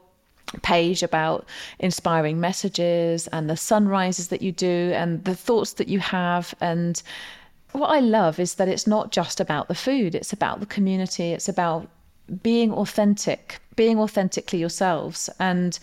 page 0.61 1.03
about 1.03 1.45
inspiring 1.79 2.39
messages 2.39 3.27
and 3.27 3.49
the 3.49 3.57
sunrises 3.57 4.29
that 4.29 4.41
you 4.41 4.51
do 4.51 4.91
and 4.95 5.23
the 5.25 5.35
thoughts 5.35 5.73
that 5.73 5.87
you 5.87 5.99
have. 5.99 6.53
And 6.61 7.01
what 7.73 7.87
I 7.89 7.99
love 7.99 8.39
is 8.39 8.55
that 8.55 8.67
it's 8.67 8.87
not 8.87 9.11
just 9.11 9.39
about 9.39 9.67
the 9.67 9.75
food 9.75 10.15
it's 10.15 10.33
about 10.33 10.61
the 10.61 10.65
community 10.65 11.33
it's 11.33 11.49
about 11.49 11.87
being 12.41 12.71
authentic 12.71 13.59
being 13.77 13.99
authentically 13.99 14.59
yourselves. 14.59 15.29
And 15.39 15.79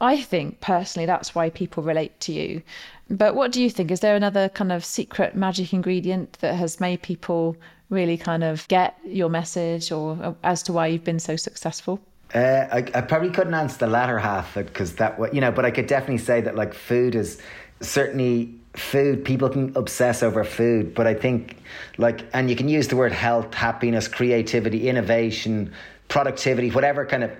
I 0.00 0.20
think 0.20 0.60
personally 0.60 1.06
that's 1.06 1.34
why 1.34 1.48
people 1.48 1.82
relate 1.82 2.20
to 2.20 2.32
you. 2.32 2.62
But 3.08 3.34
what 3.34 3.52
do 3.52 3.62
you 3.62 3.70
think? 3.70 3.90
Is 3.90 4.00
there 4.00 4.16
another 4.16 4.50
kind 4.50 4.70
of 4.70 4.84
secret 4.84 5.34
magic 5.34 5.72
ingredient 5.72 6.34
that 6.40 6.54
has 6.56 6.78
made 6.78 7.00
people 7.00 7.56
really 7.88 8.18
kind 8.18 8.44
of 8.44 8.68
get 8.68 8.98
your 9.06 9.30
message 9.30 9.90
or 9.90 10.18
uh, 10.22 10.34
as 10.44 10.62
to 10.64 10.74
why 10.74 10.88
you've 10.88 11.04
been 11.04 11.18
so 11.18 11.36
successful 11.36 11.98
uh, 12.34 12.66
I, 12.70 12.78
I, 12.94 13.00
probably 13.00 13.30
couldn't 13.30 13.54
answer 13.54 13.78
the 13.78 13.86
latter 13.86 14.18
half 14.18 14.54
because 14.54 14.96
that, 14.96 15.18
you 15.32 15.40
know, 15.40 15.50
but 15.50 15.64
I 15.64 15.70
could 15.70 15.86
definitely 15.86 16.18
say 16.18 16.42
that 16.42 16.56
like 16.56 16.74
food 16.74 17.14
is 17.14 17.40
certainly 17.80 18.54
food. 18.74 19.24
People 19.24 19.48
can 19.48 19.72
obsess 19.76 20.22
over 20.22 20.44
food, 20.44 20.94
but 20.94 21.06
I 21.06 21.14
think 21.14 21.56
like, 21.96 22.26
and 22.34 22.50
you 22.50 22.56
can 22.56 22.68
use 22.68 22.88
the 22.88 22.96
word 22.96 23.12
health, 23.12 23.54
happiness, 23.54 24.08
creativity, 24.08 24.88
innovation, 24.88 25.72
productivity, 26.08 26.70
whatever 26.70 27.06
kind 27.06 27.24
of, 27.24 27.30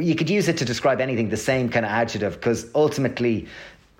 you 0.00 0.14
could 0.14 0.30
use 0.30 0.48
it 0.48 0.56
to 0.58 0.64
describe 0.64 1.02
anything, 1.02 1.28
the 1.28 1.36
same 1.36 1.68
kind 1.68 1.84
of 1.84 1.92
adjective, 1.92 2.32
because 2.32 2.70
ultimately, 2.74 3.46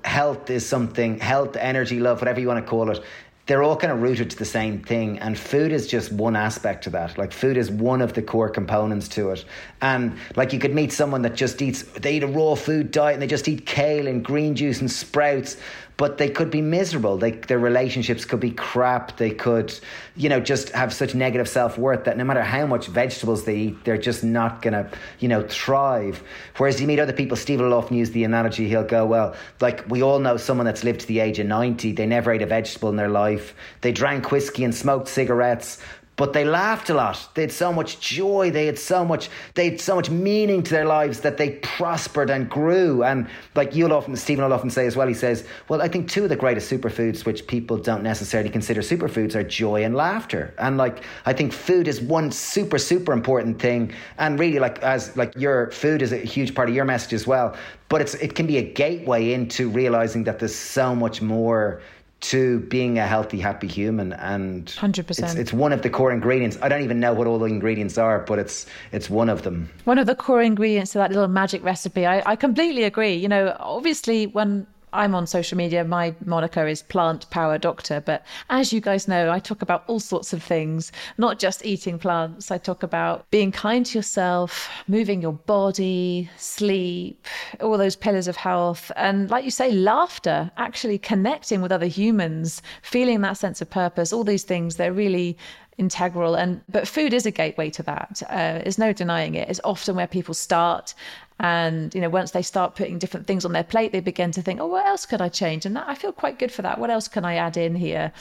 health 0.05 0.51
is 0.51 0.67
something, 0.67 1.19
health, 1.21 1.57
energy, 1.57 2.01
love, 2.01 2.21
whatever 2.21 2.41
you 2.41 2.49
want 2.49 2.65
to 2.65 2.69
call 2.69 2.91
it, 2.91 3.03
they're 3.47 3.63
all 3.63 3.77
kind 3.77 3.93
of 3.93 4.01
rooted 4.01 4.31
to 4.31 4.37
the 4.37 4.45
same 4.45 4.83
thing 4.83 5.19
and 5.19 5.37
food 5.37 5.73
is 5.73 5.89
just 5.89 6.13
one 6.13 6.37
aspect 6.37 6.85
to 6.85 6.91
that. 6.91 7.19
Like 7.19 7.33
food 7.33 7.57
is 7.57 7.71
one 7.71 8.01
of 8.01 8.13
the 8.13 8.23
core 8.23 8.49
components 8.49 9.09
to 9.09 9.31
it. 9.31 9.45
And 9.81 10.17
like 10.37 10.53
you 10.53 10.61
could 10.61 10.75
meet 10.75 10.93
someone 10.93 11.23
that 11.23 11.35
just 11.35 11.61
eats 11.61 11.83
they 11.83 12.17
eat 12.17 12.23
a 12.23 12.29
raw 12.29 12.55
food 12.55 12.93
diet 12.93 13.15
and 13.15 13.23
they 13.23 13.27
just 13.27 13.49
eat 13.49 13.67
kale 13.67 14.07
and 14.07 14.25
green 14.25 14.55
juice 14.55 14.81
and 14.81 14.91
sprouts 14.91 15.57
but 16.03 16.19
they 16.19 16.29
could 16.29 16.51
be 16.51 16.61
miserable. 16.61 17.17
They, 17.17 17.31
their 17.31 17.61
relationships 17.61 18.25
could 18.25 18.41
be 18.41 18.51
crap. 18.51 19.19
They 19.19 19.31
could, 19.31 19.73
you 20.17 20.29
know, 20.29 20.41
just 20.41 20.71
have 20.71 20.93
such 20.93 21.15
negative 21.15 21.49
self 21.49 21.79
worth 21.79 22.03
that 22.07 22.17
no 22.19 22.25
matter 22.25 22.43
how 22.43 22.67
much 22.67 22.89
vegetables 22.89 23.45
they 23.45 23.57
eat, 23.57 23.85
they're 23.85 23.97
just 23.97 24.25
not 24.25 24.63
going 24.63 24.73
to, 24.73 24.91
you 25.21 25.29
know, 25.29 25.47
thrive. 25.47 26.21
Whereas 26.57 26.81
you 26.81 26.89
meet 26.89 26.99
other 26.99 27.13
people, 27.13 27.37
Stephen 27.37 27.67
will 27.67 27.75
often 27.75 27.97
use 27.97 28.11
the 28.11 28.25
analogy, 28.25 28.69
he'll 28.69 28.83
go, 28.83 29.07
well, 29.07 29.37
like 29.61 29.89
we 29.89 30.03
all 30.03 30.19
know 30.19 30.37
someone 30.37 30.67
that's 30.67 30.83
lived 30.83 31.03
to 31.03 31.07
the 31.07 31.21
age 31.21 31.39
of 31.39 31.47
90, 31.47 31.93
they 31.93 32.07
never 32.07 32.33
ate 32.33 32.43
a 32.43 32.47
vegetable 32.47 32.89
in 32.89 32.97
their 32.97 33.09
life. 33.09 33.55
They 33.83 33.93
drank 33.93 34.33
whiskey 34.33 34.65
and 34.65 34.75
smoked 34.75 35.07
cigarettes, 35.07 35.79
but 36.17 36.35
they 36.35 36.45
laughed 36.45 36.91
a 36.91 36.95
lot. 36.95 37.29
They 37.35 37.43
had 37.43 37.53
so 37.53 37.73
much 37.73 37.99
joy. 37.99 38.51
They 38.51 38.67
had 38.67 38.79
so 38.79 39.05
much. 39.05 39.31
They 39.55 39.71
had 39.71 39.81
so 39.81 39.97
much 39.97 40.11
meaning 40.11 40.63
to 40.63 40.71
their 40.71 40.85
lives 40.85 41.21
that 41.21 41.39
they 41.39 41.53
prospered 41.63 42.29
and 42.29 42.51
grew. 42.51 43.03
And 43.03 43.29
like 43.55 43.75
you'll 43.75 43.93
often, 43.95 44.15
Stephen 44.17 44.45
will 44.45 44.53
often 44.53 44.71
say 44.71 44.87
as 44.87 44.95
well. 44.95 45.09
He 45.09 45.15
says, 45.15 45.45
"Well, 45.69 45.81
I 45.81 45.89
think 45.89 46.11
two 46.11 46.25
of 46.25 46.29
the 46.29 46.37
greatest 46.37 46.71
superfoods, 46.71 47.25
which 47.25 47.47
people 47.47 47.79
don't 47.79 48.03
necessarily 48.03 48.51
consider 48.51 48.83
superfoods, 48.83 49.35
are 49.35 49.43
joy 49.43 49.85
and 49.85 49.95
laughter." 49.95 50.55
And 50.59 50.77
like 50.77 51.03
I 51.25 51.33
think 51.33 51.53
food 51.53 51.89
is 51.89 52.01
one 52.01 52.31
super 52.31 52.79
super 52.79 53.13
important 53.13 53.59
thing. 53.59 53.93
And 54.19 54.39
really, 54.39 54.59
like 54.59 54.83
as 54.83 55.17
like 55.17 55.33
your 55.37 55.71
food 55.71 56.03
is 56.03 56.13
a 56.13 56.19
huge 56.19 56.55
part 56.55 56.69
of 56.69 56.75
your 56.75 56.85
message 56.85 57.15
as 57.15 57.27
well. 57.27 57.57
But 57.89 58.03
it's 58.03 58.15
it 58.15 58.35
can 58.35 58.47
be 58.47 58.59
a 58.59 58.63
gateway 58.63 59.33
into 59.33 59.71
realizing 59.71 60.25
that 60.25 60.39
there's 60.39 60.55
so 60.55 60.95
much 60.95 61.23
more 61.23 61.81
to 62.23 62.61
being 62.61 62.99
a 62.99 63.07
healthy, 63.07 63.39
happy 63.39 63.67
human. 63.67 64.13
And 64.15 64.67
100%. 64.67 65.11
It's, 65.11 65.35
it's, 65.35 65.53
one 65.53 65.73
of 65.73 65.83
the 65.83 65.91
core 65.91 66.13
ingredients. 66.13 66.57
I 66.63 66.69
don't 66.69 66.83
even 66.83 67.01
know 67.01 67.13
what 67.13 67.27
all 67.27 67.39
the 67.39 67.47
ingredients 67.47 67.99
are, 67.99 68.21
but 68.21 68.39
it's 68.39 68.67
it's 68.93 69.11
one 69.11 69.29
of 69.29 69.43
them. 69.43 69.69
One 69.85 69.99
of 69.99 70.07
the 70.07 70.15
core 70.15 70.43
ingredients 70.43 70.95
of 70.95 71.01
that 71.01 71.11
little 71.11 71.29
magic 71.29 71.63
recipe. 71.63 72.07
I, 72.07 72.23
I 72.25 72.37
completely 72.37 72.85
agree. 72.85 73.15
You 73.15 73.29
know, 73.29 73.57
obviously, 73.61 74.27
when 74.27 74.67
I'm 74.93 75.15
on 75.15 75.27
social 75.27 75.57
media. 75.57 75.85
My 75.85 76.15
moniker 76.25 76.67
is 76.67 76.83
Plant 76.83 77.29
Power 77.31 77.57
Doctor. 77.57 78.01
But 78.01 78.25
as 78.51 78.73
you 78.73 78.81
guys 78.81 79.09
know, 79.09 79.31
I 79.31 79.39
talk 79.39 79.63
about 79.63 79.85
all 79.87 80.01
sorts 80.01 80.33
of 80.33 80.43
things, 80.43 80.93
not 81.17 81.39
just 81.39 81.65
eating 81.65 81.99
plants. 81.99 82.51
I 82.51 82.59
talk 82.59 82.83
about 82.83 83.31
being 83.31 83.53
kind 83.53 83.87
to 83.87 83.99
yourself, 83.99 84.69
moving 84.89 85.23
your 85.23 85.33
body, 85.33 86.29
sleep, 86.37 87.27
all 87.61 87.79
those 87.79 87.97
pillars 87.97 88.29
of 88.29 88.37
health. 88.37 88.93
And 88.97 89.31
like 89.31 89.45
you 89.45 89.51
say, 89.51 89.73
laughter, 89.73 90.51
actually 90.57 90.99
connecting 90.99 91.63
with 91.63 91.73
other 91.73 91.87
humans, 91.87 92.61
feeling 92.83 93.23
that 93.23 93.39
sense 93.39 93.63
of 93.63 93.71
purpose, 93.71 94.13
all 94.13 94.25
these 94.25 94.45
things, 94.45 94.77
they're 94.77 94.93
really 94.93 95.39
integral 95.79 96.35
and 96.35 96.61
but 96.69 96.87
food 96.87 97.15
is 97.15 97.25
a 97.25 97.31
gateway 97.31 97.71
to 97.71 97.83
that 97.83 98.23
uh, 98.29 98.59
there's 98.63 98.79
no 98.79 98.93
denying 98.93 99.35
it 99.35 99.49
it's 99.49 99.61
often 99.65 99.97
where 99.97 100.07
people 100.07 100.35
start 100.35 100.95
and 101.43 101.95
you 101.95 102.01
know 102.01 102.09
once 102.09 102.31
they 102.31 102.41
start 102.41 102.75
putting 102.75 102.99
different 102.99 103.27
things 103.27 103.45
on 103.45 103.53
their 103.53 103.65
plate 103.65 103.93
they 103.93 104.01
begin 104.01 104.31
to 104.31 104.41
think 104.41 104.61
oh 104.61 104.67
what 104.67 104.87
else 104.87 105.05
could 105.05 105.21
i 105.21 105.29
change 105.29 105.67
and 105.67 105.77
that, 105.77 105.87
i 105.89 105.95
feel 105.95 106.13
quite 106.13 106.39
good 106.39 106.51
for 106.51 106.63
that 106.63 106.79
what 106.79 106.89
else 106.89 107.09
can 107.09 107.25
i 107.25 107.35
add 107.35 107.57
in 107.57 107.75
here 107.75 108.13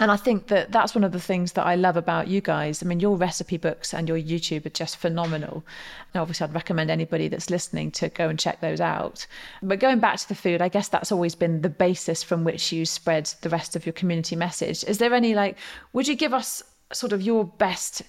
and 0.00 0.10
I 0.10 0.16
think 0.16 0.46
that 0.46 0.72
that's 0.72 0.94
one 0.94 1.04
of 1.04 1.12
the 1.12 1.20
things 1.20 1.52
that 1.52 1.66
I 1.66 1.74
love 1.74 1.94
about 1.94 2.26
you 2.26 2.40
guys. 2.40 2.82
I 2.82 2.86
mean, 2.86 3.00
your 3.00 3.18
recipe 3.18 3.58
books 3.58 3.92
and 3.92 4.08
your 4.08 4.16
YouTube 4.16 4.64
are 4.64 4.70
just 4.70 4.96
phenomenal. 4.96 5.62
And 6.14 6.22
obviously, 6.22 6.44
I'd 6.44 6.54
recommend 6.54 6.90
anybody 6.90 7.28
that's 7.28 7.50
listening 7.50 7.90
to 7.92 8.08
go 8.08 8.30
and 8.30 8.38
check 8.38 8.62
those 8.62 8.80
out. 8.80 9.26
But 9.62 9.78
going 9.78 9.98
back 9.98 10.16
to 10.18 10.28
the 10.28 10.34
food, 10.34 10.62
I 10.62 10.70
guess 10.70 10.88
that's 10.88 11.12
always 11.12 11.34
been 11.34 11.60
the 11.60 11.68
basis 11.68 12.22
from 12.22 12.44
which 12.44 12.72
you 12.72 12.86
spread 12.86 13.26
the 13.42 13.50
rest 13.50 13.76
of 13.76 13.84
your 13.84 13.92
community 13.92 14.36
message. 14.36 14.84
Is 14.84 14.96
there 14.96 15.12
any, 15.12 15.34
like, 15.34 15.58
would 15.92 16.08
you 16.08 16.14
give 16.14 16.32
us 16.32 16.62
sort 16.94 17.12
of 17.12 17.20
your 17.20 17.44
best 17.44 18.00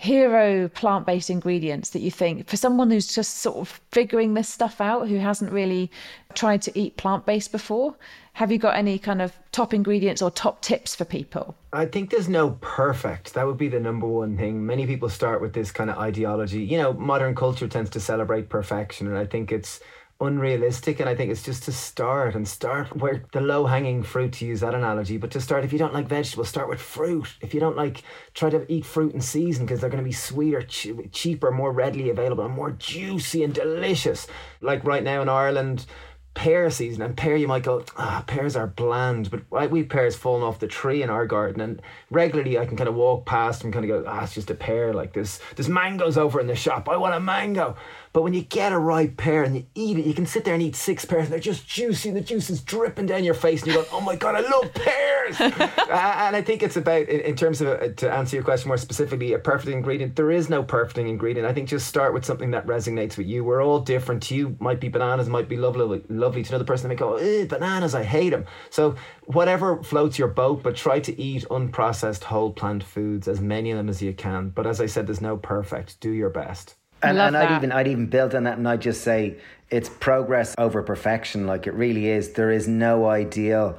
hero 0.00 0.66
plant 0.68 1.04
based 1.04 1.28
ingredients 1.28 1.90
that 1.90 2.00
you 2.00 2.10
think 2.10 2.48
for 2.48 2.56
someone 2.56 2.90
who's 2.90 3.14
just 3.14 3.38
sort 3.42 3.58
of 3.58 3.82
figuring 3.90 4.32
this 4.32 4.48
stuff 4.48 4.80
out, 4.80 5.06
who 5.06 5.16
hasn't 5.16 5.52
really 5.52 5.90
tried 6.32 6.62
to 6.62 6.78
eat 6.78 6.96
plant 6.96 7.26
based 7.26 7.52
before? 7.52 7.94
Have 8.32 8.50
you 8.50 8.56
got 8.56 8.76
any 8.76 8.98
kind 8.98 9.20
of 9.20 9.38
top 9.52 9.74
ingredients 9.74 10.22
or 10.22 10.30
top 10.30 10.62
tips 10.62 10.94
for 10.94 11.04
people? 11.04 11.54
I 11.74 11.84
think 11.84 12.08
there's 12.08 12.30
no 12.30 12.52
perfect. 12.62 13.34
That 13.34 13.46
would 13.46 13.58
be 13.58 13.68
the 13.68 13.78
number 13.78 14.06
one 14.06 14.38
thing. 14.38 14.64
Many 14.64 14.86
people 14.86 15.10
start 15.10 15.42
with 15.42 15.52
this 15.52 15.70
kind 15.70 15.90
of 15.90 15.98
ideology. 15.98 16.62
You 16.62 16.78
know, 16.78 16.94
modern 16.94 17.34
culture 17.34 17.68
tends 17.68 17.90
to 17.90 18.00
celebrate 18.00 18.48
perfection, 18.48 19.06
and 19.06 19.18
I 19.18 19.26
think 19.26 19.52
it's 19.52 19.80
unrealistic 20.20 21.00
and 21.00 21.08
i 21.08 21.14
think 21.14 21.30
it's 21.30 21.42
just 21.42 21.62
to 21.62 21.72
start 21.72 22.34
and 22.34 22.46
start 22.46 22.94
where 22.96 23.24
the 23.32 23.40
low 23.40 23.66
hanging 23.66 24.02
fruit 24.02 24.32
to 24.32 24.44
use 24.44 24.60
that 24.60 24.74
analogy 24.74 25.16
but 25.16 25.30
to 25.30 25.40
start 25.40 25.64
if 25.64 25.72
you 25.72 25.78
don't 25.78 25.94
like 25.94 26.08
vegetables 26.08 26.48
start 26.48 26.68
with 26.68 26.80
fruit. 26.80 27.28
If 27.40 27.54
you 27.54 27.60
don't 27.60 27.76
like 27.76 28.02
try 28.34 28.50
to 28.50 28.70
eat 28.70 28.84
fruit 28.84 29.14
in 29.14 29.20
season 29.20 29.64
because 29.64 29.80
they're 29.80 29.90
going 29.90 30.02
to 30.02 30.08
be 30.08 30.12
sweeter 30.12 30.62
ch- 30.62 30.88
cheaper 31.12 31.50
more 31.50 31.72
readily 31.72 32.10
available 32.10 32.44
and 32.44 32.54
more 32.54 32.72
juicy 32.72 33.44
and 33.44 33.54
delicious. 33.54 34.26
Like 34.60 34.84
right 34.84 35.02
now 35.02 35.22
in 35.22 35.28
ireland 35.28 35.86
pear 36.32 36.70
season 36.70 37.02
and 37.02 37.16
pear 37.16 37.36
you 37.36 37.48
might 37.48 37.64
go 37.64 37.84
ah 37.96 38.22
pears 38.26 38.54
are 38.54 38.68
bland 38.68 39.30
but 39.30 39.70
we 39.70 39.82
pears 39.82 40.16
falling 40.16 40.44
off 40.44 40.60
the 40.60 40.66
tree 40.66 41.02
in 41.02 41.10
our 41.10 41.26
garden 41.26 41.60
and 41.60 41.82
regularly 42.10 42.56
I 42.56 42.66
can 42.66 42.76
kind 42.76 42.88
of 42.88 42.94
walk 42.94 43.26
past 43.26 43.64
and 43.64 43.72
kind 43.72 43.84
of 43.84 43.88
go 43.88 44.08
ah 44.08 44.22
it's 44.22 44.34
just 44.34 44.50
a 44.50 44.54
pear 44.54 44.94
like 44.94 45.12
this 45.12 45.40
there's 45.56 45.68
mangoes 45.68 46.16
over 46.16 46.40
in 46.40 46.46
the 46.46 46.54
shop. 46.54 46.88
I 46.88 46.96
want 46.96 47.14
a 47.14 47.20
mango 47.20 47.76
but 48.12 48.22
when 48.22 48.34
you 48.34 48.42
get 48.42 48.72
a 48.72 48.78
ripe 48.78 49.16
pear 49.16 49.44
and 49.44 49.54
you 49.54 49.66
eat 49.74 49.98
it, 49.98 50.04
you 50.04 50.14
can 50.14 50.26
sit 50.26 50.44
there 50.44 50.54
and 50.54 50.62
eat 50.62 50.74
six 50.74 51.04
pears 51.04 51.24
and 51.24 51.32
they're 51.32 51.38
just 51.38 51.66
juicy. 51.68 52.10
The 52.10 52.20
juice 52.20 52.50
is 52.50 52.60
dripping 52.60 53.06
down 53.06 53.22
your 53.22 53.34
face 53.34 53.62
and 53.62 53.72
you're 53.72 53.82
going, 53.82 53.88
oh 53.92 54.00
my 54.00 54.16
God, 54.16 54.34
I 54.34 54.40
love 54.40 54.74
pears. 54.74 55.40
uh, 55.40 56.14
and 56.18 56.34
I 56.34 56.42
think 56.42 56.64
it's 56.64 56.76
about, 56.76 57.08
in, 57.08 57.20
in 57.20 57.36
terms 57.36 57.60
of, 57.60 57.68
uh, 57.68 57.88
to 57.98 58.12
answer 58.12 58.34
your 58.34 58.44
question 58.44 58.66
more 58.66 58.78
specifically, 58.78 59.32
a 59.32 59.38
perfect 59.38 59.72
ingredient. 59.72 60.16
There 60.16 60.32
is 60.32 60.50
no 60.50 60.64
perfect 60.64 60.98
ingredient. 60.98 61.46
I 61.46 61.52
think 61.52 61.68
just 61.68 61.86
start 61.86 62.12
with 62.12 62.24
something 62.24 62.50
that 62.50 62.66
resonates 62.66 63.16
with 63.16 63.28
you. 63.28 63.44
We're 63.44 63.62
all 63.62 63.78
different. 63.78 64.24
To 64.24 64.34
you 64.34 64.56
might 64.58 64.80
be 64.80 64.88
bananas, 64.88 65.28
might 65.28 65.48
be 65.48 65.56
lovely, 65.56 66.02
lovely 66.08 66.42
to 66.42 66.50
another 66.50 66.64
person. 66.64 66.88
They 66.88 66.96
might 66.96 66.98
go, 66.98 67.46
bananas, 67.46 67.94
I 67.94 68.02
hate 68.02 68.30
them. 68.30 68.44
So 68.70 68.96
whatever 69.26 69.84
floats 69.84 70.18
your 70.18 70.28
boat, 70.28 70.64
but 70.64 70.74
try 70.74 70.98
to 70.98 71.20
eat 71.20 71.46
unprocessed 71.48 72.24
whole 72.24 72.52
plant 72.52 72.82
foods, 72.82 73.28
as 73.28 73.40
many 73.40 73.70
of 73.70 73.76
them 73.76 73.88
as 73.88 74.02
you 74.02 74.12
can. 74.12 74.50
But 74.50 74.66
as 74.66 74.80
I 74.80 74.86
said, 74.86 75.06
there's 75.06 75.20
no 75.20 75.36
perfect. 75.36 76.00
Do 76.00 76.10
your 76.10 76.30
best. 76.30 76.74
And, 77.02 77.18
and 77.18 77.36
I'd 77.36 77.56
even 77.56 77.72
I'd 77.72 77.88
even 77.88 78.06
build 78.06 78.34
on 78.34 78.44
that 78.44 78.58
and 78.58 78.68
I'd 78.68 78.82
just 78.82 79.02
say 79.02 79.36
it's 79.70 79.88
progress 79.88 80.54
over 80.58 80.82
perfection. 80.82 81.46
Like 81.46 81.66
it 81.66 81.74
really 81.74 82.08
is. 82.08 82.32
There 82.32 82.50
is 82.50 82.68
no 82.68 83.06
ideal. 83.06 83.78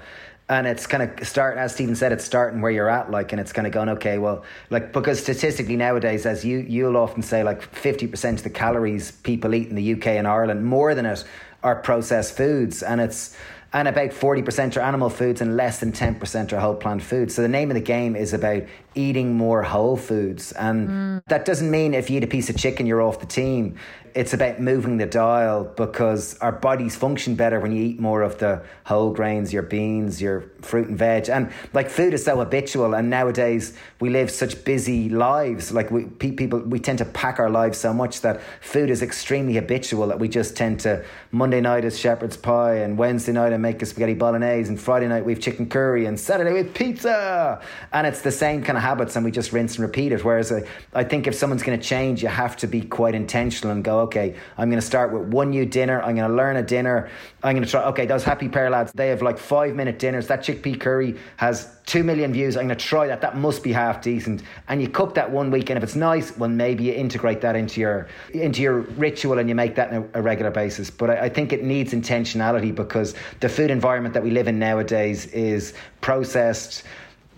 And 0.49 0.67
it's 0.67 0.85
kind 0.85 1.03
of 1.03 1.25
start 1.25 1.57
as 1.57 1.73
Stephen 1.73 1.95
said, 1.95 2.11
it's 2.11 2.25
starting 2.25 2.59
where 2.59 2.71
you're 2.71 2.89
at, 2.89 3.09
like, 3.09 3.31
and 3.31 3.39
it's 3.39 3.53
kind 3.53 3.65
of 3.65 3.71
going, 3.71 3.87
okay, 3.87 4.17
well, 4.17 4.43
like 4.69 4.91
because 4.91 5.21
statistically 5.21 5.77
nowadays, 5.77 6.25
as 6.25 6.43
you 6.43 6.57
you'll 6.59 6.97
often 6.97 7.21
say, 7.21 7.41
like 7.43 7.61
fifty 7.61 8.05
percent 8.05 8.39
of 8.39 8.43
the 8.43 8.49
calories 8.49 9.11
people 9.11 9.55
eat 9.55 9.69
in 9.69 9.75
the 9.75 9.93
UK 9.93 10.07
and 10.07 10.27
Ireland, 10.27 10.65
more 10.65 10.93
than 10.93 11.05
it, 11.05 11.23
are 11.63 11.77
processed 11.77 12.35
foods, 12.35 12.83
and 12.83 12.99
it's 12.99 13.37
and 13.73 13.87
about 13.87 14.09
40% 14.09 14.75
are 14.75 14.81
animal 14.81 15.09
foods 15.09 15.39
and 15.39 15.55
less 15.55 15.79
than 15.79 15.93
10% 15.93 16.51
are 16.51 16.59
whole 16.59 16.75
plant 16.75 17.01
foods. 17.01 17.35
So 17.35 17.41
the 17.41 17.47
name 17.47 17.71
of 17.71 17.75
the 17.75 17.81
game 17.81 18.17
is 18.17 18.33
about 18.33 18.63
eating 18.95 19.35
more 19.35 19.63
whole 19.63 19.95
foods. 19.95 20.51
And 20.51 20.89
mm. 20.89 21.23
that 21.27 21.45
doesn't 21.45 21.71
mean 21.71 21.93
if 21.93 22.09
you 22.09 22.17
eat 22.17 22.23
a 22.23 22.27
piece 22.27 22.49
of 22.49 22.57
chicken, 22.57 22.85
you're 22.85 23.01
off 23.01 23.19
the 23.19 23.25
team 23.25 23.77
it's 24.15 24.33
about 24.33 24.59
moving 24.59 24.97
the 24.97 25.05
dial 25.05 25.63
because 25.63 26.37
our 26.39 26.51
bodies 26.51 26.95
function 26.95 27.35
better 27.35 27.59
when 27.59 27.71
you 27.71 27.83
eat 27.83 27.99
more 27.99 28.21
of 28.21 28.37
the 28.39 28.63
whole 28.85 29.11
grains, 29.11 29.53
your 29.53 29.63
beans, 29.63 30.21
your 30.21 30.41
fruit 30.61 30.87
and 30.89 30.97
veg. 30.97 31.29
And 31.29 31.51
like 31.73 31.89
food 31.89 32.13
is 32.13 32.25
so 32.25 32.37
habitual, 32.37 32.93
and 32.93 33.09
nowadays 33.09 33.77
we 33.99 34.09
live 34.09 34.29
such 34.29 34.63
busy 34.65 35.09
lives. 35.09 35.71
Like 35.71 35.91
we 35.91 36.05
people, 36.05 36.59
we 36.59 36.79
tend 36.79 36.97
to 36.99 37.05
pack 37.05 37.39
our 37.39 37.49
lives 37.49 37.77
so 37.77 37.93
much 37.93 38.21
that 38.21 38.41
food 38.61 38.89
is 38.89 39.01
extremely 39.01 39.55
habitual 39.55 40.07
that 40.07 40.19
we 40.19 40.27
just 40.27 40.57
tend 40.57 40.79
to 40.81 41.05
Monday 41.31 41.61
night 41.61 41.85
is 41.85 41.97
shepherd's 41.97 42.37
pie, 42.37 42.75
and 42.75 42.97
Wednesday 42.97 43.31
night 43.31 43.53
I 43.53 43.57
make 43.57 43.81
a 43.81 43.85
spaghetti 43.85 44.13
bolognese, 44.13 44.69
and 44.69 44.79
Friday 44.79 45.07
night 45.07 45.25
we 45.25 45.33
have 45.33 45.41
chicken 45.41 45.69
curry, 45.69 46.05
and 46.05 46.19
Saturday 46.19 46.57
have 46.57 46.73
pizza. 46.73 47.61
And 47.93 48.05
it's 48.05 48.21
the 48.21 48.31
same 48.31 48.63
kind 48.63 48.77
of 48.77 48.83
habits, 48.83 49.15
and 49.15 49.23
we 49.23 49.31
just 49.31 49.53
rinse 49.53 49.75
and 49.75 49.85
repeat 49.85 50.11
it. 50.11 50.25
Whereas 50.25 50.51
I, 50.51 50.63
I 50.93 51.03
think 51.03 51.27
if 51.27 51.35
someone's 51.35 51.63
going 51.63 51.79
to 51.79 51.85
change, 51.85 52.21
you 52.21 52.29
have 52.29 52.57
to 52.57 52.67
be 52.67 52.81
quite 52.81 53.15
intentional 53.15 53.71
and 53.71 53.83
go 53.83 54.00
okay, 54.01 54.35
I'm 54.57 54.69
going 54.69 54.79
to 54.79 54.85
start 54.85 55.11
with 55.11 55.33
one 55.33 55.49
new 55.49 55.65
dinner. 55.65 56.01
I'm 56.01 56.15
going 56.15 56.29
to 56.29 56.35
learn 56.35 56.55
a 56.57 56.63
dinner. 56.63 57.09
I'm 57.43 57.55
going 57.55 57.65
to 57.65 57.69
try, 57.69 57.83
okay, 57.85 58.05
those 58.05 58.23
Happy 58.23 58.49
Pear 58.49 58.69
lads, 58.69 58.91
they 58.91 59.07
have 59.07 59.21
like 59.21 59.37
five 59.37 59.75
minute 59.75 59.99
dinners. 59.99 60.27
That 60.27 60.41
chickpea 60.41 60.79
curry 60.79 61.17
has 61.37 61.77
two 61.85 62.03
million 62.03 62.33
views. 62.33 62.57
I'm 62.57 62.67
going 62.67 62.77
to 62.77 62.85
try 62.85 63.07
that. 63.07 63.21
That 63.21 63.37
must 63.37 63.63
be 63.63 63.71
half 63.71 64.01
decent. 64.01 64.43
And 64.67 64.81
you 64.81 64.87
cook 64.87 65.15
that 65.15 65.29
one 65.29 65.51
week, 65.51 65.69
and 65.69 65.77
if 65.77 65.83
it's 65.83 65.95
nice, 65.95 66.37
well, 66.37 66.49
maybe 66.49 66.85
you 66.85 66.93
integrate 66.93 67.41
that 67.41 67.55
into 67.55 67.81
your 67.81 68.07
into 68.33 68.61
your 68.61 68.79
ritual 68.79 69.39
and 69.39 69.49
you 69.49 69.55
make 69.55 69.75
that 69.75 69.93
on 69.93 70.09
a 70.13 70.21
regular 70.21 70.51
basis. 70.51 70.89
But 70.89 71.09
I, 71.09 71.25
I 71.25 71.29
think 71.29 71.53
it 71.53 71.63
needs 71.63 71.93
intentionality 71.93 72.73
because 72.73 73.15
the 73.39 73.49
food 73.49 73.71
environment 73.71 74.13
that 74.13 74.23
we 74.23 74.31
live 74.31 74.47
in 74.47 74.59
nowadays 74.59 75.25
is 75.27 75.73
processed 76.01 76.83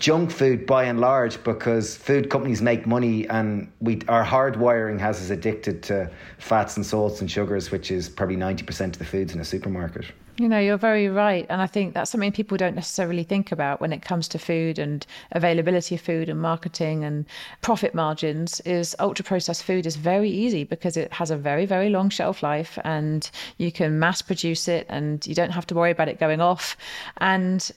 junk 0.04 0.30
food 0.30 0.66
by 0.66 0.84
and 0.84 1.00
large 1.00 1.42
because 1.46 1.96
food 1.96 2.30
companies 2.30 2.62
make 2.62 2.86
money 2.86 3.26
and 3.30 3.72
we 3.80 4.02
our 4.10 4.22
hard 4.22 4.58
wiring 4.58 5.00
has 5.00 5.22
us 5.22 5.30
addicted 5.30 5.82
to 5.82 6.12
fats 6.39 6.76
and 6.76 6.86
salts 6.86 7.22
and 7.22 7.32
sugars 7.32 7.72
which 7.72 7.89
is 7.89 8.10
probably 8.10 8.36
90% 8.36 8.88
of 8.88 8.98
the 8.98 9.06
foods 9.06 9.34
in 9.34 9.39
a 9.39 9.46
supermarket. 9.46 10.04
You 10.36 10.50
know 10.50 10.60
you're 10.60 10.78
very 10.78 11.08
right. 11.08 11.46
And 11.50 11.62
i 11.62 11.68
think 11.68 11.94
that's 11.94 12.12
something 12.12 12.34
people 12.34 12.58
don't 12.58 12.76
necessarily 12.76 13.24
think 13.24 13.54
about 13.54 13.80
when 13.80 13.94
it 13.94 14.02
comes 14.02 14.28
to 14.30 14.38
food 14.39 14.78
and 14.78 15.06
availability 15.32 15.96
of 15.96 16.02
food 16.02 16.28
and 16.28 16.42
marketing 16.42 17.06
and 17.06 17.26
profit 17.62 17.96
margins 17.96 18.60
is 18.62 18.98
ultra 19.00 19.24
processed 19.24 19.63
food 19.63 19.86
is 19.86 19.96
very 19.96 20.30
easy 20.30 20.66
because 20.66 20.98
it 20.98 21.13
has 21.13 21.32
a 21.32 21.38
very 21.38 21.66
very 21.66 21.89
long 21.89 22.10
shelf 22.10 22.44
life 22.44 22.78
and 22.84 23.32
you 23.58 23.72
can 23.72 24.00
mass 24.00 24.22
produce 24.22 24.68
it 24.68 24.86
and 24.89 25.26
you 25.26 25.34
don't 25.34 25.52
have 25.52 25.68
to 25.68 25.76
worry 25.76 25.92
about 25.92 26.10
it 26.10 26.20
going 26.20 26.42
off. 26.42 26.76
And 27.20 27.72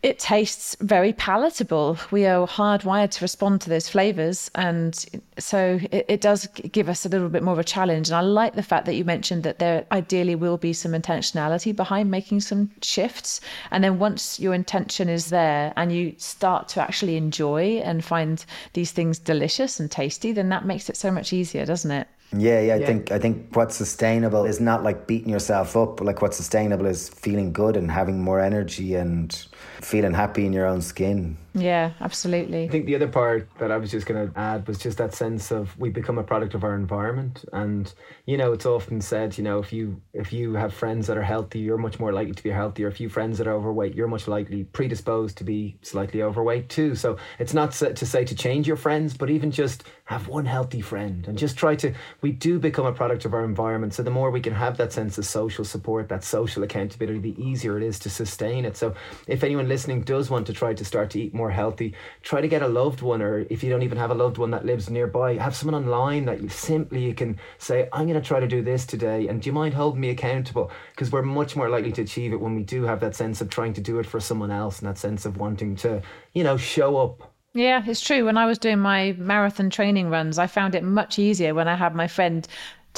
it 0.00 0.20
tastes 0.20 0.76
very 0.80 1.12
palatable. 1.12 1.98
We 2.12 2.24
are 2.24 2.46
hardwired 2.46 3.10
to 3.12 3.24
respond 3.24 3.60
to 3.62 3.68
those 3.68 3.88
flavors. 3.88 4.48
And 4.54 4.94
so 5.38 5.80
it, 5.90 6.06
it, 6.08 6.20
does 6.20 6.46
give 6.46 6.88
us 6.88 7.04
a 7.04 7.08
little 7.08 7.28
bit 7.28 7.42
more 7.42 7.52
of 7.52 7.58
a 7.58 7.64
challenge. 7.64 8.08
And 8.08 8.16
I 8.16 8.20
like 8.20 8.54
the 8.54 8.62
fact 8.62 8.86
that 8.86 8.94
you 8.94 9.04
mentioned 9.04 9.42
that 9.42 9.58
there 9.58 9.86
ideally 9.90 10.36
will 10.36 10.56
be 10.56 10.72
some 10.72 10.92
intentionality 10.92 11.74
behind 11.74 12.12
making 12.12 12.42
some 12.42 12.70
shifts. 12.80 13.40
And 13.72 13.82
then 13.82 13.98
once 13.98 14.38
your 14.38 14.54
intention 14.54 15.08
is 15.08 15.30
there 15.30 15.72
and 15.76 15.90
you 15.90 16.14
start 16.16 16.68
to 16.68 16.80
actually 16.80 17.16
enjoy 17.16 17.80
and 17.84 18.04
find 18.04 18.44
these 18.74 18.92
things 18.92 19.18
delicious 19.18 19.80
and 19.80 19.90
tasty, 19.90 20.30
then 20.30 20.48
that 20.50 20.64
makes 20.64 20.88
it 20.88 20.96
so 20.96 21.10
much 21.10 21.32
easier, 21.32 21.66
doesn't 21.66 21.90
it? 21.90 22.06
Yeah, 22.36 22.60
yeah, 22.60 22.74
I 22.74 22.76
yeah. 22.76 22.86
think 22.86 23.10
I 23.10 23.18
think 23.18 23.56
what's 23.56 23.74
sustainable 23.74 24.44
is 24.44 24.60
not 24.60 24.82
like 24.82 25.06
beating 25.06 25.30
yourself 25.30 25.76
up. 25.76 26.02
Like 26.02 26.20
what's 26.20 26.36
sustainable 26.36 26.84
is 26.84 27.08
feeling 27.08 27.54
good 27.54 27.74
and 27.74 27.90
having 27.90 28.22
more 28.22 28.38
energy 28.38 28.94
and 28.94 29.46
feeling 29.80 30.14
happy 30.14 30.46
in 30.46 30.52
your 30.52 30.66
own 30.66 30.82
skin. 30.82 31.36
Yeah, 31.54 31.92
absolutely. 32.00 32.64
I 32.64 32.68
think 32.68 32.86
the 32.86 32.94
other 32.94 33.08
part 33.08 33.48
that 33.58 33.72
I 33.72 33.78
was 33.78 33.90
just 33.90 34.06
going 34.06 34.30
to 34.30 34.38
add 34.38 34.68
was 34.68 34.78
just 34.78 34.98
that 34.98 35.14
sense 35.14 35.50
of 35.50 35.76
we 35.78 35.90
become 35.90 36.18
a 36.18 36.22
product 36.22 36.54
of 36.54 36.62
our 36.62 36.74
environment, 36.74 37.44
and 37.52 37.92
you 38.26 38.36
know, 38.36 38.52
it's 38.52 38.66
often 38.66 39.00
said, 39.00 39.36
you 39.36 39.42
know, 39.42 39.58
if 39.58 39.72
you 39.72 40.00
if 40.12 40.32
you 40.32 40.54
have 40.54 40.72
friends 40.72 41.06
that 41.08 41.16
are 41.16 41.22
healthy, 41.22 41.58
you're 41.58 41.78
much 41.78 41.98
more 41.98 42.12
likely 42.12 42.34
to 42.34 42.42
be 42.42 42.50
healthier. 42.50 42.86
If 42.86 43.00
you 43.00 43.08
have 43.08 43.14
friends 43.14 43.38
that 43.38 43.46
are 43.46 43.54
overweight, 43.54 43.94
you're 43.94 44.08
much 44.08 44.28
likely 44.28 44.64
predisposed 44.64 45.36
to 45.38 45.44
be 45.44 45.76
slightly 45.82 46.22
overweight 46.22 46.68
too. 46.68 46.94
So 46.94 47.16
it's 47.38 47.54
not 47.54 47.72
to 47.72 48.06
say 48.06 48.24
to 48.24 48.34
change 48.34 48.68
your 48.68 48.76
friends, 48.76 49.16
but 49.16 49.30
even 49.30 49.50
just 49.50 49.84
have 50.04 50.28
one 50.28 50.46
healthy 50.46 50.80
friend 50.80 51.26
and 51.26 51.36
just 51.36 51.56
try 51.56 51.74
to. 51.76 51.92
We 52.20 52.32
do 52.32 52.58
become 52.58 52.86
a 52.86 52.92
product 52.92 53.24
of 53.24 53.34
our 53.34 53.44
environment. 53.44 53.94
So 53.94 54.02
the 54.02 54.10
more 54.10 54.30
we 54.30 54.40
can 54.40 54.54
have 54.54 54.76
that 54.76 54.92
sense 54.92 55.18
of 55.18 55.26
social 55.26 55.64
support, 55.64 56.08
that 56.08 56.22
social 56.22 56.62
accountability, 56.62 57.18
the 57.18 57.42
easier 57.42 57.76
it 57.76 57.82
is 57.82 57.98
to 58.00 58.10
sustain 58.10 58.64
it. 58.64 58.76
So 58.76 58.94
if 59.26 59.42
anyone 59.48 59.68
listening 59.68 60.02
does 60.02 60.28
want 60.28 60.46
to 60.46 60.52
try 60.52 60.74
to 60.74 60.84
start 60.84 61.10
to 61.10 61.20
eat 61.20 61.32
more 61.32 61.50
healthy. 61.50 61.94
Try 62.22 62.40
to 62.42 62.48
get 62.48 62.62
a 62.62 62.68
loved 62.68 63.00
one, 63.00 63.22
or 63.22 63.46
if 63.48 63.64
you 63.64 63.70
don't 63.70 63.82
even 63.82 63.96
have 63.96 64.10
a 64.10 64.14
loved 64.14 64.36
one 64.36 64.50
that 64.50 64.66
lives 64.66 64.90
nearby, 64.90 65.36
have 65.38 65.56
someone 65.56 65.82
online 65.82 66.26
that 66.26 66.42
you 66.42 66.48
simply 66.50 67.02
you 67.02 67.14
can 67.14 67.38
say, 67.56 67.88
"I'm 67.92 68.06
going 68.06 68.20
to 68.20 68.26
try 68.26 68.40
to 68.40 68.46
do 68.46 68.60
this 68.62 68.84
today," 68.84 69.26
and 69.28 69.40
do 69.40 69.48
you 69.48 69.54
mind 69.54 69.72
holding 69.72 70.00
me 70.00 70.10
accountable? 70.10 70.70
Because 70.90 71.10
we're 71.10 71.22
much 71.22 71.56
more 71.56 71.70
likely 71.70 71.92
to 71.92 72.02
achieve 72.02 72.32
it 72.32 72.40
when 72.40 72.54
we 72.54 72.62
do 72.62 72.84
have 72.84 73.00
that 73.00 73.16
sense 73.16 73.40
of 73.40 73.48
trying 73.48 73.72
to 73.72 73.80
do 73.80 73.98
it 73.98 74.06
for 74.06 74.20
someone 74.20 74.50
else, 74.50 74.80
and 74.80 74.88
that 74.88 74.98
sense 74.98 75.24
of 75.24 75.38
wanting 75.38 75.76
to, 75.76 76.02
you 76.34 76.44
know, 76.44 76.58
show 76.58 76.98
up 76.98 77.32
yeah, 77.54 77.82
it's 77.84 78.00
true. 78.00 78.26
When 78.26 78.36
I 78.36 78.46
was 78.46 78.58
doing 78.58 78.78
my 78.78 79.14
marathon 79.18 79.70
training 79.70 80.10
runs, 80.10 80.38
I 80.38 80.46
found 80.46 80.74
it 80.74 80.84
much 80.84 81.18
easier 81.18 81.54
when 81.54 81.66
I 81.66 81.74
had 81.74 81.94
my 81.94 82.06
friend 82.06 82.46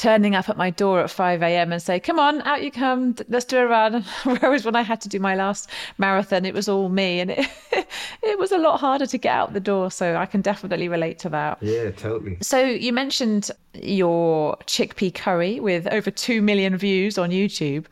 turning 0.00 0.34
up 0.34 0.48
at 0.48 0.56
my 0.56 0.70
door 0.70 1.00
at 1.00 1.10
5 1.10 1.42
a.m. 1.42 1.72
and 1.72 1.82
say, 1.82 2.00
Come 2.00 2.18
on, 2.18 2.40
out 2.42 2.62
you 2.62 2.70
come, 2.70 3.14
let's 3.28 3.44
do 3.44 3.58
a 3.58 3.66
run. 3.66 4.02
Whereas 4.24 4.64
when 4.64 4.74
I 4.74 4.80
had 4.80 4.98
to 5.02 5.10
do 5.10 5.20
my 5.20 5.34
last 5.34 5.68
marathon, 5.98 6.46
it 6.46 6.54
was 6.54 6.70
all 6.70 6.88
me 6.88 7.20
and 7.20 7.32
it, 7.32 7.46
it 8.22 8.38
was 8.38 8.50
a 8.50 8.56
lot 8.56 8.80
harder 8.80 9.04
to 9.04 9.18
get 9.18 9.34
out 9.34 9.52
the 9.52 9.60
door. 9.60 9.90
So 9.90 10.16
I 10.16 10.24
can 10.24 10.40
definitely 10.40 10.88
relate 10.88 11.18
to 11.20 11.28
that. 11.28 11.58
Yeah, 11.60 11.90
totally. 11.90 12.38
So 12.40 12.58
you 12.64 12.94
mentioned 12.94 13.50
your 13.74 14.56
chickpea 14.64 15.14
curry 15.14 15.60
with 15.60 15.86
over 15.88 16.10
2 16.10 16.40
million 16.40 16.78
views 16.78 17.18
on 17.18 17.28
YouTube. 17.28 17.84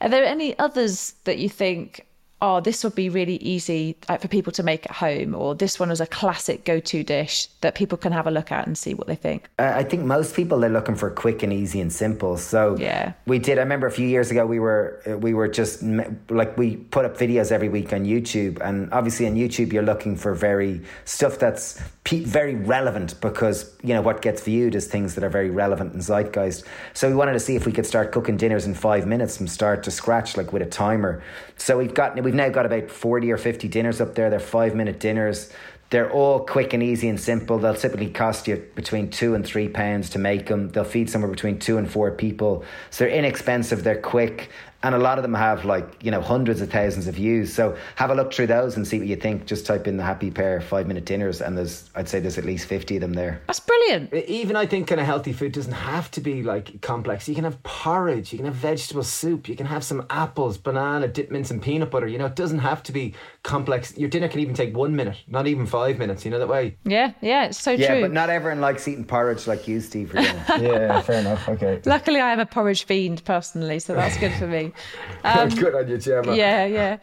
Are 0.00 0.08
there 0.08 0.24
any 0.24 0.58
others 0.58 1.12
that 1.24 1.36
you 1.36 1.50
think 1.50 2.06
oh, 2.42 2.60
this 2.60 2.82
would 2.84 2.94
be 2.94 3.08
really 3.08 3.36
easy 3.36 3.96
for 4.06 4.28
people 4.28 4.52
to 4.52 4.62
make 4.62 4.86
at 4.86 4.92
home, 4.92 5.34
or 5.34 5.54
this 5.54 5.78
one 5.78 5.90
is 5.90 6.00
a 6.00 6.06
classic 6.06 6.64
go 6.64 6.80
to 6.80 7.02
dish 7.02 7.48
that 7.60 7.74
people 7.74 7.98
can 7.98 8.12
have 8.12 8.26
a 8.26 8.30
look 8.30 8.50
at 8.50 8.66
and 8.66 8.76
see 8.76 8.94
what 8.94 9.06
they 9.06 9.14
think? 9.14 9.48
Uh, 9.58 9.72
I 9.74 9.84
think 9.84 10.04
most 10.04 10.34
people 10.34 10.58
they're 10.60 10.70
looking 10.70 10.94
for 10.94 11.10
quick 11.10 11.42
and 11.42 11.52
easy 11.52 11.80
and 11.80 11.92
simple. 11.92 12.36
So 12.36 12.76
yeah, 12.78 13.12
we 13.26 13.38
did. 13.38 13.58
I 13.58 13.62
remember 13.62 13.86
a 13.86 13.92
few 13.92 14.08
years 14.08 14.30
ago 14.30 14.46
we 14.46 14.58
were 14.58 15.02
uh, 15.06 15.18
we 15.18 15.34
were 15.34 15.48
just 15.48 15.82
like 16.30 16.56
we 16.56 16.76
put 16.76 17.04
up 17.04 17.16
videos 17.16 17.52
every 17.52 17.68
week 17.68 17.92
on 17.92 18.04
YouTube, 18.04 18.58
and 18.60 18.92
obviously 18.92 19.26
on 19.26 19.34
YouTube 19.34 19.72
you're 19.72 19.82
looking 19.82 20.16
for 20.16 20.34
very 20.34 20.82
stuff 21.04 21.38
that's 21.38 21.80
very 22.08 22.56
relevant 22.56 23.20
because 23.20 23.72
you 23.82 23.94
know 23.94 24.02
what 24.02 24.20
gets 24.20 24.42
viewed 24.42 24.74
is 24.74 24.86
things 24.86 25.14
that 25.14 25.22
are 25.22 25.28
very 25.28 25.50
relevant 25.50 25.92
and 25.92 26.02
zeitgeist. 26.02 26.64
So 26.94 27.08
we 27.08 27.14
wanted 27.14 27.34
to 27.34 27.40
see 27.40 27.56
if 27.56 27.66
we 27.66 27.72
could 27.72 27.86
start 27.86 28.12
cooking 28.12 28.36
dinners 28.36 28.66
in 28.66 28.74
five 28.74 29.06
minutes 29.06 29.36
from 29.36 29.46
start 29.46 29.82
to 29.84 29.90
scratch, 29.90 30.36
like 30.36 30.52
with 30.52 30.62
a 30.62 30.66
timer. 30.66 31.22
So 31.56 31.78
we've 31.78 31.94
got 31.94 32.16
we've 32.30 32.36
now 32.36 32.48
got 32.48 32.64
about 32.64 32.88
forty 32.88 33.32
or 33.32 33.36
fifty 33.36 33.66
dinners 33.66 34.00
up 34.00 34.14
there. 34.14 34.30
They're 34.30 34.38
five 34.38 34.76
minute 34.76 35.00
dinners. 35.00 35.52
They're 35.90 36.12
all 36.12 36.38
quick 36.46 36.72
and 36.72 36.80
easy 36.80 37.08
and 37.08 37.18
simple. 37.18 37.58
They'll 37.58 37.74
typically 37.74 38.10
cost 38.10 38.46
you 38.46 38.64
between 38.76 39.10
two 39.10 39.34
and 39.34 39.44
three 39.44 39.68
pounds 39.68 40.10
to 40.10 40.20
make 40.20 40.46
them. 40.46 40.68
They'll 40.68 40.84
feed 40.84 41.10
somewhere 41.10 41.32
between 41.32 41.58
two 41.58 41.78
and 41.78 41.90
four 41.90 42.12
people. 42.12 42.64
So 42.90 43.02
they're 43.02 43.12
inexpensive, 43.12 43.82
they're 43.82 44.00
quick, 44.00 44.50
and 44.82 44.94
a 44.94 44.98
lot 44.98 45.18
of 45.18 45.22
them 45.22 45.34
have 45.34 45.64
like 45.64 46.02
you 46.02 46.10
know 46.10 46.20
hundreds 46.20 46.60
of 46.60 46.70
thousands 46.70 47.06
of 47.06 47.14
views. 47.14 47.52
So 47.52 47.76
have 47.96 48.10
a 48.10 48.14
look 48.14 48.32
through 48.32 48.46
those 48.48 48.76
and 48.76 48.86
see 48.86 48.98
what 48.98 49.08
you 49.08 49.16
think. 49.16 49.46
Just 49.46 49.66
type 49.66 49.86
in 49.86 49.96
the 49.96 50.02
Happy 50.02 50.30
Pear 50.30 50.60
five 50.60 50.86
minute 50.86 51.04
dinners 51.04 51.40
and 51.40 51.56
there's 51.56 51.90
i'd 51.94 52.08
say 52.08 52.20
there's 52.20 52.38
at 52.38 52.44
least 52.44 52.66
50 52.66 52.96
of 52.96 53.00
them 53.00 53.12
there. 53.12 53.42
That's 53.46 53.60
brilliant. 53.60 54.12
Even 54.14 54.56
i 54.56 54.66
think 54.66 54.88
kind 54.88 55.00
of 55.00 55.06
healthy 55.06 55.32
food 55.32 55.52
doesn't 55.52 55.72
have 55.72 56.10
to 56.12 56.20
be 56.20 56.42
like 56.42 56.80
complex. 56.80 57.28
You 57.28 57.34
can 57.34 57.44
have 57.44 57.62
porridge 57.62 58.32
you 58.32 58.38
can 58.38 58.46
have 58.46 58.54
vegetable 58.54 59.02
soup 59.02 59.48
you 59.48 59.56
can 59.56 59.66
have 59.66 59.84
some 59.84 60.06
apples 60.10 60.56
banana 60.58 61.08
dipped 61.08 61.32
in 61.32 61.44
some 61.44 61.60
peanut 61.60 61.90
butter 61.90 62.06
you 62.06 62.18
know 62.18 62.26
it 62.26 62.36
doesn't 62.36 62.60
have 62.60 62.82
to 62.84 62.92
be 62.92 63.14
complex. 63.42 63.96
Your 63.96 64.08
dinner 64.08 64.28
can 64.28 64.40
even 64.40 64.54
take 64.54 64.74
one 64.74 64.96
minute 64.96 65.18
not 65.26 65.46
even 65.46 65.66
five 65.66 65.98
minutes 65.98 66.24
you 66.24 66.30
know 66.30 66.38
that 66.38 66.48
way? 66.48 66.76
Yeah 66.84 67.12
yeah 67.20 67.46
it's 67.46 67.60
so 67.60 67.72
yeah, 67.72 67.88
true. 67.88 68.00
but 68.02 68.12
not 68.12 68.30
everyone 68.30 68.60
likes 68.60 68.88
eating 68.88 69.04
porridge 69.04 69.46
like 69.46 69.68
you 69.68 69.80
steve 69.80 70.14
yeah 70.14 71.00
fair 71.02 71.20
enough 71.20 71.48
okay. 71.48 71.80
Luckily 71.84 72.20
i 72.20 72.32
am 72.32 72.40
a 72.40 72.46
porridge 72.46 72.84
fiend 72.84 73.24
personally 73.24 73.78
so 73.78 73.94
that's 73.94 74.16
good 74.16 74.32
for 74.32 74.46
me 74.46 74.69
um, 75.24 75.48
good 75.50 75.74
on 75.74 75.88
you, 75.88 75.98
Gemma. 75.98 76.34
Yeah, 76.34 76.66
yeah. 76.66 76.98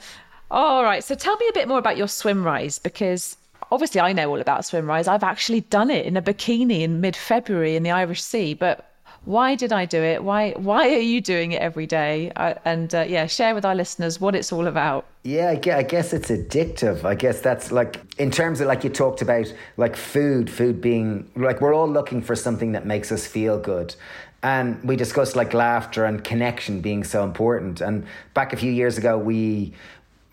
All 0.50 0.84
right. 0.84 1.04
So 1.04 1.16
tell 1.16 1.36
me 1.38 1.48
a 1.50 1.54
bit 1.54 1.68
more 1.68 1.78
about 1.78 1.98
your 1.98 2.08
swim 2.08 2.44
rise 2.44 2.80
because 2.80 3.38
obviously 3.72 4.02
I 4.02 4.14
know 4.14 4.30
all 4.30 4.40
about 4.40 4.66
swim 4.66 4.88
rise. 4.88 5.08
I've 5.08 5.24
actually 5.24 5.62
done 5.62 5.90
it 5.90 6.06
in 6.06 6.16
a 6.16 6.22
bikini 6.22 6.82
in 6.82 7.02
mid 7.02 7.16
February 7.16 7.76
in 7.76 7.84
the 7.84 7.92
Irish 7.92 8.24
Sea, 8.24 8.54
but 8.54 8.88
why 9.28 9.56
did 9.56 9.74
I 9.74 9.84
do 9.84 10.02
it? 10.02 10.24
Why 10.24 10.52
why 10.52 10.88
are 10.88 11.00
you 11.00 11.20
doing 11.20 11.52
it 11.52 11.62
every 11.62 11.86
day? 11.86 12.32
Uh, 12.38 12.54
and 12.64 12.96
uh, 12.96 13.02
yeah, 13.02 13.26
share 13.26 13.54
with 13.54 13.66
our 13.66 13.76
listeners 13.76 14.22
what 14.22 14.36
it's 14.36 14.54
all 14.54 14.68
about. 14.68 15.06
Yeah, 15.24 15.50
I 15.50 15.84
guess 15.84 16.14
it's 16.14 16.30
addictive. 16.30 17.04
I 17.04 17.14
guess 17.14 17.42
that's 17.42 17.70
like 17.70 18.00
in 18.18 18.32
terms 18.32 18.62
of 18.62 18.68
like 18.68 18.86
you 18.86 18.90
talked 18.90 19.22
about 19.22 19.54
like 19.76 19.98
food, 19.98 20.50
food 20.50 20.80
being 20.80 21.30
like 21.36 21.60
we're 21.60 21.74
all 21.74 21.90
looking 21.90 22.22
for 22.22 22.38
something 22.38 22.72
that 22.72 22.86
makes 22.86 23.12
us 23.12 23.28
feel 23.28 23.60
good. 23.60 23.96
And 24.44 24.84
we 24.84 24.96
discussed 24.96 25.36
like 25.36 25.54
laughter 25.54 26.06
and 26.06 26.24
connection 26.24 26.82
being 26.82 27.04
so 27.04 27.24
important. 27.24 27.82
And 27.82 28.06
back 28.34 28.54
a 28.54 28.58
few 28.58 28.72
years 28.72 28.98
ago, 28.98 29.18
we 29.18 29.74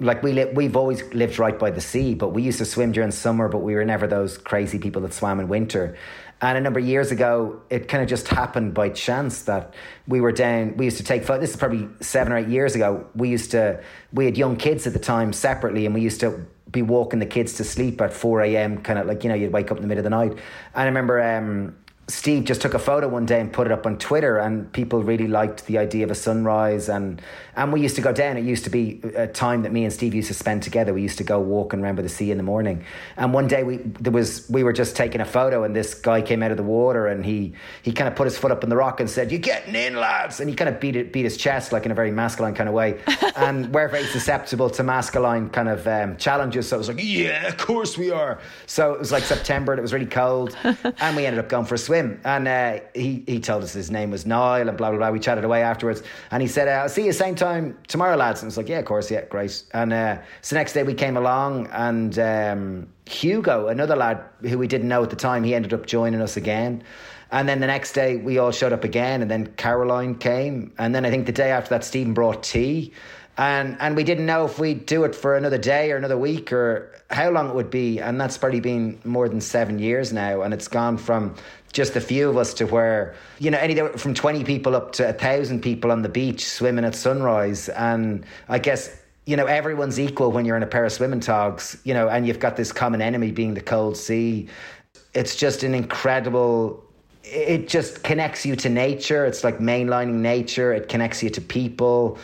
like 0.01 0.23
we 0.23 0.33
li- 0.33 0.53
we've 0.53 0.77
always 0.77 1.03
lived 1.15 1.39
right 1.39 1.59
by 1.59 1.71
the 1.71 1.81
sea, 1.81 2.15
but 2.15 2.31
we 2.31 2.43
used 2.43 2.59
to 2.59 2.65
swim 2.65 2.93
during 2.93 3.11
summer, 3.11 3.49
but 3.49 3.59
we 3.59 3.75
were 3.75 3.85
never 3.85 4.07
those 4.07 4.37
crazy 4.37 4.79
people 4.79 5.03
that 5.03 5.13
swam 5.15 5.41
in 5.41 5.49
winter. 5.49 5.97
And 6.41 6.59
a 6.59 6.61
number 6.61 6.81
of 6.81 6.87
years 6.87 7.11
ago, 7.11 7.63
it 7.71 7.89
kind 7.89 8.03
of 8.03 8.09
just 8.09 8.29
happened 8.29 8.75
by 8.75 8.91
chance 8.91 9.43
that 9.43 9.73
we 10.07 10.21
were 10.21 10.33
down. 10.33 10.77
We 10.77 10.85
used 10.85 10.99
to 10.99 11.05
take 11.05 11.25
photos. 11.25 11.41
This 11.41 11.51
is 11.51 11.57
probably 11.57 11.89
seven 12.01 12.33
or 12.33 12.37
eight 12.37 12.49
years 12.49 12.75
ago. 12.75 13.07
We 13.15 13.31
used 13.31 13.53
to. 13.53 13.83
We 14.13 14.27
had 14.27 14.37
young 14.37 14.57
kids 14.57 14.87
at 14.87 14.93
the 14.93 14.99
time 14.99 15.33
separately, 15.33 15.87
and 15.87 15.95
we 15.95 16.03
used 16.03 16.21
to 16.21 16.45
be 16.71 16.83
walking 16.83 17.21
the 17.21 17.27
kids 17.27 17.55
to 17.55 17.65
sleep 17.65 18.01
at 18.01 18.13
four 18.13 18.43
a.m. 18.43 18.83
Kind 18.83 18.99
of 18.99 19.07
like 19.07 19.23
you 19.23 19.31
know 19.31 19.37
you'd 19.37 19.53
wake 19.53 19.71
up 19.71 19.79
in 19.79 19.83
the 19.83 19.89
middle 19.89 20.01
of 20.01 20.05
the 20.05 20.11
night. 20.11 20.33
And 20.33 20.41
I 20.75 20.85
remember 20.85 21.23
um, 21.23 21.77
Steve 22.07 22.45
just 22.45 22.61
took 22.61 22.75
a 22.75 22.79
photo 22.79 23.09
one 23.09 23.25
day 23.25 23.41
and 23.41 23.51
put 23.51 23.67
it 23.67 23.73
up 23.73 23.87
on 23.87 23.97
Twitter, 23.97 24.37
and 24.37 24.71
people 24.75 25.03
really 25.03 25.27
liked 25.27 25.65
the 25.67 25.79
idea 25.79 26.05
of 26.05 26.11
a 26.11 26.15
sunrise. 26.15 26.91
and 26.91 27.23
And 27.57 27.73
we 27.73 27.81
used 27.81 27.97
to 27.97 28.03
go 28.03 28.13
down. 28.13 28.37
It 28.37 28.45
used 28.45 28.65
to 28.65 28.71
be 28.71 29.01
a 29.17 29.27
time 29.27 29.63
that 29.63 29.73
me 29.73 29.85
and 29.85 29.93
Steve 29.93 30.13
used 30.13 30.29
to 30.29 30.35
spend 30.35 30.63
together. 30.63 30.93
We 30.93 31.01
used 31.01 31.17
to 31.19 31.25
go 31.25 31.41
walking 31.41 31.81
around 31.81 31.97
by 31.97 32.03
the 32.03 32.11
sea 32.11 32.31
in 32.31 32.37
the 32.37 32.43
morning. 32.43 32.85
And 33.17 33.33
one 33.33 33.49
day 33.49 33.65
we 33.65 33.79
there 33.79 34.13
was 34.13 34.47
we 34.51 34.63
were 34.65 34.75
just 34.75 34.97
taking 34.97 35.23
a 35.23 35.25
photo, 35.25 35.65
and 35.65 35.75
this 35.75 35.95
guy 35.95 36.21
came 36.21 36.43
out 36.43 36.51
of 36.51 36.59
the 36.59 36.63
water, 36.63 37.07
and 37.07 37.25
he 37.25 37.55
he 37.81 37.91
kind 37.93 38.07
of 38.07 38.17
put 38.17 38.27
his 38.27 38.37
foot 38.37 38.51
up 38.51 38.63
in 38.63 38.69
the 38.69 38.77
rock 38.77 39.01
and 39.01 39.09
said, 39.09 39.33
"You're 39.33 39.41
getting 39.41 39.75
in, 39.75 39.97
lads?" 39.97 40.41
And 40.41 40.51
he 40.51 40.55
kind 40.55 40.69
of 40.69 40.81
beat 40.81 40.97
it 40.97 41.11
beat 41.11 41.25
his 41.25 41.39
chest 41.39 41.73
like 41.73 41.87
in 41.87 41.91
a 41.91 41.95
very 41.95 42.11
masculine 42.11 42.55
kind 42.55 42.69
of 42.69 42.75
way. 42.75 43.01
and 43.37 43.73
we're 43.73 43.89
very 43.89 44.07
susceptible 44.09 44.69
to 44.69 44.83
masculine 44.83 45.49
kind 45.49 45.71
of 45.71 45.87
um, 45.87 46.19
challenges, 46.19 46.69
so 46.69 46.77
it 46.77 46.81
was 46.81 46.89
like, 46.89 46.99
"Yeah, 47.01 47.47
of 47.47 47.57
course 47.57 47.97
we 47.97 48.11
are." 48.11 48.41
So 48.67 48.93
it 48.93 48.99
was 48.99 49.11
like 49.11 49.23
September, 49.23 49.73
and 49.73 49.79
it 49.79 49.83
was 49.83 49.95
really 49.95 50.05
cold, 50.05 50.55
and 51.01 51.17
we 51.17 51.25
ended 51.25 51.39
up 51.39 51.49
going 51.49 51.65
for 51.65 51.77
a 51.77 51.79
swim 51.79 51.94
swim. 51.95 52.21
And 52.25 52.49
uh, 52.49 52.81
he, 52.95 53.23
he 53.27 53.41
told 53.41 53.63
us 53.63 53.73
his 53.73 53.91
name 53.91 54.11
was 54.11 54.27
Niall 54.27 54.69
and 54.69 54.77
blah, 54.77 54.91
blah, 54.91 54.99
blah. 54.99 55.11
We 55.11 55.21
chatted 55.21 55.45
away 55.45 55.63
afterwards. 55.63 56.03
And 56.31 56.43
he 56.43 56.49
said, 56.49 56.69
I'll 56.69 56.89
see 56.89 57.05
you 57.05 57.13
same 57.13 57.35
time 57.35 57.79
tomorrow, 57.87 58.17
lads. 58.17 58.43
And 58.43 58.47
I 58.47 58.49
was 58.49 58.57
like, 58.57 58.69
yeah, 58.69 58.79
of 58.79 58.85
course, 58.85 59.11
yeah, 59.11 59.25
great. 59.25 59.63
And 59.73 59.93
uh, 59.93 60.19
so 60.43 60.55
the 60.55 60.61
next 60.61 60.73
day 60.73 60.83
we 60.83 60.95
came 60.95 61.17
along 61.17 61.69
and 61.69 62.19
um, 62.19 62.89
Hugo, 63.07 63.69
another 63.69 63.97
lad 63.97 64.25
who 64.43 64.59
we 64.59 64.67
didn't 64.67 64.89
know 64.89 65.03
at 65.03 65.11
the 65.11 65.17
time, 65.17 65.45
he 65.45 65.55
ended 65.55 65.73
up 65.73 65.87
joining 65.87 66.21
us 66.21 66.37
again. 66.37 66.83
And 67.31 67.49
then 67.49 67.61
the 67.61 67.67
next 67.67 67.93
day 67.93 68.17
we 68.17 68.39
all 68.39 68.53
showed 68.53 68.73
up 68.73 68.85
again. 68.85 69.23
And 69.23 69.31
then 69.31 69.47
Caroline 69.57 70.17
came. 70.17 70.73
And 70.79 70.95
then 70.95 71.05
I 71.05 71.11
think 71.11 71.27
the 71.27 71.33
day 71.33 71.51
after 71.51 71.71
that, 71.71 71.85
Stephen 71.85 72.15
brought 72.15 72.43
tea 72.43 72.93
and 73.37 73.77
and 73.81 73.97
we 73.97 74.05
didn't 74.05 74.27
know 74.27 74.45
if 74.45 74.59
we'd 74.59 74.87
do 74.87 75.05
it 75.05 75.15
for 75.15 75.37
another 75.37 75.59
day 75.59 75.91
or 75.91 75.97
another 75.97 76.17
week 76.17 76.53
or 76.53 76.93
how 77.11 77.31
long 77.31 77.49
it 77.49 77.55
would 77.55 77.71
be 77.71 77.99
and 77.99 78.21
that's 78.21 78.39
probably 78.39 78.61
been 78.61 78.99
more 79.05 79.29
than 79.29 79.41
seven 79.41 79.79
years 79.79 80.13
now 80.13 80.43
and 80.43 80.55
it's 80.55 80.69
gone 80.69 80.97
from 80.97 81.35
just 81.75 81.97
a 81.97 82.01
few 82.01 82.31
of 82.31 82.37
us 82.37 82.55
to 82.55 82.65
where 82.67 83.15
you 83.41 83.51
know 83.51 83.59
anything 83.59 83.89
from 83.99 84.15
20 84.15 84.45
people 84.45 84.75
up 84.75 84.93
to 84.93 85.09
a 85.09 85.13
thousand 85.13 85.61
people 85.61 85.91
on 85.93 86.03
the 86.03 86.09
beach 86.09 86.47
swimming 86.47 86.85
at 86.85 86.95
sunrise. 86.95 87.69
And 87.69 88.25
i 88.49 88.59
guess 88.59 88.97
you 89.27 89.37
know 89.37 89.47
everyone's 89.47 90.01
equal 90.01 90.31
when 90.33 90.47
you're 90.47 90.57
in 90.57 90.63
a 90.63 90.67
pair 90.67 90.85
of 90.85 90.93
swimming 90.93 91.21
togs 91.21 91.77
you 91.85 91.93
know 91.93 92.09
and 92.09 92.27
you've 92.27 92.39
got 92.39 92.57
this 92.57 92.73
common 92.73 93.03
enemy 93.03 93.31
being 93.33 93.53
the 93.53 93.61
cold 93.61 93.97
sea. 93.97 94.49
It's 95.13 95.37
just 95.37 95.63
an 95.65 95.75
incredible 95.75 96.83
it 97.25 97.69
just 97.69 98.03
connects 98.03 98.45
you 98.45 98.55
to 98.55 98.69
nature. 98.69 99.25
It's 99.25 99.43
like 99.43 99.59
mainlining 99.59 100.17
nature. 100.17 100.73
It 100.73 100.89
connects 100.89 101.23
you 101.23 101.31
to 101.31 101.41
people 101.41 102.19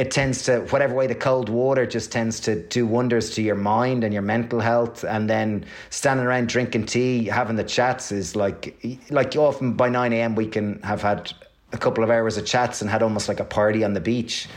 it 0.00 0.10
tends 0.10 0.44
to 0.44 0.60
whatever 0.70 0.94
way 0.94 1.06
the 1.06 1.14
cold 1.14 1.50
water 1.50 1.84
just 1.84 2.10
tends 2.10 2.40
to 2.40 2.62
do 2.68 2.86
wonders 2.86 3.28
to 3.28 3.42
your 3.42 3.54
mind 3.54 4.02
and 4.02 4.14
your 4.14 4.22
mental 4.22 4.58
health. 4.58 5.04
And 5.04 5.28
then 5.28 5.66
standing 5.90 6.24
around 6.24 6.48
drinking 6.48 6.86
tea 6.86 7.26
having 7.26 7.56
the 7.56 7.64
chats 7.64 8.10
is 8.10 8.34
like 8.34 8.82
like 9.10 9.36
often 9.36 9.74
by 9.74 9.90
9 9.90 10.14
a.m 10.14 10.34
we 10.34 10.46
can 10.46 10.80
have 10.84 11.02
had 11.02 11.30
a 11.74 11.76
couple 11.76 12.02
of 12.02 12.08
hours 12.08 12.38
of 12.38 12.46
chats 12.46 12.80
and 12.80 12.90
had 12.90 13.02
almost 13.02 13.28
like 13.28 13.40
a 13.40 13.44
party 13.44 13.84
on 13.84 13.92
the 13.92 14.00
beach. 14.00 14.48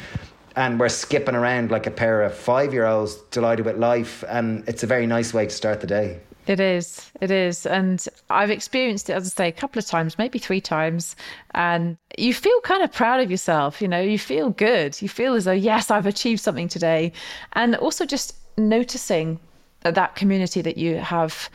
And 0.56 0.80
we're 0.80 0.88
skipping 0.88 1.36
around 1.36 1.72
like 1.72 1.88
a 1.88 1.92
pair 1.92 2.22
of 2.22 2.34
five 2.34 2.72
year 2.72 2.86
olds 2.86 3.16
delighted 3.30 3.66
with 3.66 3.76
life. 3.76 4.24
And 4.30 4.64
it's 4.70 4.84
a 4.84 4.88
very 4.88 5.08
nice 5.08 5.34
way 5.34 5.44
to 5.48 5.52
start 5.52 5.82
the 5.82 5.88
day 5.88 6.22
it 6.48 6.60
is. 6.60 7.12
It 7.22 7.32
is. 7.32 7.66
And 7.66 8.06
I've 8.30 8.52
experienced 8.52 9.10
it, 9.10 9.14
as 9.14 9.26
I 9.26 9.30
say, 9.30 9.48
a 9.48 9.52
couple 9.52 9.80
of 9.80 9.86
times, 9.86 10.18
maybe 10.18 10.40
three 10.40 10.62
times. 10.62 11.16
And 11.52 11.98
you 12.18 12.34
feel 12.34 12.60
kind 12.62 12.84
of 12.84 12.92
proud 12.92 13.22
of 13.22 13.32
yourself. 13.32 13.82
You 13.82 13.88
know, 13.88 14.02
you 14.02 14.20
feel 14.20 14.50
good. 14.50 15.02
You 15.02 15.10
feel 15.10 15.36
as 15.36 15.46
though, 15.46 15.52
yes, 15.52 15.90
I've 15.90 16.06
achieved 16.06 16.42
something 16.42 16.68
today. 16.68 17.14
And 17.54 17.76
also 17.76 18.06
just 18.06 18.36
noticing 18.58 19.40
that, 19.82 19.96
that 19.96 20.16
community 20.16 20.62
that 20.62 20.78
you 20.78 20.98
have 20.98 21.50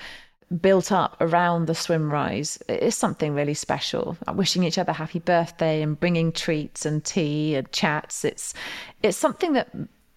built 0.62 0.90
up 0.90 1.16
around 1.20 1.66
the 1.66 1.74
swim 1.74 2.10
rise 2.10 2.56
is 2.68 2.96
something 2.96 3.34
really 3.34 3.54
special. 3.54 4.16
Uh, 4.26 4.32
wishing 4.32 4.64
each 4.64 4.78
other 4.78 4.92
happy 4.92 5.18
birthday 5.18 5.82
and 5.82 6.00
bringing 6.00 6.32
treats 6.32 6.86
and 6.86 7.04
tea 7.04 7.54
and 7.54 7.70
chats. 7.72 8.24
It's 8.24 8.54
it's 9.02 9.18
something 9.18 9.52
that 9.52 9.68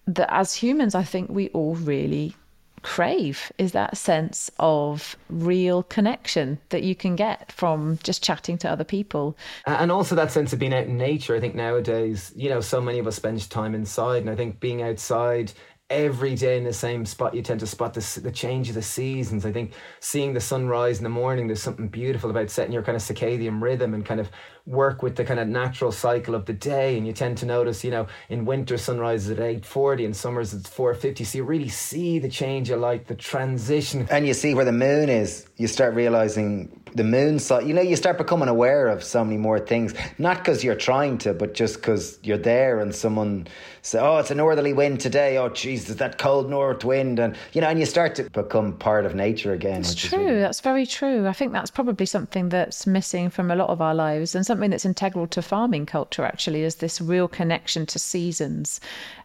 that 0.06 0.32
as 0.34 0.54
humans, 0.54 0.94
I 0.94 1.02
think 1.02 1.30
we 1.30 1.48
all 1.50 1.74
really 1.74 2.34
crave 2.82 3.52
is 3.58 3.72
that 3.72 3.96
sense 3.96 4.50
of 4.58 5.16
real 5.28 5.82
connection 5.84 6.58
that 6.70 6.82
you 6.82 6.94
can 6.94 7.16
get 7.16 7.50
from 7.52 7.98
just 8.02 8.22
chatting 8.22 8.58
to 8.58 8.70
other 8.70 8.84
people. 8.84 9.36
And 9.66 9.90
also 9.90 10.14
that 10.14 10.32
sense 10.32 10.52
of 10.52 10.58
being 10.58 10.74
out 10.74 10.86
in 10.86 10.96
nature. 10.96 11.34
I 11.34 11.40
think 11.40 11.54
nowadays, 11.54 12.32
you 12.36 12.48
know, 12.48 12.60
so 12.60 12.80
many 12.80 12.98
of 12.98 13.06
us 13.06 13.16
spend 13.16 13.48
time 13.50 13.74
inside. 13.74 14.22
And 14.22 14.30
I 14.30 14.36
think 14.36 14.60
being 14.60 14.82
outside 14.82 15.52
every 15.90 16.34
day 16.34 16.56
in 16.56 16.64
the 16.64 16.72
same 16.72 17.04
spot, 17.04 17.34
you 17.34 17.42
tend 17.42 17.60
to 17.60 17.66
spot 17.66 17.92
the, 17.92 18.20
the 18.22 18.32
change 18.32 18.68
of 18.70 18.74
the 18.74 18.82
seasons. 18.82 19.44
I 19.44 19.52
think 19.52 19.74
seeing 20.00 20.32
the 20.32 20.40
sunrise 20.40 20.98
in 20.98 21.04
the 21.04 21.10
morning, 21.10 21.46
there's 21.46 21.62
something 21.62 21.88
beautiful 21.88 22.30
about 22.30 22.50
setting 22.50 22.72
your 22.72 22.82
kind 22.82 22.96
of 22.96 23.02
circadian 23.02 23.60
rhythm 23.60 23.92
and 23.92 24.04
kind 24.04 24.18
of 24.18 24.30
work 24.66 25.02
with 25.02 25.16
the 25.16 25.24
kind 25.24 25.40
of 25.40 25.48
natural 25.48 25.90
cycle 25.90 26.34
of 26.34 26.46
the 26.46 26.52
day. 26.52 26.96
And 26.96 27.06
you 27.06 27.12
tend 27.12 27.38
to 27.38 27.46
notice, 27.46 27.82
you 27.82 27.90
know, 27.90 28.06
in 28.28 28.44
winter 28.44 28.78
sunrises 28.78 29.30
at 29.30 29.38
8.40 29.38 30.04
and 30.04 30.16
summers 30.16 30.54
it's 30.54 30.70
4.50. 30.70 31.26
So 31.26 31.38
you 31.38 31.44
really 31.44 31.68
see 31.68 32.18
the 32.18 32.28
change 32.28 32.70
of 32.70 32.80
light, 32.80 33.06
the 33.06 33.14
transition. 33.14 34.06
And 34.10 34.26
you 34.26 34.34
see 34.34 34.54
where 34.54 34.64
the 34.64 34.72
moon 34.72 35.08
is. 35.08 35.46
You 35.56 35.66
start 35.66 35.94
realizing 35.94 36.80
the 36.94 37.04
moon 37.04 37.38
side. 37.38 37.66
You 37.66 37.74
know, 37.74 37.80
you 37.80 37.96
start 37.96 38.18
becoming 38.18 38.48
aware 38.48 38.88
of 38.88 39.02
so 39.02 39.24
many 39.24 39.38
more 39.38 39.58
things. 39.58 39.94
Not 40.18 40.38
because 40.38 40.62
you're 40.62 40.74
trying 40.74 41.18
to, 41.18 41.32
but 41.32 41.54
just 41.54 41.76
because 41.76 42.18
you're 42.22 42.38
there 42.38 42.80
and 42.80 42.94
someone 42.94 43.46
say, 43.82 43.98
"Oh, 43.98 44.18
it's 44.18 44.30
a 44.30 44.34
northerly 44.34 44.72
wind 44.72 45.00
today." 45.00 45.38
Oh, 45.38 45.48
Jesus, 45.48 45.96
that 45.96 46.18
cold 46.18 46.50
north 46.50 46.84
wind, 46.84 47.18
and 47.18 47.36
you 47.52 47.60
know, 47.60 47.68
and 47.68 47.78
you 47.78 47.86
start 47.86 48.14
to 48.16 48.24
become 48.24 48.74
part 48.74 49.06
of 49.06 49.14
nature 49.14 49.52
again. 49.52 49.80
It's 49.80 49.94
true. 49.94 50.18
Really... 50.18 50.40
That's 50.40 50.60
very 50.60 50.84
true. 50.84 51.26
I 51.26 51.32
think 51.32 51.52
that's 51.52 51.70
probably 51.70 52.06
something 52.06 52.50
that's 52.50 52.86
missing 52.86 53.30
from 53.30 53.50
a 53.50 53.56
lot 53.56 53.70
of 53.70 53.80
our 53.80 53.94
lives, 53.94 54.34
and 54.34 54.44
something 54.52 54.70
that's 54.70 54.84
integral 54.84 55.26
to 55.26 55.40
farming 55.40 55.86
culture. 55.86 56.26
Actually, 56.26 56.62
is 56.62 56.74
this 56.76 57.00
real 57.00 57.26
connection 57.26 57.86
to 57.86 57.98
seasons, 57.98 58.80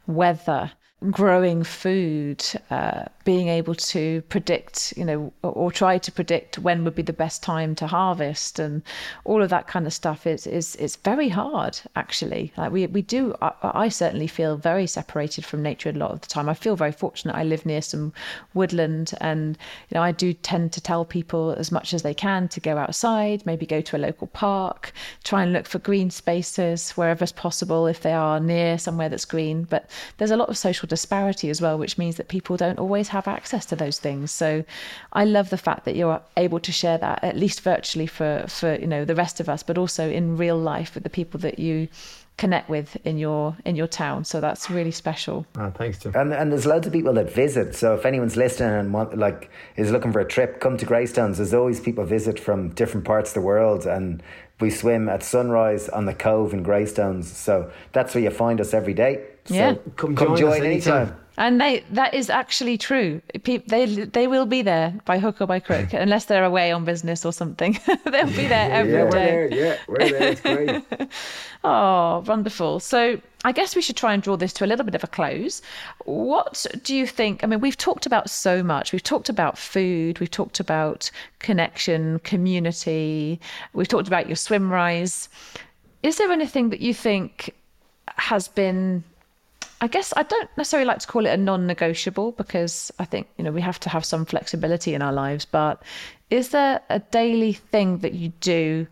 weather 0.07 0.71
growing 1.11 1.63
food, 1.63 2.43
uh, 2.71 3.03
being 3.23 3.49
able 3.49 3.75
to 3.75 4.21
predict, 4.29 4.95
you 4.97 5.05
know, 5.05 5.31
or, 5.43 5.51
or, 5.51 5.71
try 5.71 5.99
to 5.99 6.11
predict 6.11 6.57
when 6.57 6.83
would 6.83 6.95
be 6.95 7.03
the 7.03 7.13
best 7.13 7.43
time 7.43 7.75
to 7.75 7.85
harvest, 7.85 8.57
and 8.57 8.81
all 9.23 9.43
of 9.43 9.49
that 9.49 9.67
kind 9.67 9.85
of 9.85 9.93
stuff 9.93 10.25
is 10.25 10.47
is 10.47 10.75
it's 10.77 10.95
very 10.95 11.29
hard 11.29 11.79
actually. 11.95 12.51
Like 12.57 12.71
we 12.71 12.87
we 12.87 13.03
do, 13.03 13.35
I, 13.43 13.51
I, 13.61 13.89
certainly 13.89 14.25
feel 14.25 14.57
very 14.57 14.87
separated 14.87 15.45
from 15.45 15.61
nature 15.61 15.89
a 15.89 15.93
lot 15.93 16.11
of 16.11 16.21
the 16.21 16.27
time. 16.27 16.49
I 16.49 16.55
feel 16.55 16.75
very 16.75 16.91
fortunate. 16.91 17.35
I 17.35 17.43
live 17.43 17.63
near 17.63 17.83
some 17.83 18.11
woodland, 18.55 19.13
and 19.21 19.55
you 19.89 19.95
know, 19.95 20.01
I 20.01 20.11
do 20.11 20.33
tend 20.33 20.73
to 20.73 20.81
tell 20.81 21.05
people 21.05 21.51
as 21.51 21.71
much 21.71 21.93
as 21.93 22.01
they 22.01 22.15
can 22.15 22.47
to 22.47 22.59
go 22.59 22.77
outside, 22.77 23.45
maybe 23.45 23.67
go 23.67 23.81
to 23.81 23.97
a 23.97 23.99
local 23.99 24.27
park, 24.27 24.93
try 25.23 25.43
and 25.43 25.53
look 25.53 25.67
for 25.67 25.77
green 25.77 26.09
spaces 26.09 26.91
wherever 26.91 27.27
possible 27.27 27.85
if 27.85 28.01
they 28.01 28.13
are 28.13 28.39
near 28.39 28.79
somewhere 28.79 29.09
that's 29.09 29.25
green. 29.25 29.63
But 29.63 29.91
there's 30.17 30.31
a 30.31 30.37
lot 30.37 30.49
of 30.49 30.57
social 30.57 30.86
disparity 30.87 31.49
as 31.49 31.61
well, 31.61 31.77
which 31.77 31.97
means 31.97 32.17
that 32.17 32.27
people 32.27 32.57
don't 32.57 32.79
always 32.79 33.09
have 33.09 33.27
access 33.27 33.65
to 33.67 33.75
those 33.75 33.99
things. 33.99 34.31
So 34.31 34.63
I 35.13 35.25
love 35.25 35.49
the 35.49 35.57
fact 35.57 35.85
that 35.85 35.95
you're 35.95 36.21
able 36.35 36.59
to 36.59 36.71
share 36.71 36.97
that 36.97 37.23
at 37.23 37.37
least 37.37 37.61
virtually 37.61 38.07
for 38.07 38.45
for 38.47 38.75
you 38.75 38.87
know 38.87 39.05
the 39.05 39.15
rest 39.15 39.39
of 39.39 39.49
us, 39.49 39.63
but 39.63 39.77
also 39.77 40.09
in 40.09 40.37
real 40.37 40.57
life 40.57 40.93
with 40.95 41.03
the 41.03 41.09
people 41.09 41.39
that 41.41 41.59
you 41.59 41.87
connect 42.37 42.69
with 42.69 42.95
in 43.03 43.17
your 43.17 43.57
in 43.65 43.75
your 43.75 43.87
town. 43.87 44.23
So 44.23 44.39
that's 44.39 44.69
really 44.69 44.91
special. 44.91 45.45
Oh, 45.57 45.71
thanks, 45.71 45.99
Tim. 45.99 46.15
And 46.15 46.33
and 46.33 46.51
there's 46.51 46.65
loads 46.65 46.87
of 46.87 46.93
people 46.93 47.13
that 47.13 47.31
visit. 47.31 47.75
So 47.75 47.95
if 47.95 48.05
anyone's 48.05 48.37
listening 48.37 48.79
and 48.79 48.93
want 48.93 49.17
like 49.17 49.49
is 49.75 49.91
looking 49.91 50.11
for 50.11 50.19
a 50.19 50.27
trip, 50.27 50.59
come 50.59 50.77
to 50.77 50.85
Greystones. 50.85 51.37
There's 51.37 51.53
always 51.53 51.79
people 51.79 52.05
visit 52.05 52.39
from 52.39 52.69
different 52.69 53.05
parts 53.05 53.31
of 53.31 53.33
the 53.35 53.41
world, 53.41 53.85
and 53.85 54.21
we 54.59 54.69
swim 54.69 55.09
at 55.09 55.23
sunrise 55.23 55.89
on 55.89 56.05
the 56.05 56.13
cove 56.13 56.53
in 56.53 56.63
Greystones. 56.63 57.31
So 57.31 57.71
that's 57.91 58.15
where 58.15 58.23
you 58.23 58.29
find 58.29 58.61
us 58.61 58.73
every 58.73 58.93
day. 58.93 59.25
Yeah. 59.49 59.73
So 59.73 59.81
Come 59.95 60.15
come 60.15 60.27
join 60.29 60.37
join, 60.37 60.51
us 60.51 60.59
anytime. 60.59 60.95
anytime. 61.01 61.17
And 61.39 61.61
they 61.61 61.83
that 61.91 62.15
is 62.15 62.31
actually 62.31 62.79
true. 62.79 63.21
Pe- 63.43 63.59
They 63.67 63.85
they 63.85 64.25
will 64.25 64.47
be 64.47 64.63
there 64.63 64.95
by 65.05 65.19
hook 65.19 65.39
or 65.39 65.45
by 65.45 65.59
crook, 65.59 65.93
unless 65.93 66.25
they're 66.25 66.43
away 66.43 66.71
on 66.71 66.83
business 66.83 67.23
or 67.25 67.31
something. 67.31 67.77
They'll 68.05 68.25
be 68.25 68.47
there 68.47 68.71
every 68.71 68.91
day. 68.91 68.97
yeah, 68.97 69.03
we're 69.05 69.11
there. 69.11 69.53
Yeah, 69.53 69.77
we're 69.87 70.09
there. 70.09 70.23
It's 70.31 70.41
great. 70.41 71.09
Oh, 71.63 72.23
wonderful. 72.25 72.79
So 72.79 73.19
I 73.43 73.51
guess 73.51 73.75
we 73.75 73.81
should 73.81 73.97
try 73.97 74.13
and 74.13 74.23
draw 74.23 74.37
this 74.37 74.53
to 74.53 74.65
a 74.65 74.67
little 74.67 74.85
bit 74.85 74.95
of 74.95 75.03
a 75.03 75.07
close. 75.07 75.61
What 76.05 76.65
do 76.83 76.95
you 76.95 77.05
think? 77.05 77.43
I 77.43 77.47
mean, 77.47 77.59
we've 77.59 77.75
talked 77.77 78.05
about 78.05 78.29
so 78.29 78.63
much. 78.63 78.91
We've 78.93 79.03
talked 79.03 79.27
about 79.27 79.57
food, 79.57 80.19
we've 80.19 80.31
talked 80.31 80.59
about 80.59 81.11
connection, 81.39 82.19
community, 82.19 83.39
we've 83.73 83.87
talked 83.87 84.07
about 84.07 84.27
your 84.27 84.35
swim 84.37 84.71
rise. 84.71 85.29
Is 86.03 86.17
there 86.17 86.31
anything 86.31 86.69
that 86.69 86.79
you 86.79 86.93
think 86.93 87.53
has 88.15 88.47
been 88.47 89.03
I 89.79 89.87
guess 89.87 90.13
I 90.15 90.23
don't 90.23 90.49
necessarily 90.57 90.87
like 90.87 90.99
to 90.99 91.07
call 91.07 91.25
it 91.25 91.29
a 91.29 91.37
non-negotiable 91.37 92.31
because 92.33 92.91
I 92.99 93.05
think 93.05 93.27
you 93.37 93.43
know 93.43 93.51
we 93.51 93.61
have 93.61 93.79
to 93.81 93.89
have 93.89 94.05
some 94.05 94.25
flexibility 94.25 94.93
in 94.93 95.01
our 95.01 95.13
lives. 95.13 95.45
But 95.45 95.83
is 96.29 96.49
there 96.49 96.81
a 96.89 96.99
daily 96.99 97.53
thing 97.53 97.99
that 97.99 98.13
you 98.13 98.29
do 98.39 98.87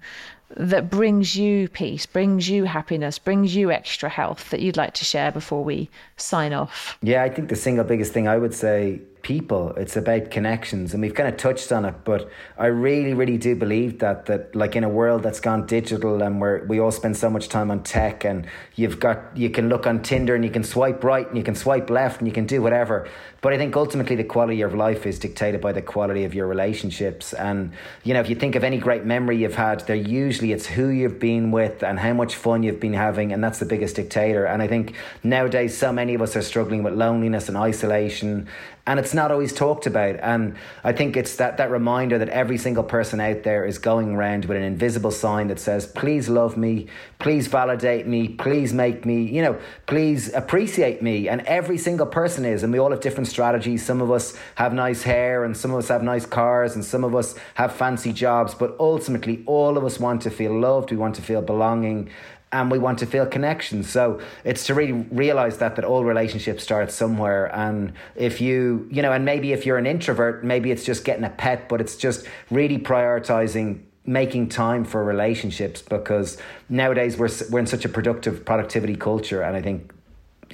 that 0.57 0.89
brings 0.89 1.35
you 1.35 1.67
peace, 1.69 2.05
brings 2.05 2.47
you 2.47 2.65
happiness, 2.65 3.17
brings 3.17 3.55
you 3.55 3.71
extra 3.71 4.09
health 4.09 4.51
that 4.51 4.61
you'd 4.61 4.77
like 4.77 4.93
to 4.93 5.05
share 5.05 5.31
before 5.31 5.63
we 5.63 5.89
sign 6.17 6.53
off? 6.53 6.97
Yeah, 7.01 7.23
I 7.23 7.29
think 7.29 7.49
the 7.49 7.55
single 7.55 7.83
biggest 7.83 8.13
thing 8.13 8.27
I 8.27 8.37
would 8.37 8.53
say 8.53 9.01
people 9.25 9.73
it's 9.75 9.97
about 9.97 10.29
connections 10.29 10.93
and 10.93 11.01
we've 11.01 11.15
kind 11.15 11.27
of 11.27 11.35
touched 11.35 11.71
on 11.71 11.83
it 11.83 11.95
but 12.03 12.29
i 12.59 12.67
really 12.67 13.15
really 13.15 13.39
do 13.39 13.55
believe 13.55 13.97
that 13.97 14.27
that 14.27 14.55
like 14.55 14.75
in 14.75 14.83
a 14.83 14.89
world 14.89 15.23
that's 15.23 15.39
gone 15.39 15.65
digital 15.65 16.21
and 16.21 16.39
where 16.39 16.63
we 16.69 16.79
all 16.79 16.91
spend 16.91 17.17
so 17.17 17.27
much 17.27 17.49
time 17.49 17.71
on 17.71 17.81
tech 17.81 18.23
and 18.23 18.45
you've 18.75 18.99
got 18.99 19.35
you 19.35 19.49
can 19.49 19.67
look 19.67 19.87
on 19.87 19.99
tinder 20.03 20.35
and 20.35 20.45
you 20.45 20.51
can 20.51 20.63
swipe 20.63 21.03
right 21.03 21.27
and 21.27 21.37
you 21.39 21.43
can 21.43 21.55
swipe 21.55 21.89
left 21.89 22.19
and 22.19 22.27
you 22.27 22.33
can 22.33 22.45
do 22.45 22.61
whatever 22.61 23.09
but 23.41 23.51
i 23.51 23.57
think 23.57 23.75
ultimately 23.75 24.15
the 24.15 24.23
quality 24.23 24.61
of 24.61 24.75
life 24.75 25.07
is 25.07 25.17
dictated 25.17 25.59
by 25.59 25.71
the 25.71 25.81
quality 25.81 26.23
of 26.23 26.35
your 26.35 26.45
relationships 26.45 27.33
and 27.33 27.71
you 28.03 28.13
know 28.13 28.19
if 28.19 28.29
you 28.29 28.35
think 28.35 28.55
of 28.55 28.63
any 28.63 28.77
great 28.77 29.05
memory 29.05 29.37
you've 29.37 29.55
had 29.55 29.79
they're 29.87 29.95
usually 29.95 30.51
it's 30.51 30.67
who 30.67 30.89
you've 30.89 31.19
been 31.19 31.49
with 31.49 31.83
and 31.83 31.97
how 31.97 32.13
much 32.13 32.35
fun 32.35 32.61
you've 32.61 32.79
been 32.79 32.93
having 32.93 33.33
and 33.33 33.43
that's 33.43 33.57
the 33.57 33.65
biggest 33.65 33.95
dictator 33.95 34.45
and 34.45 34.61
i 34.61 34.67
think 34.67 34.93
nowadays 35.23 35.75
so 35.75 35.91
many 35.91 36.13
of 36.13 36.21
us 36.21 36.35
are 36.35 36.43
struggling 36.43 36.83
with 36.83 36.93
loneliness 36.93 37.49
and 37.49 37.57
isolation 37.57 38.47
and 38.87 38.99
it's 38.99 39.13
not 39.13 39.31
always 39.31 39.53
talked 39.53 39.85
about. 39.87 40.19
And 40.21 40.55
i 40.83 40.91
think 40.91 41.17
it's 41.17 41.35
that 41.37 41.57
that 41.57 41.71
reminder 41.71 42.17
that 42.17 42.29
every 42.29 42.57
single 42.57 42.83
person 42.83 43.19
out 43.19 43.43
there 43.43 43.65
is 43.65 43.77
going 43.77 44.15
around 44.15 44.45
with 44.45 44.57
an 44.57 44.63
invisible 44.63 45.11
sign 45.11 45.47
that 45.47 45.59
says 45.59 45.87
please 45.87 46.29
love 46.29 46.57
me 46.57 46.87
please 47.19 47.47
validate 47.47 48.07
me 48.07 48.29
please 48.29 48.73
make 48.73 49.05
me 49.05 49.23
you 49.23 49.41
know 49.41 49.59
please 49.85 50.33
appreciate 50.33 51.01
me. 51.01 51.27
And 51.27 51.41
every 51.41 51.77
single 51.77 52.05
person 52.05 52.45
is 52.45 52.63
and 52.63 52.71
we 52.71 52.79
all 52.79 52.91
have 52.91 53.01
different 53.01 53.27
strategies. 53.27 53.85
Some 53.85 54.01
of 54.01 54.11
us 54.11 54.35
have 54.55 54.73
nice 54.73 55.03
hair 55.03 55.43
and 55.43 55.55
some 55.55 55.71
of 55.71 55.77
us 55.77 55.87
have 55.87 56.03
nice 56.03 56.25
cars 56.25 56.75
and 56.75 56.83
some 56.83 57.03
of 57.03 57.15
us 57.15 57.35
have 57.55 57.73
fancy 57.73 58.13
jobs 58.13 58.53
but 58.53 58.75
ultimately 58.79 59.43
all 59.45 59.77
of 59.77 59.83
us 59.83 59.99
want 59.99 60.21
to 60.23 60.29
feel 60.29 60.57
loved. 60.59 60.91
We 60.91 60.97
want 60.97 61.15
to 61.15 61.21
feel 61.21 61.41
belonging 61.41 62.09
and 62.51 62.71
we 62.71 62.77
want 62.77 62.99
to 62.99 63.05
feel 63.05 63.25
connection. 63.25 63.83
So 63.83 64.21
it's 64.43 64.65
to 64.67 64.73
really 64.73 64.93
realize 64.93 65.57
that 65.57 65.75
that 65.75 65.85
all 65.85 66.05
relationships 66.05 66.63
start 66.63 66.91
somewhere. 66.91 67.53
And 67.55 67.93
if 68.15 68.39
you, 68.39 68.87
you 68.91 69.01
know, 69.01 69.11
and 69.11 69.25
maybe 69.25 69.51
if 69.51 69.65
you're 69.65 69.77
an 69.77 69.85
introvert, 69.85 70.43
maybe 70.43 70.71
it's 70.71 70.83
just 70.83 71.03
getting 71.03 71.23
a 71.23 71.29
pet, 71.29 71.67
but 71.67 71.81
it's 71.81 71.95
just 71.95 72.25
really 72.49 72.77
prioritizing 72.77 73.81
making 74.07 74.47
time 74.49 74.85
for 74.85 75.03
relationships 75.03 75.81
because 75.81 76.37
nowadays 76.69 77.17
we're 77.17 77.29
we're 77.49 77.59
in 77.59 77.65
such 77.65 77.85
a 77.85 77.89
productive 77.89 78.45
productivity 78.45 78.95
culture, 78.95 79.41
and 79.41 79.55
I 79.57 79.61
think 79.61 79.91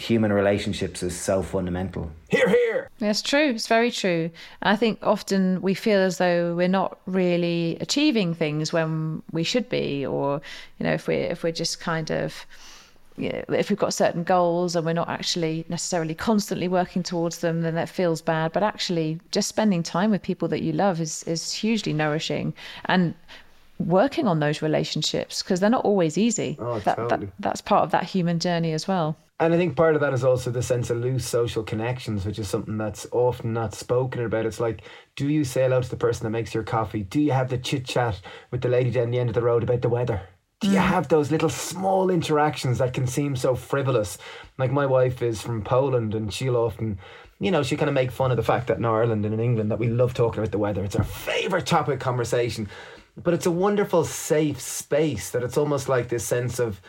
human 0.01 0.33
relationships 0.33 1.03
is 1.03 1.15
so 1.15 1.41
fundamental. 1.41 2.11
Here, 2.29 2.49
here. 2.49 2.89
It's 2.99 3.21
true. 3.21 3.51
It's 3.51 3.67
very 3.67 3.91
true. 3.91 4.31
I 4.63 4.75
think 4.75 4.99
often 5.01 5.61
we 5.61 5.73
feel 5.73 5.99
as 5.99 6.17
though 6.17 6.55
we're 6.55 6.67
not 6.67 6.99
really 7.05 7.77
achieving 7.79 8.33
things 8.33 8.73
when 8.73 9.21
we 9.31 9.43
should 9.43 9.69
be, 9.69 10.05
or 10.05 10.41
you 10.79 10.85
know, 10.85 10.93
if 10.93 11.07
we're 11.07 11.25
if 11.25 11.43
we're 11.43 11.51
just 11.51 11.79
kind 11.79 12.11
of 12.11 12.45
you 13.17 13.29
know, 13.29 13.43
if 13.49 13.69
we've 13.69 13.79
got 13.79 13.93
certain 13.93 14.23
goals 14.23 14.75
and 14.75 14.85
we're 14.85 14.93
not 14.93 15.09
actually 15.09 15.65
necessarily 15.69 16.15
constantly 16.15 16.67
working 16.67 17.03
towards 17.03 17.39
them, 17.39 17.61
then 17.61 17.75
that 17.75 17.89
feels 17.89 18.21
bad. 18.21 18.53
But 18.53 18.63
actually, 18.63 19.19
just 19.31 19.49
spending 19.49 19.83
time 19.83 20.11
with 20.11 20.21
people 20.21 20.47
that 20.47 20.61
you 20.61 20.73
love 20.73 20.99
is 20.99 21.23
is 21.23 21.53
hugely 21.53 21.93
nourishing 21.93 22.53
and 22.85 23.13
working 23.79 24.27
on 24.27 24.39
those 24.39 24.61
relationships 24.61 25.41
because 25.41 25.59
they're 25.59 25.69
not 25.69 25.85
always 25.85 26.17
easy. 26.17 26.57
Oh, 26.59 26.79
that, 26.79 26.97
totally. 26.97 27.25
that, 27.25 27.33
that's 27.39 27.61
part 27.61 27.83
of 27.83 27.91
that 27.91 28.03
human 28.03 28.39
journey 28.39 28.73
as 28.73 28.87
well. 28.87 29.15
And 29.41 29.55
I 29.55 29.57
think 29.57 29.75
part 29.75 29.95
of 29.95 30.01
that 30.01 30.13
is 30.13 30.23
also 30.23 30.51
the 30.51 30.61
sense 30.61 30.91
of 30.91 30.97
loose 30.97 31.25
social 31.25 31.63
connections, 31.63 32.27
which 32.27 32.37
is 32.37 32.47
something 32.47 32.77
that's 32.77 33.07
often 33.11 33.53
not 33.53 33.73
spoken 33.73 34.23
about. 34.23 34.45
It's 34.45 34.59
like, 34.59 34.83
do 35.15 35.27
you 35.27 35.43
say 35.43 35.63
hello 35.63 35.81
to 35.81 35.89
the 35.89 35.95
person 35.95 36.25
that 36.25 36.29
makes 36.29 36.53
your 36.53 36.61
coffee? 36.61 37.01
Do 37.01 37.19
you 37.19 37.31
have 37.31 37.49
the 37.49 37.57
chit 37.57 37.83
chat 37.83 38.21
with 38.51 38.61
the 38.61 38.69
lady 38.69 38.91
down 38.91 39.09
the 39.09 39.17
end 39.17 39.31
of 39.31 39.33
the 39.33 39.41
road 39.41 39.63
about 39.63 39.81
the 39.81 39.89
weather? 39.89 40.21
Do 40.59 40.67
you 40.67 40.77
mm. 40.77 40.85
have 40.85 41.07
those 41.07 41.31
little 41.31 41.49
small 41.49 42.11
interactions 42.11 42.77
that 42.77 42.93
can 42.93 43.07
seem 43.07 43.35
so 43.35 43.55
frivolous? 43.55 44.19
Like 44.59 44.71
my 44.71 44.85
wife 44.85 45.23
is 45.23 45.41
from 45.41 45.63
Poland 45.63 46.13
and 46.13 46.31
she'll 46.31 46.55
often, 46.55 46.99
you 47.39 47.49
know, 47.49 47.63
she 47.63 47.77
kind 47.77 47.89
of 47.89 47.95
make 47.95 48.11
fun 48.11 48.29
of 48.29 48.37
the 48.37 48.43
fact 48.43 48.67
that 48.67 48.77
in 48.77 48.85
Ireland 48.85 49.25
and 49.25 49.33
in 49.33 49.39
England 49.39 49.71
that 49.71 49.79
we 49.79 49.87
love 49.87 50.13
talking 50.13 50.37
about 50.37 50.51
the 50.51 50.59
weather. 50.59 50.83
It's 50.83 50.95
our 50.95 51.03
favourite 51.03 51.65
topic 51.65 51.95
of 51.95 51.99
conversation. 51.99 52.69
But 53.17 53.33
it's 53.33 53.47
a 53.47 53.51
wonderful 53.51 54.05
safe 54.05 54.61
space 54.61 55.31
that 55.31 55.41
it's 55.41 55.57
almost 55.57 55.89
like 55.89 56.09
this 56.09 56.23
sense 56.23 56.59
of 56.59 56.79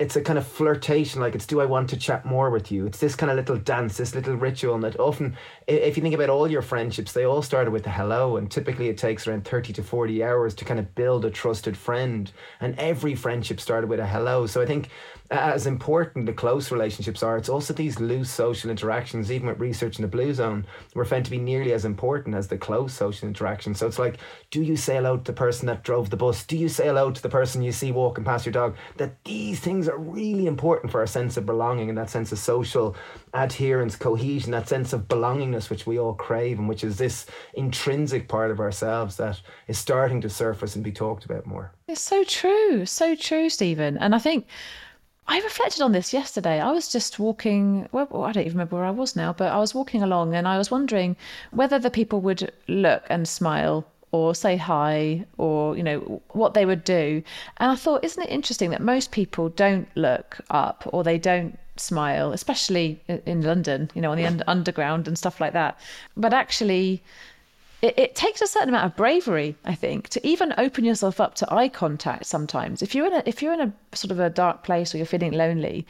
it's 0.00 0.16
a 0.16 0.22
kind 0.22 0.38
of 0.38 0.46
flirtation 0.46 1.20
like 1.20 1.34
it's 1.34 1.44
do 1.44 1.60
i 1.60 1.66
want 1.66 1.90
to 1.90 1.96
chat 1.96 2.24
more 2.24 2.48
with 2.48 2.72
you? 2.72 2.86
It's 2.86 2.98
this 2.98 3.14
kind 3.14 3.30
of 3.30 3.36
little 3.36 3.58
dance 3.58 3.98
this 3.98 4.14
little 4.14 4.34
ritual 4.34 4.74
and 4.74 4.82
that 4.82 4.98
often 4.98 5.36
if 5.66 5.96
you 5.96 6.02
think 6.02 6.14
about 6.14 6.30
all 6.30 6.50
your 6.50 6.62
friendships 6.62 7.12
they 7.12 7.24
all 7.24 7.42
started 7.42 7.70
with 7.70 7.86
a 7.86 7.90
hello 7.90 8.38
and 8.38 8.50
typically 8.50 8.88
it 8.88 8.96
takes 8.96 9.26
around 9.26 9.44
30 9.44 9.74
to 9.74 9.82
40 9.82 10.24
hours 10.24 10.54
to 10.54 10.64
kind 10.64 10.80
of 10.80 10.94
build 10.94 11.26
a 11.26 11.30
trusted 11.30 11.76
friend 11.76 12.32
and 12.60 12.78
every 12.78 13.14
friendship 13.14 13.60
started 13.60 13.90
with 13.90 14.00
a 14.00 14.06
hello. 14.06 14.46
So 14.46 14.62
i 14.62 14.66
think 14.66 14.88
as 15.30 15.66
important 15.66 16.26
the 16.26 16.32
close 16.32 16.72
relationships 16.72 17.22
are 17.22 17.36
it's 17.36 17.50
also 17.50 17.74
these 17.74 18.00
loose 18.00 18.30
social 18.30 18.70
interactions 18.70 19.30
even 19.30 19.46
with 19.46 19.60
research 19.60 19.98
in 19.98 20.02
the 20.02 20.08
blue 20.08 20.32
zone 20.34 20.66
were 20.94 21.04
found 21.04 21.24
to 21.26 21.30
be 21.30 21.38
nearly 21.38 21.72
as 21.72 21.84
important 21.84 22.34
as 22.34 22.48
the 22.48 22.58
close 22.58 22.92
social 22.94 23.28
interactions 23.28 23.78
so 23.78 23.86
it's 23.86 23.98
like 23.98 24.18
do 24.50 24.62
you 24.62 24.76
say 24.76 24.96
hello 24.96 25.18
to 25.18 25.24
the 25.24 25.32
person 25.32 25.66
that 25.66 25.84
drove 25.84 26.10
the 26.10 26.16
bus? 26.16 26.44
Do 26.44 26.56
you 26.56 26.68
say 26.68 26.86
hello 26.86 27.10
to 27.12 27.22
the 27.22 27.28
person 27.28 27.62
you 27.62 27.70
see 27.70 27.92
walking 27.92 28.24
past 28.24 28.46
your 28.46 28.52
dog? 28.52 28.76
That 28.96 29.22
these 29.24 29.60
things 29.60 29.88
are 29.90 29.98
really 29.98 30.46
important 30.46 30.90
for 30.90 31.00
our 31.00 31.06
sense 31.06 31.36
of 31.36 31.46
belonging 31.46 31.88
and 31.88 31.98
that 31.98 32.10
sense 32.10 32.32
of 32.32 32.38
social 32.38 32.96
adherence 33.34 33.96
cohesion 33.96 34.52
that 34.52 34.68
sense 34.68 34.92
of 34.92 35.08
belongingness 35.08 35.70
which 35.70 35.86
we 35.86 35.98
all 35.98 36.14
crave 36.14 36.58
and 36.58 36.68
which 36.68 36.84
is 36.84 36.96
this 36.98 37.26
intrinsic 37.54 38.28
part 38.28 38.50
of 38.50 38.60
ourselves 38.60 39.16
that 39.16 39.40
is 39.68 39.78
starting 39.78 40.20
to 40.20 40.28
surface 40.28 40.74
and 40.74 40.84
be 40.84 40.92
talked 40.92 41.24
about 41.24 41.46
more 41.46 41.72
It's 41.88 42.00
so 42.00 42.24
true, 42.24 42.86
so 42.86 43.14
true, 43.14 43.50
Stephen. 43.50 43.98
And 43.98 44.14
I 44.14 44.18
think 44.18 44.46
I 45.26 45.40
reflected 45.40 45.82
on 45.82 45.92
this 45.92 46.12
yesterday. 46.12 46.60
I 46.60 46.72
was 46.72 46.90
just 46.90 47.18
walking, 47.18 47.88
well, 47.92 48.24
I 48.24 48.32
don't 48.32 48.44
even 48.44 48.54
remember 48.58 48.76
where 48.76 48.84
I 48.84 48.90
was 48.90 49.14
now, 49.14 49.32
but 49.32 49.52
I 49.52 49.58
was 49.58 49.74
walking 49.74 50.02
along 50.02 50.34
and 50.34 50.48
I 50.48 50.58
was 50.58 50.70
wondering 50.70 51.16
whether 51.52 51.78
the 51.78 51.90
people 51.90 52.20
would 52.22 52.52
look 52.66 53.04
and 53.08 53.28
smile 53.28 53.86
or 54.12 54.34
say 54.34 54.56
hi 54.56 55.24
or, 55.38 55.76
you 55.76 55.82
know, 55.82 56.22
what 56.30 56.54
they 56.54 56.66
would 56.66 56.84
do. 56.84 57.22
And 57.58 57.70
I 57.70 57.76
thought, 57.76 58.04
isn't 58.04 58.22
it 58.22 58.30
interesting 58.30 58.70
that 58.70 58.82
most 58.82 59.12
people 59.12 59.48
don't 59.50 59.88
look 59.94 60.38
up 60.50 60.88
or 60.92 61.04
they 61.04 61.18
don't 61.18 61.58
smile, 61.76 62.32
especially 62.32 63.00
in 63.08 63.42
London, 63.42 63.90
you 63.94 64.02
know, 64.02 64.10
on 64.10 64.16
the 64.16 64.26
un- 64.26 64.42
underground 64.46 65.08
and 65.08 65.16
stuff 65.16 65.40
like 65.40 65.52
that. 65.52 65.78
But 66.16 66.34
actually, 66.34 67.02
it, 67.82 67.98
it 67.98 68.14
takes 68.14 68.40
a 68.40 68.46
certain 68.46 68.68
amount 68.68 68.86
of 68.86 68.96
bravery, 68.96 69.56
I 69.64 69.74
think, 69.74 70.08
to 70.10 70.26
even 70.26 70.54
open 70.58 70.84
yourself 70.84 71.20
up 71.20 71.34
to 71.36 71.52
eye 71.52 71.68
contact. 71.68 72.26
Sometimes, 72.26 72.82
if 72.82 72.94
you're 72.94 73.06
in 73.06 73.14
a 73.14 73.22
if 73.26 73.42
you're 73.42 73.54
in 73.54 73.60
a 73.60 73.72
sort 73.96 74.10
of 74.10 74.20
a 74.20 74.30
dark 74.30 74.62
place 74.62 74.94
or 74.94 74.98
you're 74.98 75.06
feeling 75.06 75.32
lonely, 75.32 75.86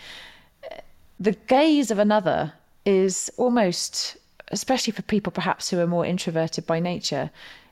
the 1.19 1.33
gaze 1.49 1.91
of 1.91 1.99
another 1.99 2.53
is 2.87 3.31
almost, 3.37 4.17
especially 4.49 4.93
for 4.93 5.03
people 5.03 5.33
perhaps 5.33 5.69
who 5.69 5.79
are 5.81 5.87
more 5.87 6.07
introverted 6.07 6.67
by 6.67 6.81
nature, 6.81 7.31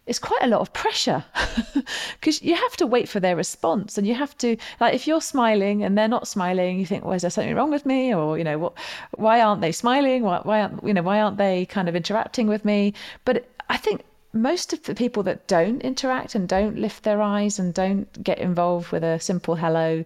it's 0.09 0.19
quite 0.19 0.43
a 0.43 0.49
lot 0.49 0.61
of 0.61 0.73
pressure. 0.73 1.25
Because 2.21 2.43
you 2.43 2.55
have 2.55 2.77
to 2.79 2.87
wait 2.87 3.09
for 3.09 3.21
their 3.21 3.37
response 3.37 3.97
and 3.97 4.07
you 4.07 4.15
have 4.15 4.37
to 4.39 4.57
like 4.81 4.95
if 4.95 5.07
you're 5.07 5.21
smiling 5.21 5.85
and 5.85 5.97
they're 5.97 6.09
not 6.09 6.27
smiling 6.27 6.79
you 6.79 6.87
think 6.87 7.05
well 7.05 7.15
is 7.15 7.23
there 7.23 7.31
something 7.31 7.55
wrong 7.55 7.71
with 7.71 7.87
me? 7.87 8.15
Or 8.15 8.37
you 8.37 8.45
know 8.45 8.59
what 8.59 8.75
why 9.17 9.41
aren't 9.41 9.61
they 9.61 9.73
smiling? 9.73 10.23
Why, 10.25 10.41
why 10.43 10.61
aren't 10.63 10.85
you 10.85 10.93
know 10.93 11.03
why 11.03 11.21
aren't 11.21 11.39
they 11.39 11.67
kind 11.67 11.89
of 11.89 11.97
interacting 11.97 12.47
with 12.49 12.65
me? 12.65 12.95
But 13.25 13.47
i 13.71 13.77
think 13.77 14.03
most 14.33 14.73
of 14.73 14.83
the 14.85 14.95
people 14.95 15.23
that 15.23 15.47
don't 15.49 15.81
interact 15.83 16.35
and 16.35 16.49
don't 16.49 16.79
lift 16.79 17.03
their 17.03 17.23
eyes 17.23 17.59
and 17.59 17.73
don't 17.73 18.23
get 18.23 18.39
involved 18.39 18.93
with 18.93 19.03
a 19.03 19.19
simple 19.21 19.57
hello 19.57 20.05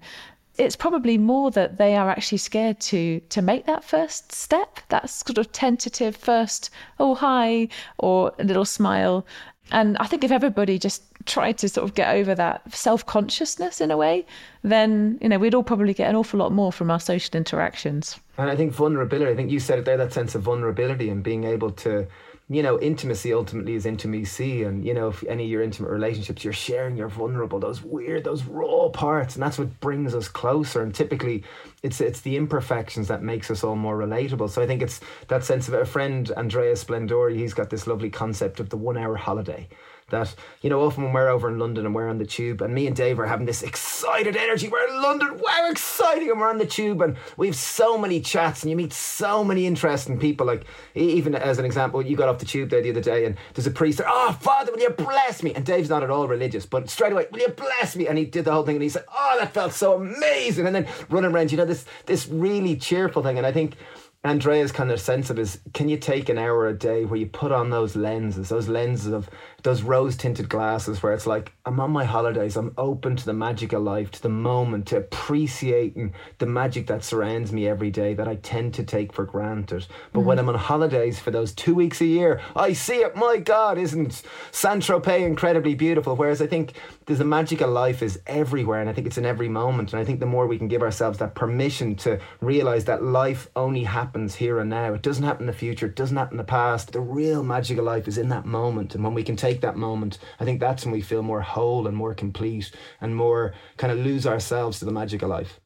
it's 0.59 0.76
probably 0.76 1.16
more 1.16 1.50
that 1.50 1.78
they 1.78 1.96
are 1.96 2.11
actually 2.11 2.38
scared 2.38 2.78
to 2.78 3.20
to 3.30 3.40
make 3.40 3.64
that 3.64 3.82
first 3.82 4.32
step 4.32 4.80
that 4.88 5.09
sort 5.09 5.38
of 5.38 5.50
tentative 5.50 6.14
first 6.14 6.70
oh 7.00 7.14
hi 7.14 7.66
or 7.98 8.32
a 8.38 8.44
little 8.44 8.64
smile 8.64 9.26
and 9.70 9.96
i 9.98 10.06
think 10.06 10.24
if 10.24 10.32
everybody 10.32 10.78
just 10.78 11.02
tried 11.26 11.58
to 11.58 11.68
sort 11.68 11.88
of 11.88 11.94
get 11.94 12.14
over 12.14 12.34
that 12.34 12.72
self 12.74 13.04
consciousness 13.06 13.80
in 13.80 13.90
a 13.90 13.96
way, 13.96 14.26
then 14.62 15.18
you 15.20 15.28
know 15.28 15.38
we'd 15.38 15.54
all 15.54 15.62
probably 15.62 15.94
get 15.94 16.08
an 16.08 16.16
awful 16.16 16.38
lot 16.40 16.52
more 16.52 16.72
from 16.72 16.90
our 16.90 17.00
social 17.00 17.36
interactions. 17.36 18.18
And 18.38 18.50
I 18.50 18.56
think 18.56 18.72
vulnerability. 18.72 19.30
I 19.30 19.36
think 19.36 19.50
you 19.50 19.60
said 19.60 19.78
it 19.78 19.84
there. 19.84 19.96
That 19.96 20.12
sense 20.12 20.34
of 20.34 20.42
vulnerability 20.42 21.08
and 21.08 21.22
being 21.22 21.44
able 21.44 21.70
to 21.70 22.06
you 22.49 22.62
know, 22.62 22.78
intimacy 22.80 23.32
ultimately 23.32 23.74
is 23.74 23.86
intimacy. 23.86 24.64
And, 24.64 24.84
you 24.84 24.95
know, 24.95 25.09
if 25.09 25.24
any 25.24 25.45
of 25.45 25.51
your 25.51 25.62
intimate 25.62 25.90
relationships, 25.90 26.45
you're 26.45 26.53
sharing 26.53 26.97
your 26.97 27.09
vulnerable, 27.09 27.59
those 27.59 27.82
weird, 27.82 28.24
those 28.24 28.45
raw 28.45 28.88
parts. 28.88 29.36
And 29.36 29.43
that's 29.43 29.59
what 29.59 29.80
brings 29.80 30.14
us 30.14 30.28
closer. 30.28 30.82
And 30.82 30.95
typically 30.95 31.45
it's 31.82 32.01
it's 32.01 32.20
the 32.20 32.36
imperfections 32.36 33.09
that 33.09 33.22
makes 33.22 33.51
us 33.51 33.64
all 33.64 33.76
more 33.76 33.97
relatable. 33.97 34.51
So 34.51 34.62
I 34.62 34.66
think 34.66 34.82
it's 34.82 35.01
that 35.28 35.45
sense 35.45 35.68
of 35.68 35.74
a 35.74 35.84
friend, 35.84 36.30
Andrea 36.36 36.74
Splendori, 36.74 37.36
he's 37.36 37.55
got 37.55 37.70
this 37.70 37.86
lovely 37.86 38.11
concept 38.11 38.61
of 38.61 38.70
the 38.70 38.76
one 38.76 38.99
hour 38.99 39.16
holiday 39.16 39.68
that, 40.11 40.34
you 40.61 40.70
know, 40.70 40.82
often 40.82 41.05
when 41.05 41.12
we're 41.12 41.28
over 41.28 41.48
in 41.48 41.59
London 41.59 41.86
and 41.86 41.94
we're 41.94 42.09
on 42.09 42.18
the 42.18 42.26
tube 42.26 42.61
and 42.61 42.74
me 42.74 42.86
and 42.86 42.94
Dave 42.94 43.18
are 43.18 43.26
having 43.26 43.46
this 43.46 43.62
excited 43.62 44.36
energy, 44.36 44.68
we're 44.68 44.86
in 44.88 45.03
London, 45.03 45.38
wow, 45.38 45.68
exciting, 45.70 46.30
and 46.30 46.38
we're 46.38 46.50
on 46.50 46.59
the 46.59 46.66
tube 46.66 47.00
and 47.00 47.16
we 47.36 47.46
have 47.46 47.57
so 47.57 47.96
many 47.96 48.20
chats 48.20 48.62
and 48.62 48.70
you 48.70 48.76
meet 48.76 48.92
so 48.92 49.42
many 49.42 49.66
interesting 49.66 50.18
people. 50.18 50.46
Like, 50.46 50.64
even 50.94 51.34
as 51.34 51.59
an 51.59 51.64
example, 51.64 52.05
you 52.05 52.16
got 52.16 52.28
off 52.28 52.38
the 52.38 52.44
tube 52.44 52.70
there 52.70 52.82
the 52.82 52.90
other 52.90 53.00
day 53.00 53.24
and 53.24 53.36
there's 53.55 53.66
a 53.66 53.70
priest 53.70 53.98
there, 53.98 54.07
oh, 54.09 54.36
Father, 54.40 54.72
will 54.72 54.80
you 54.80 54.90
bless 54.90 55.42
me? 55.42 55.55
And 55.55 55.64
Dave's 55.64 55.90
not 55.90 56.03
at 56.03 56.11
all 56.11 56.28
religious, 56.28 56.66
but 56.66 56.90
straight 56.90 57.12
away, 57.12 57.26
will 57.30 57.40
you 57.40 57.48
bless 57.48 57.96
me? 57.96 58.07
And 58.07 58.18
he 58.18 58.24
did 58.24 58.44
the 58.44 58.53
whole 58.53 58.64
thing 58.64 58.76
and 58.76 58.82
he 58.82 58.88
said, 58.88 59.05
oh, 59.12 59.36
that 59.40 59.55
felt 59.55 59.72
so 59.72 59.94
amazing. 59.94 60.66
And 60.66 60.74
then 60.74 60.86
running 61.09 61.32
around, 61.32 61.50
you 61.50 61.59
know, 61.59 61.64
this, 61.64 61.84
this 62.07 62.28
really 62.28 62.76
cheerful 62.76 63.22
thing. 63.22 63.38
And 63.38 63.46
I 63.46 63.53
think, 63.53 63.76
Andrea's 64.24 64.70
kind 64.70 64.92
of 64.92 65.00
sense 65.00 65.30
of 65.30 65.38
is 65.38 65.58
can 65.74 65.88
you 65.88 65.96
take 65.96 66.28
an 66.28 66.38
hour 66.38 66.68
a 66.68 66.78
day 66.78 67.04
where 67.04 67.18
you 67.18 67.26
put 67.26 67.50
on 67.50 67.70
those 67.70 67.96
lenses, 67.96 68.50
those 68.50 68.68
lenses 68.68 69.12
of 69.12 69.28
those 69.64 69.82
rose 69.82 70.16
tinted 70.16 70.48
glasses 70.48 71.02
where 71.02 71.12
it's 71.12 71.26
like, 71.26 71.52
I'm 71.66 71.78
on 71.80 71.90
my 71.90 72.04
holidays, 72.04 72.56
I'm 72.56 72.74
open 72.76 73.16
to 73.16 73.24
the 73.24 73.32
magic 73.32 73.72
of 73.72 73.82
life, 73.82 74.10
to 74.12 74.22
the 74.22 74.28
moment, 74.28 74.86
to 74.88 74.96
appreciating 74.98 76.14
the 76.38 76.46
magic 76.46 76.88
that 76.88 77.04
surrounds 77.04 77.52
me 77.52 77.68
every 77.68 77.90
day 77.90 78.14
that 78.14 78.28
I 78.28 78.36
tend 78.36 78.74
to 78.74 78.84
take 78.84 79.12
for 79.12 79.24
granted. 79.24 79.86
But 80.12 80.20
mm. 80.20 80.24
when 80.24 80.38
I'm 80.38 80.48
on 80.48 80.56
holidays 80.56 81.18
for 81.18 81.30
those 81.30 81.52
two 81.52 81.74
weeks 81.74 82.00
a 82.00 82.06
year, 82.06 82.40
I 82.56 82.72
see 82.72 82.98
it. 82.98 83.16
My 83.16 83.38
God, 83.38 83.78
isn't 83.78 84.22
Saint 84.50 84.82
Tropez 84.82 85.24
incredibly 85.24 85.74
beautiful? 85.74 86.16
Whereas 86.16 86.42
I 86.42 86.46
think 86.46 86.74
there's 87.06 87.20
a 87.20 87.24
magic 87.24 87.60
of 87.60 87.70
life 87.70 88.02
is 88.02 88.20
everywhere, 88.26 88.80
and 88.80 88.90
I 88.90 88.92
think 88.92 89.06
it's 89.06 89.18
in 89.18 89.26
every 89.26 89.48
moment. 89.48 89.92
And 89.92 90.00
I 90.00 90.04
think 90.04 90.20
the 90.20 90.26
more 90.26 90.46
we 90.46 90.58
can 90.58 90.68
give 90.68 90.82
ourselves 90.82 91.18
that 91.18 91.34
permission 91.34 91.94
to 91.96 92.20
realize 92.40 92.84
that 92.86 93.02
life 93.02 93.48
only 93.54 93.84
happens 93.84 94.11
here 94.34 94.58
and 94.58 94.70
now, 94.70 94.94
it 94.94 95.02
doesn't 95.02 95.24
happen 95.24 95.42
in 95.42 95.46
the 95.46 95.52
future, 95.52 95.86
it 95.86 95.96
doesn't 95.96 96.16
happen 96.16 96.34
in 96.34 96.38
the 96.38 96.44
past. 96.44 96.92
The 96.92 97.00
real 97.00 97.44
magic 97.44 97.78
of 97.78 97.84
life 97.84 98.08
is 98.08 98.18
in 98.18 98.28
that 98.30 98.44
moment. 98.44 98.94
And 98.94 99.04
when 99.04 99.14
we 99.14 99.22
can 99.22 99.36
take 99.36 99.52
take 99.52 99.60
that 99.62 99.76
moment, 99.76 100.18
I 100.40 100.44
think 100.44 100.60
that's 100.60 100.84
when 100.84 100.92
we 100.92 101.00
feel 101.00 101.22
more 101.22 101.40
whole 101.40 101.86
and 101.86 101.96
more 101.96 102.14
complete 102.14 102.70
and 103.00 103.14
more 103.14 103.54
kind 103.76 103.92
of 103.92 103.98
lose 103.98 104.26
ourselves 104.26 104.78
to 104.78 104.84
the 104.84 104.92
magic 104.92 105.22
of 105.22 105.28
life. 105.28 105.60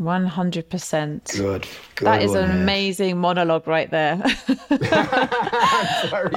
100%. 0.00 1.36
Good. 1.36 1.68
good 1.94 2.06
that 2.06 2.22
is 2.22 2.34
an 2.34 2.50
amazing 2.50 3.16
monologue 3.16 3.68
right 3.68 3.88
there. 3.90 4.20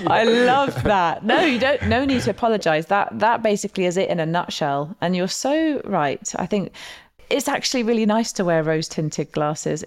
I 0.06 0.24
love 0.28 0.84
that. 0.84 1.26
No, 1.26 1.42
you 1.42 1.58
don't 1.58 1.82
no 1.88 2.06
need 2.06 2.22
to 2.22 2.30
apologize. 2.30 2.86
That 2.86 3.18
that 3.18 3.42
basically 3.42 3.86
is 3.86 3.98
it 3.98 4.10
in 4.10 4.20
a 4.20 4.28
nutshell. 4.28 4.96
And 5.02 5.16
you're 5.16 5.28
so 5.28 5.82
right. 5.86 6.32
I 6.36 6.46
think 6.46 6.72
it's 7.32 7.48
actually 7.48 7.82
really 7.82 8.06
nice 8.06 8.32
to 8.34 8.46
wear 8.46 8.62
rose 8.62 8.88
tinted 8.88 9.32
glasses. 9.32 9.84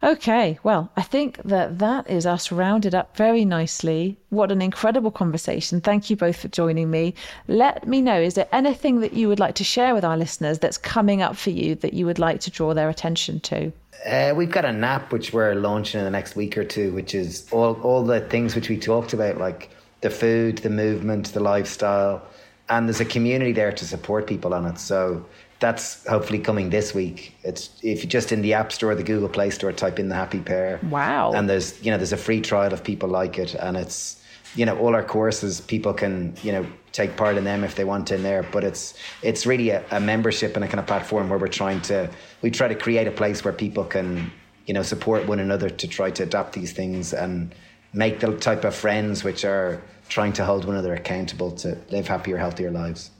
Okay, 0.00 0.60
well, 0.62 0.92
I 0.96 1.02
think 1.02 1.42
that 1.42 1.80
that 1.80 2.08
is 2.08 2.24
us 2.24 2.52
rounded 2.52 2.94
up 2.94 3.16
very 3.16 3.44
nicely. 3.44 4.16
What 4.30 4.52
an 4.52 4.62
incredible 4.62 5.10
conversation. 5.10 5.80
Thank 5.80 6.08
you 6.08 6.14
both 6.14 6.36
for 6.36 6.46
joining 6.46 6.88
me. 6.88 7.14
Let 7.48 7.88
me 7.88 8.00
know, 8.00 8.20
is 8.20 8.34
there 8.34 8.46
anything 8.52 9.00
that 9.00 9.14
you 9.14 9.26
would 9.26 9.40
like 9.40 9.56
to 9.56 9.64
share 9.64 9.94
with 9.94 10.04
our 10.04 10.16
listeners 10.16 10.60
that's 10.60 10.78
coming 10.78 11.20
up 11.20 11.36
for 11.36 11.50
you 11.50 11.74
that 11.76 11.94
you 11.94 12.06
would 12.06 12.20
like 12.20 12.38
to 12.42 12.50
draw 12.50 12.74
their 12.74 12.88
attention 12.88 13.40
to? 13.40 13.72
Uh, 14.06 14.32
we've 14.36 14.52
got 14.52 14.64
a 14.64 14.68
app 14.68 15.12
which 15.12 15.32
we're 15.32 15.56
launching 15.56 15.98
in 15.98 16.04
the 16.04 16.12
next 16.12 16.36
week 16.36 16.56
or 16.56 16.62
two, 16.62 16.92
which 16.92 17.12
is 17.12 17.48
all, 17.50 17.74
all 17.82 18.04
the 18.04 18.20
things 18.20 18.54
which 18.54 18.68
we 18.68 18.78
talked 18.78 19.12
about, 19.12 19.38
like 19.38 19.68
the 20.02 20.10
food, 20.10 20.58
the 20.58 20.70
movement, 20.70 21.32
the 21.34 21.40
lifestyle, 21.40 22.22
and 22.68 22.86
there's 22.86 23.00
a 23.00 23.04
community 23.04 23.50
there 23.50 23.72
to 23.72 23.84
support 23.84 24.28
people 24.28 24.54
on 24.54 24.64
it. 24.64 24.78
So 24.78 25.26
that's 25.60 26.06
hopefully 26.06 26.38
coming 26.38 26.70
this 26.70 26.94
week. 26.94 27.34
It's 27.42 27.70
if 27.82 28.02
you 28.02 28.08
just 28.08 28.30
in 28.30 28.42
the 28.42 28.54
App 28.54 28.70
Store, 28.72 28.94
the 28.94 29.02
Google 29.02 29.28
Play 29.28 29.50
Store, 29.50 29.72
type 29.72 29.98
in 29.98 30.08
the 30.08 30.14
Happy 30.14 30.38
Pear. 30.38 30.78
Wow! 30.90 31.32
And 31.32 31.48
there's 31.48 31.82
you 31.84 31.90
know 31.90 31.96
there's 31.96 32.12
a 32.12 32.16
free 32.18 32.40
trial 32.40 32.72
if 32.72 32.84
people 32.84 33.08
like 33.08 33.38
it, 33.38 33.54
and 33.54 33.76
it's 33.76 34.22
you 34.54 34.64
know 34.64 34.78
all 34.78 34.94
our 34.94 35.04
courses 35.04 35.60
people 35.60 35.92
can 35.92 36.34
you 36.42 36.52
know 36.52 36.66
take 36.92 37.16
part 37.16 37.36
in 37.36 37.44
them 37.44 37.64
if 37.64 37.74
they 37.74 37.84
want 37.84 38.10
in 38.12 38.22
there. 38.22 38.44
But 38.44 38.64
it's 38.64 38.94
it's 39.22 39.46
really 39.46 39.70
a, 39.70 39.84
a 39.90 40.00
membership 40.00 40.54
and 40.54 40.64
a 40.64 40.68
kind 40.68 40.80
of 40.80 40.86
platform 40.86 41.28
where 41.28 41.38
we're 41.38 41.48
trying 41.48 41.80
to 41.82 42.08
we 42.42 42.50
try 42.50 42.68
to 42.68 42.76
create 42.76 43.08
a 43.08 43.12
place 43.12 43.44
where 43.44 43.52
people 43.52 43.84
can 43.84 44.30
you 44.66 44.74
know 44.74 44.82
support 44.82 45.26
one 45.26 45.40
another 45.40 45.70
to 45.70 45.88
try 45.88 46.10
to 46.12 46.22
adapt 46.22 46.52
these 46.52 46.72
things 46.72 47.12
and 47.12 47.52
make 47.92 48.20
the 48.20 48.36
type 48.36 48.64
of 48.64 48.74
friends 48.74 49.24
which 49.24 49.44
are 49.44 49.82
trying 50.08 50.32
to 50.34 50.44
hold 50.44 50.64
one 50.64 50.74
another 50.74 50.94
accountable 50.94 51.50
to 51.50 51.76
live 51.90 52.06
happier, 52.06 52.36
healthier 52.36 52.70
lives. 52.70 53.10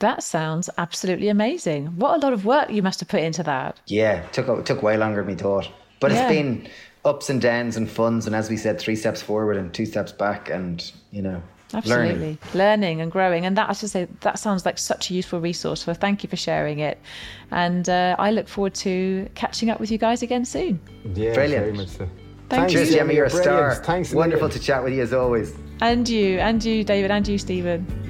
That 0.00 0.22
sounds 0.22 0.70
absolutely 0.78 1.28
amazing. 1.28 1.86
What 1.96 2.16
a 2.16 2.18
lot 2.18 2.32
of 2.32 2.44
work 2.44 2.70
you 2.70 2.82
must 2.82 3.00
have 3.00 3.08
put 3.08 3.20
into 3.20 3.42
that. 3.42 3.80
Yeah, 3.86 4.22
it 4.22 4.32
took, 4.32 4.48
it 4.48 4.66
took 4.66 4.82
way 4.82 4.96
longer 4.96 5.20
than 5.20 5.26
we 5.26 5.34
thought. 5.34 5.68
But 6.00 6.12
yeah. 6.12 6.28
it's 6.28 6.32
been 6.32 6.68
ups 7.04 7.28
and 7.28 7.40
downs 7.40 7.76
and 7.76 7.90
funds. 7.90 8.26
And 8.26 8.36
as 8.36 8.48
we 8.48 8.56
said, 8.56 8.78
three 8.78 8.96
steps 8.96 9.22
forward 9.22 9.56
and 9.56 9.72
two 9.74 9.86
steps 9.86 10.12
back. 10.12 10.50
And, 10.50 10.90
you 11.10 11.22
know, 11.22 11.42
Absolutely. 11.74 12.06
Learning. 12.06 12.38
learning. 12.54 13.00
and 13.00 13.10
growing. 13.10 13.44
And 13.44 13.56
that, 13.56 13.68
I 13.68 13.72
should 13.72 13.90
say, 13.90 14.06
that 14.20 14.38
sounds 14.38 14.64
like 14.64 14.78
such 14.78 15.10
a 15.10 15.14
useful 15.14 15.40
resource. 15.40 15.82
So 15.82 15.94
thank 15.94 16.22
you 16.22 16.28
for 16.28 16.36
sharing 16.36 16.78
it. 16.78 16.98
And 17.50 17.88
uh, 17.88 18.14
I 18.18 18.30
look 18.30 18.48
forward 18.48 18.74
to 18.76 19.28
catching 19.34 19.68
up 19.70 19.80
with 19.80 19.90
you 19.90 19.98
guys 19.98 20.22
again 20.22 20.44
soon. 20.44 20.80
Yeah, 21.14 21.34
Brilliant. 21.34 21.64
very 21.64 21.76
much 21.76 21.88
so. 21.88 22.08
Thank 22.48 22.70
Cheers, 22.70 22.90
you. 22.90 22.96
Gemma, 22.96 23.12
you're 23.12 23.26
a 23.26 23.30
star. 23.30 23.74
Thanks. 23.74 24.14
Wonderful 24.14 24.48
to 24.48 24.58
chat 24.58 24.82
with 24.82 24.94
you 24.94 25.02
as 25.02 25.12
always. 25.12 25.54
And 25.80 26.08
you, 26.08 26.38
and 26.38 26.64
you, 26.64 26.82
David, 26.82 27.10
and 27.10 27.26
you, 27.28 27.36
Stephen. 27.36 28.07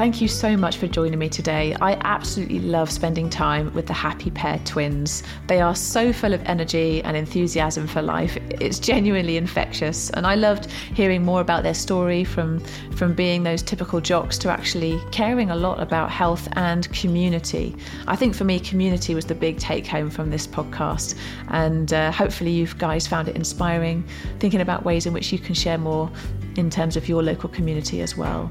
Thank 0.00 0.22
you 0.22 0.28
so 0.28 0.56
much 0.56 0.78
for 0.78 0.86
joining 0.86 1.18
me 1.18 1.28
today. 1.28 1.76
I 1.78 1.92
absolutely 2.04 2.60
love 2.60 2.90
spending 2.90 3.28
time 3.28 3.70
with 3.74 3.86
the 3.86 3.92
Happy 3.92 4.30
Pear 4.30 4.58
twins. 4.64 5.22
They 5.46 5.60
are 5.60 5.74
so 5.74 6.10
full 6.10 6.32
of 6.32 6.42
energy 6.46 7.02
and 7.02 7.18
enthusiasm 7.18 7.86
for 7.86 8.00
life. 8.00 8.38
It's 8.48 8.78
genuinely 8.78 9.36
infectious. 9.36 10.08
And 10.08 10.26
I 10.26 10.36
loved 10.36 10.70
hearing 10.70 11.22
more 11.22 11.42
about 11.42 11.64
their 11.64 11.74
story 11.74 12.24
from, 12.24 12.60
from 12.96 13.12
being 13.12 13.42
those 13.42 13.62
typical 13.62 14.00
jocks 14.00 14.38
to 14.38 14.48
actually 14.48 14.98
caring 15.12 15.50
a 15.50 15.56
lot 15.56 15.82
about 15.82 16.10
health 16.10 16.48
and 16.52 16.90
community. 16.94 17.76
I 18.06 18.16
think 18.16 18.34
for 18.34 18.44
me, 18.44 18.58
community 18.58 19.14
was 19.14 19.26
the 19.26 19.34
big 19.34 19.58
take 19.58 19.86
home 19.86 20.08
from 20.08 20.30
this 20.30 20.46
podcast. 20.46 21.14
And 21.48 21.92
uh, 21.92 22.10
hopefully, 22.10 22.52
you 22.52 22.66
guys 22.78 23.06
found 23.06 23.28
it 23.28 23.36
inspiring, 23.36 24.08
thinking 24.38 24.62
about 24.62 24.82
ways 24.82 25.04
in 25.04 25.12
which 25.12 25.30
you 25.30 25.38
can 25.38 25.54
share 25.54 25.76
more 25.76 26.10
in 26.56 26.70
terms 26.70 26.96
of 26.96 27.08
your 27.08 27.22
local 27.22 27.48
community 27.48 28.00
as 28.00 28.16
well. 28.16 28.50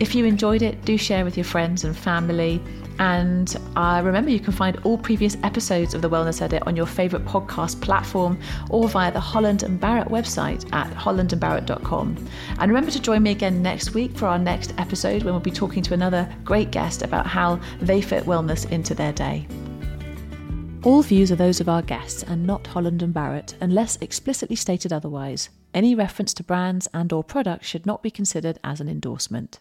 If 0.00 0.14
you 0.14 0.24
enjoyed 0.24 0.62
it, 0.62 0.84
do 0.84 0.96
share 0.96 1.24
with 1.24 1.36
your 1.36 1.44
friends 1.44 1.84
and 1.84 1.96
family. 1.96 2.60
And 2.98 3.56
uh, 3.76 4.02
remember, 4.04 4.30
you 4.30 4.40
can 4.40 4.52
find 4.52 4.78
all 4.84 4.98
previous 4.98 5.36
episodes 5.42 5.94
of 5.94 6.02
The 6.02 6.10
Wellness 6.10 6.42
Edit 6.42 6.62
on 6.66 6.76
your 6.76 6.86
favourite 6.86 7.24
podcast 7.24 7.80
platform 7.80 8.38
or 8.68 8.88
via 8.88 9.10
the 9.10 9.20
Holland 9.20 9.62
and 9.62 9.80
Barrett 9.80 10.08
website 10.08 10.70
at 10.72 10.90
hollandandbarrett.com. 10.92 12.28
And 12.58 12.70
remember 12.70 12.90
to 12.90 13.00
join 13.00 13.22
me 13.22 13.30
again 13.30 13.62
next 13.62 13.94
week 13.94 14.16
for 14.16 14.26
our 14.26 14.38
next 14.38 14.74
episode 14.78 15.22
when 15.22 15.32
we'll 15.34 15.40
be 15.40 15.50
talking 15.50 15.82
to 15.84 15.94
another 15.94 16.32
great 16.44 16.70
guest 16.70 17.02
about 17.02 17.26
how 17.26 17.60
they 17.80 18.02
fit 18.02 18.24
wellness 18.24 18.70
into 18.70 18.94
their 18.94 19.12
day. 19.12 19.46
All 20.84 21.02
views 21.02 21.30
are 21.30 21.36
those 21.36 21.60
of 21.60 21.68
our 21.68 21.82
guests 21.82 22.24
and 22.24 22.44
not 22.44 22.66
Holland 22.66 23.02
and 23.02 23.14
Barrett 23.14 23.54
unless 23.60 23.96
explicitly 24.00 24.56
stated 24.56 24.92
otherwise. 24.92 25.48
Any 25.72 25.94
reference 25.94 26.34
to 26.34 26.42
brands 26.42 26.88
and 26.92 27.12
or 27.12 27.22
products 27.22 27.66
should 27.66 27.86
not 27.86 28.02
be 28.02 28.10
considered 28.10 28.58
as 28.64 28.80
an 28.80 28.88
endorsement. 28.88 29.60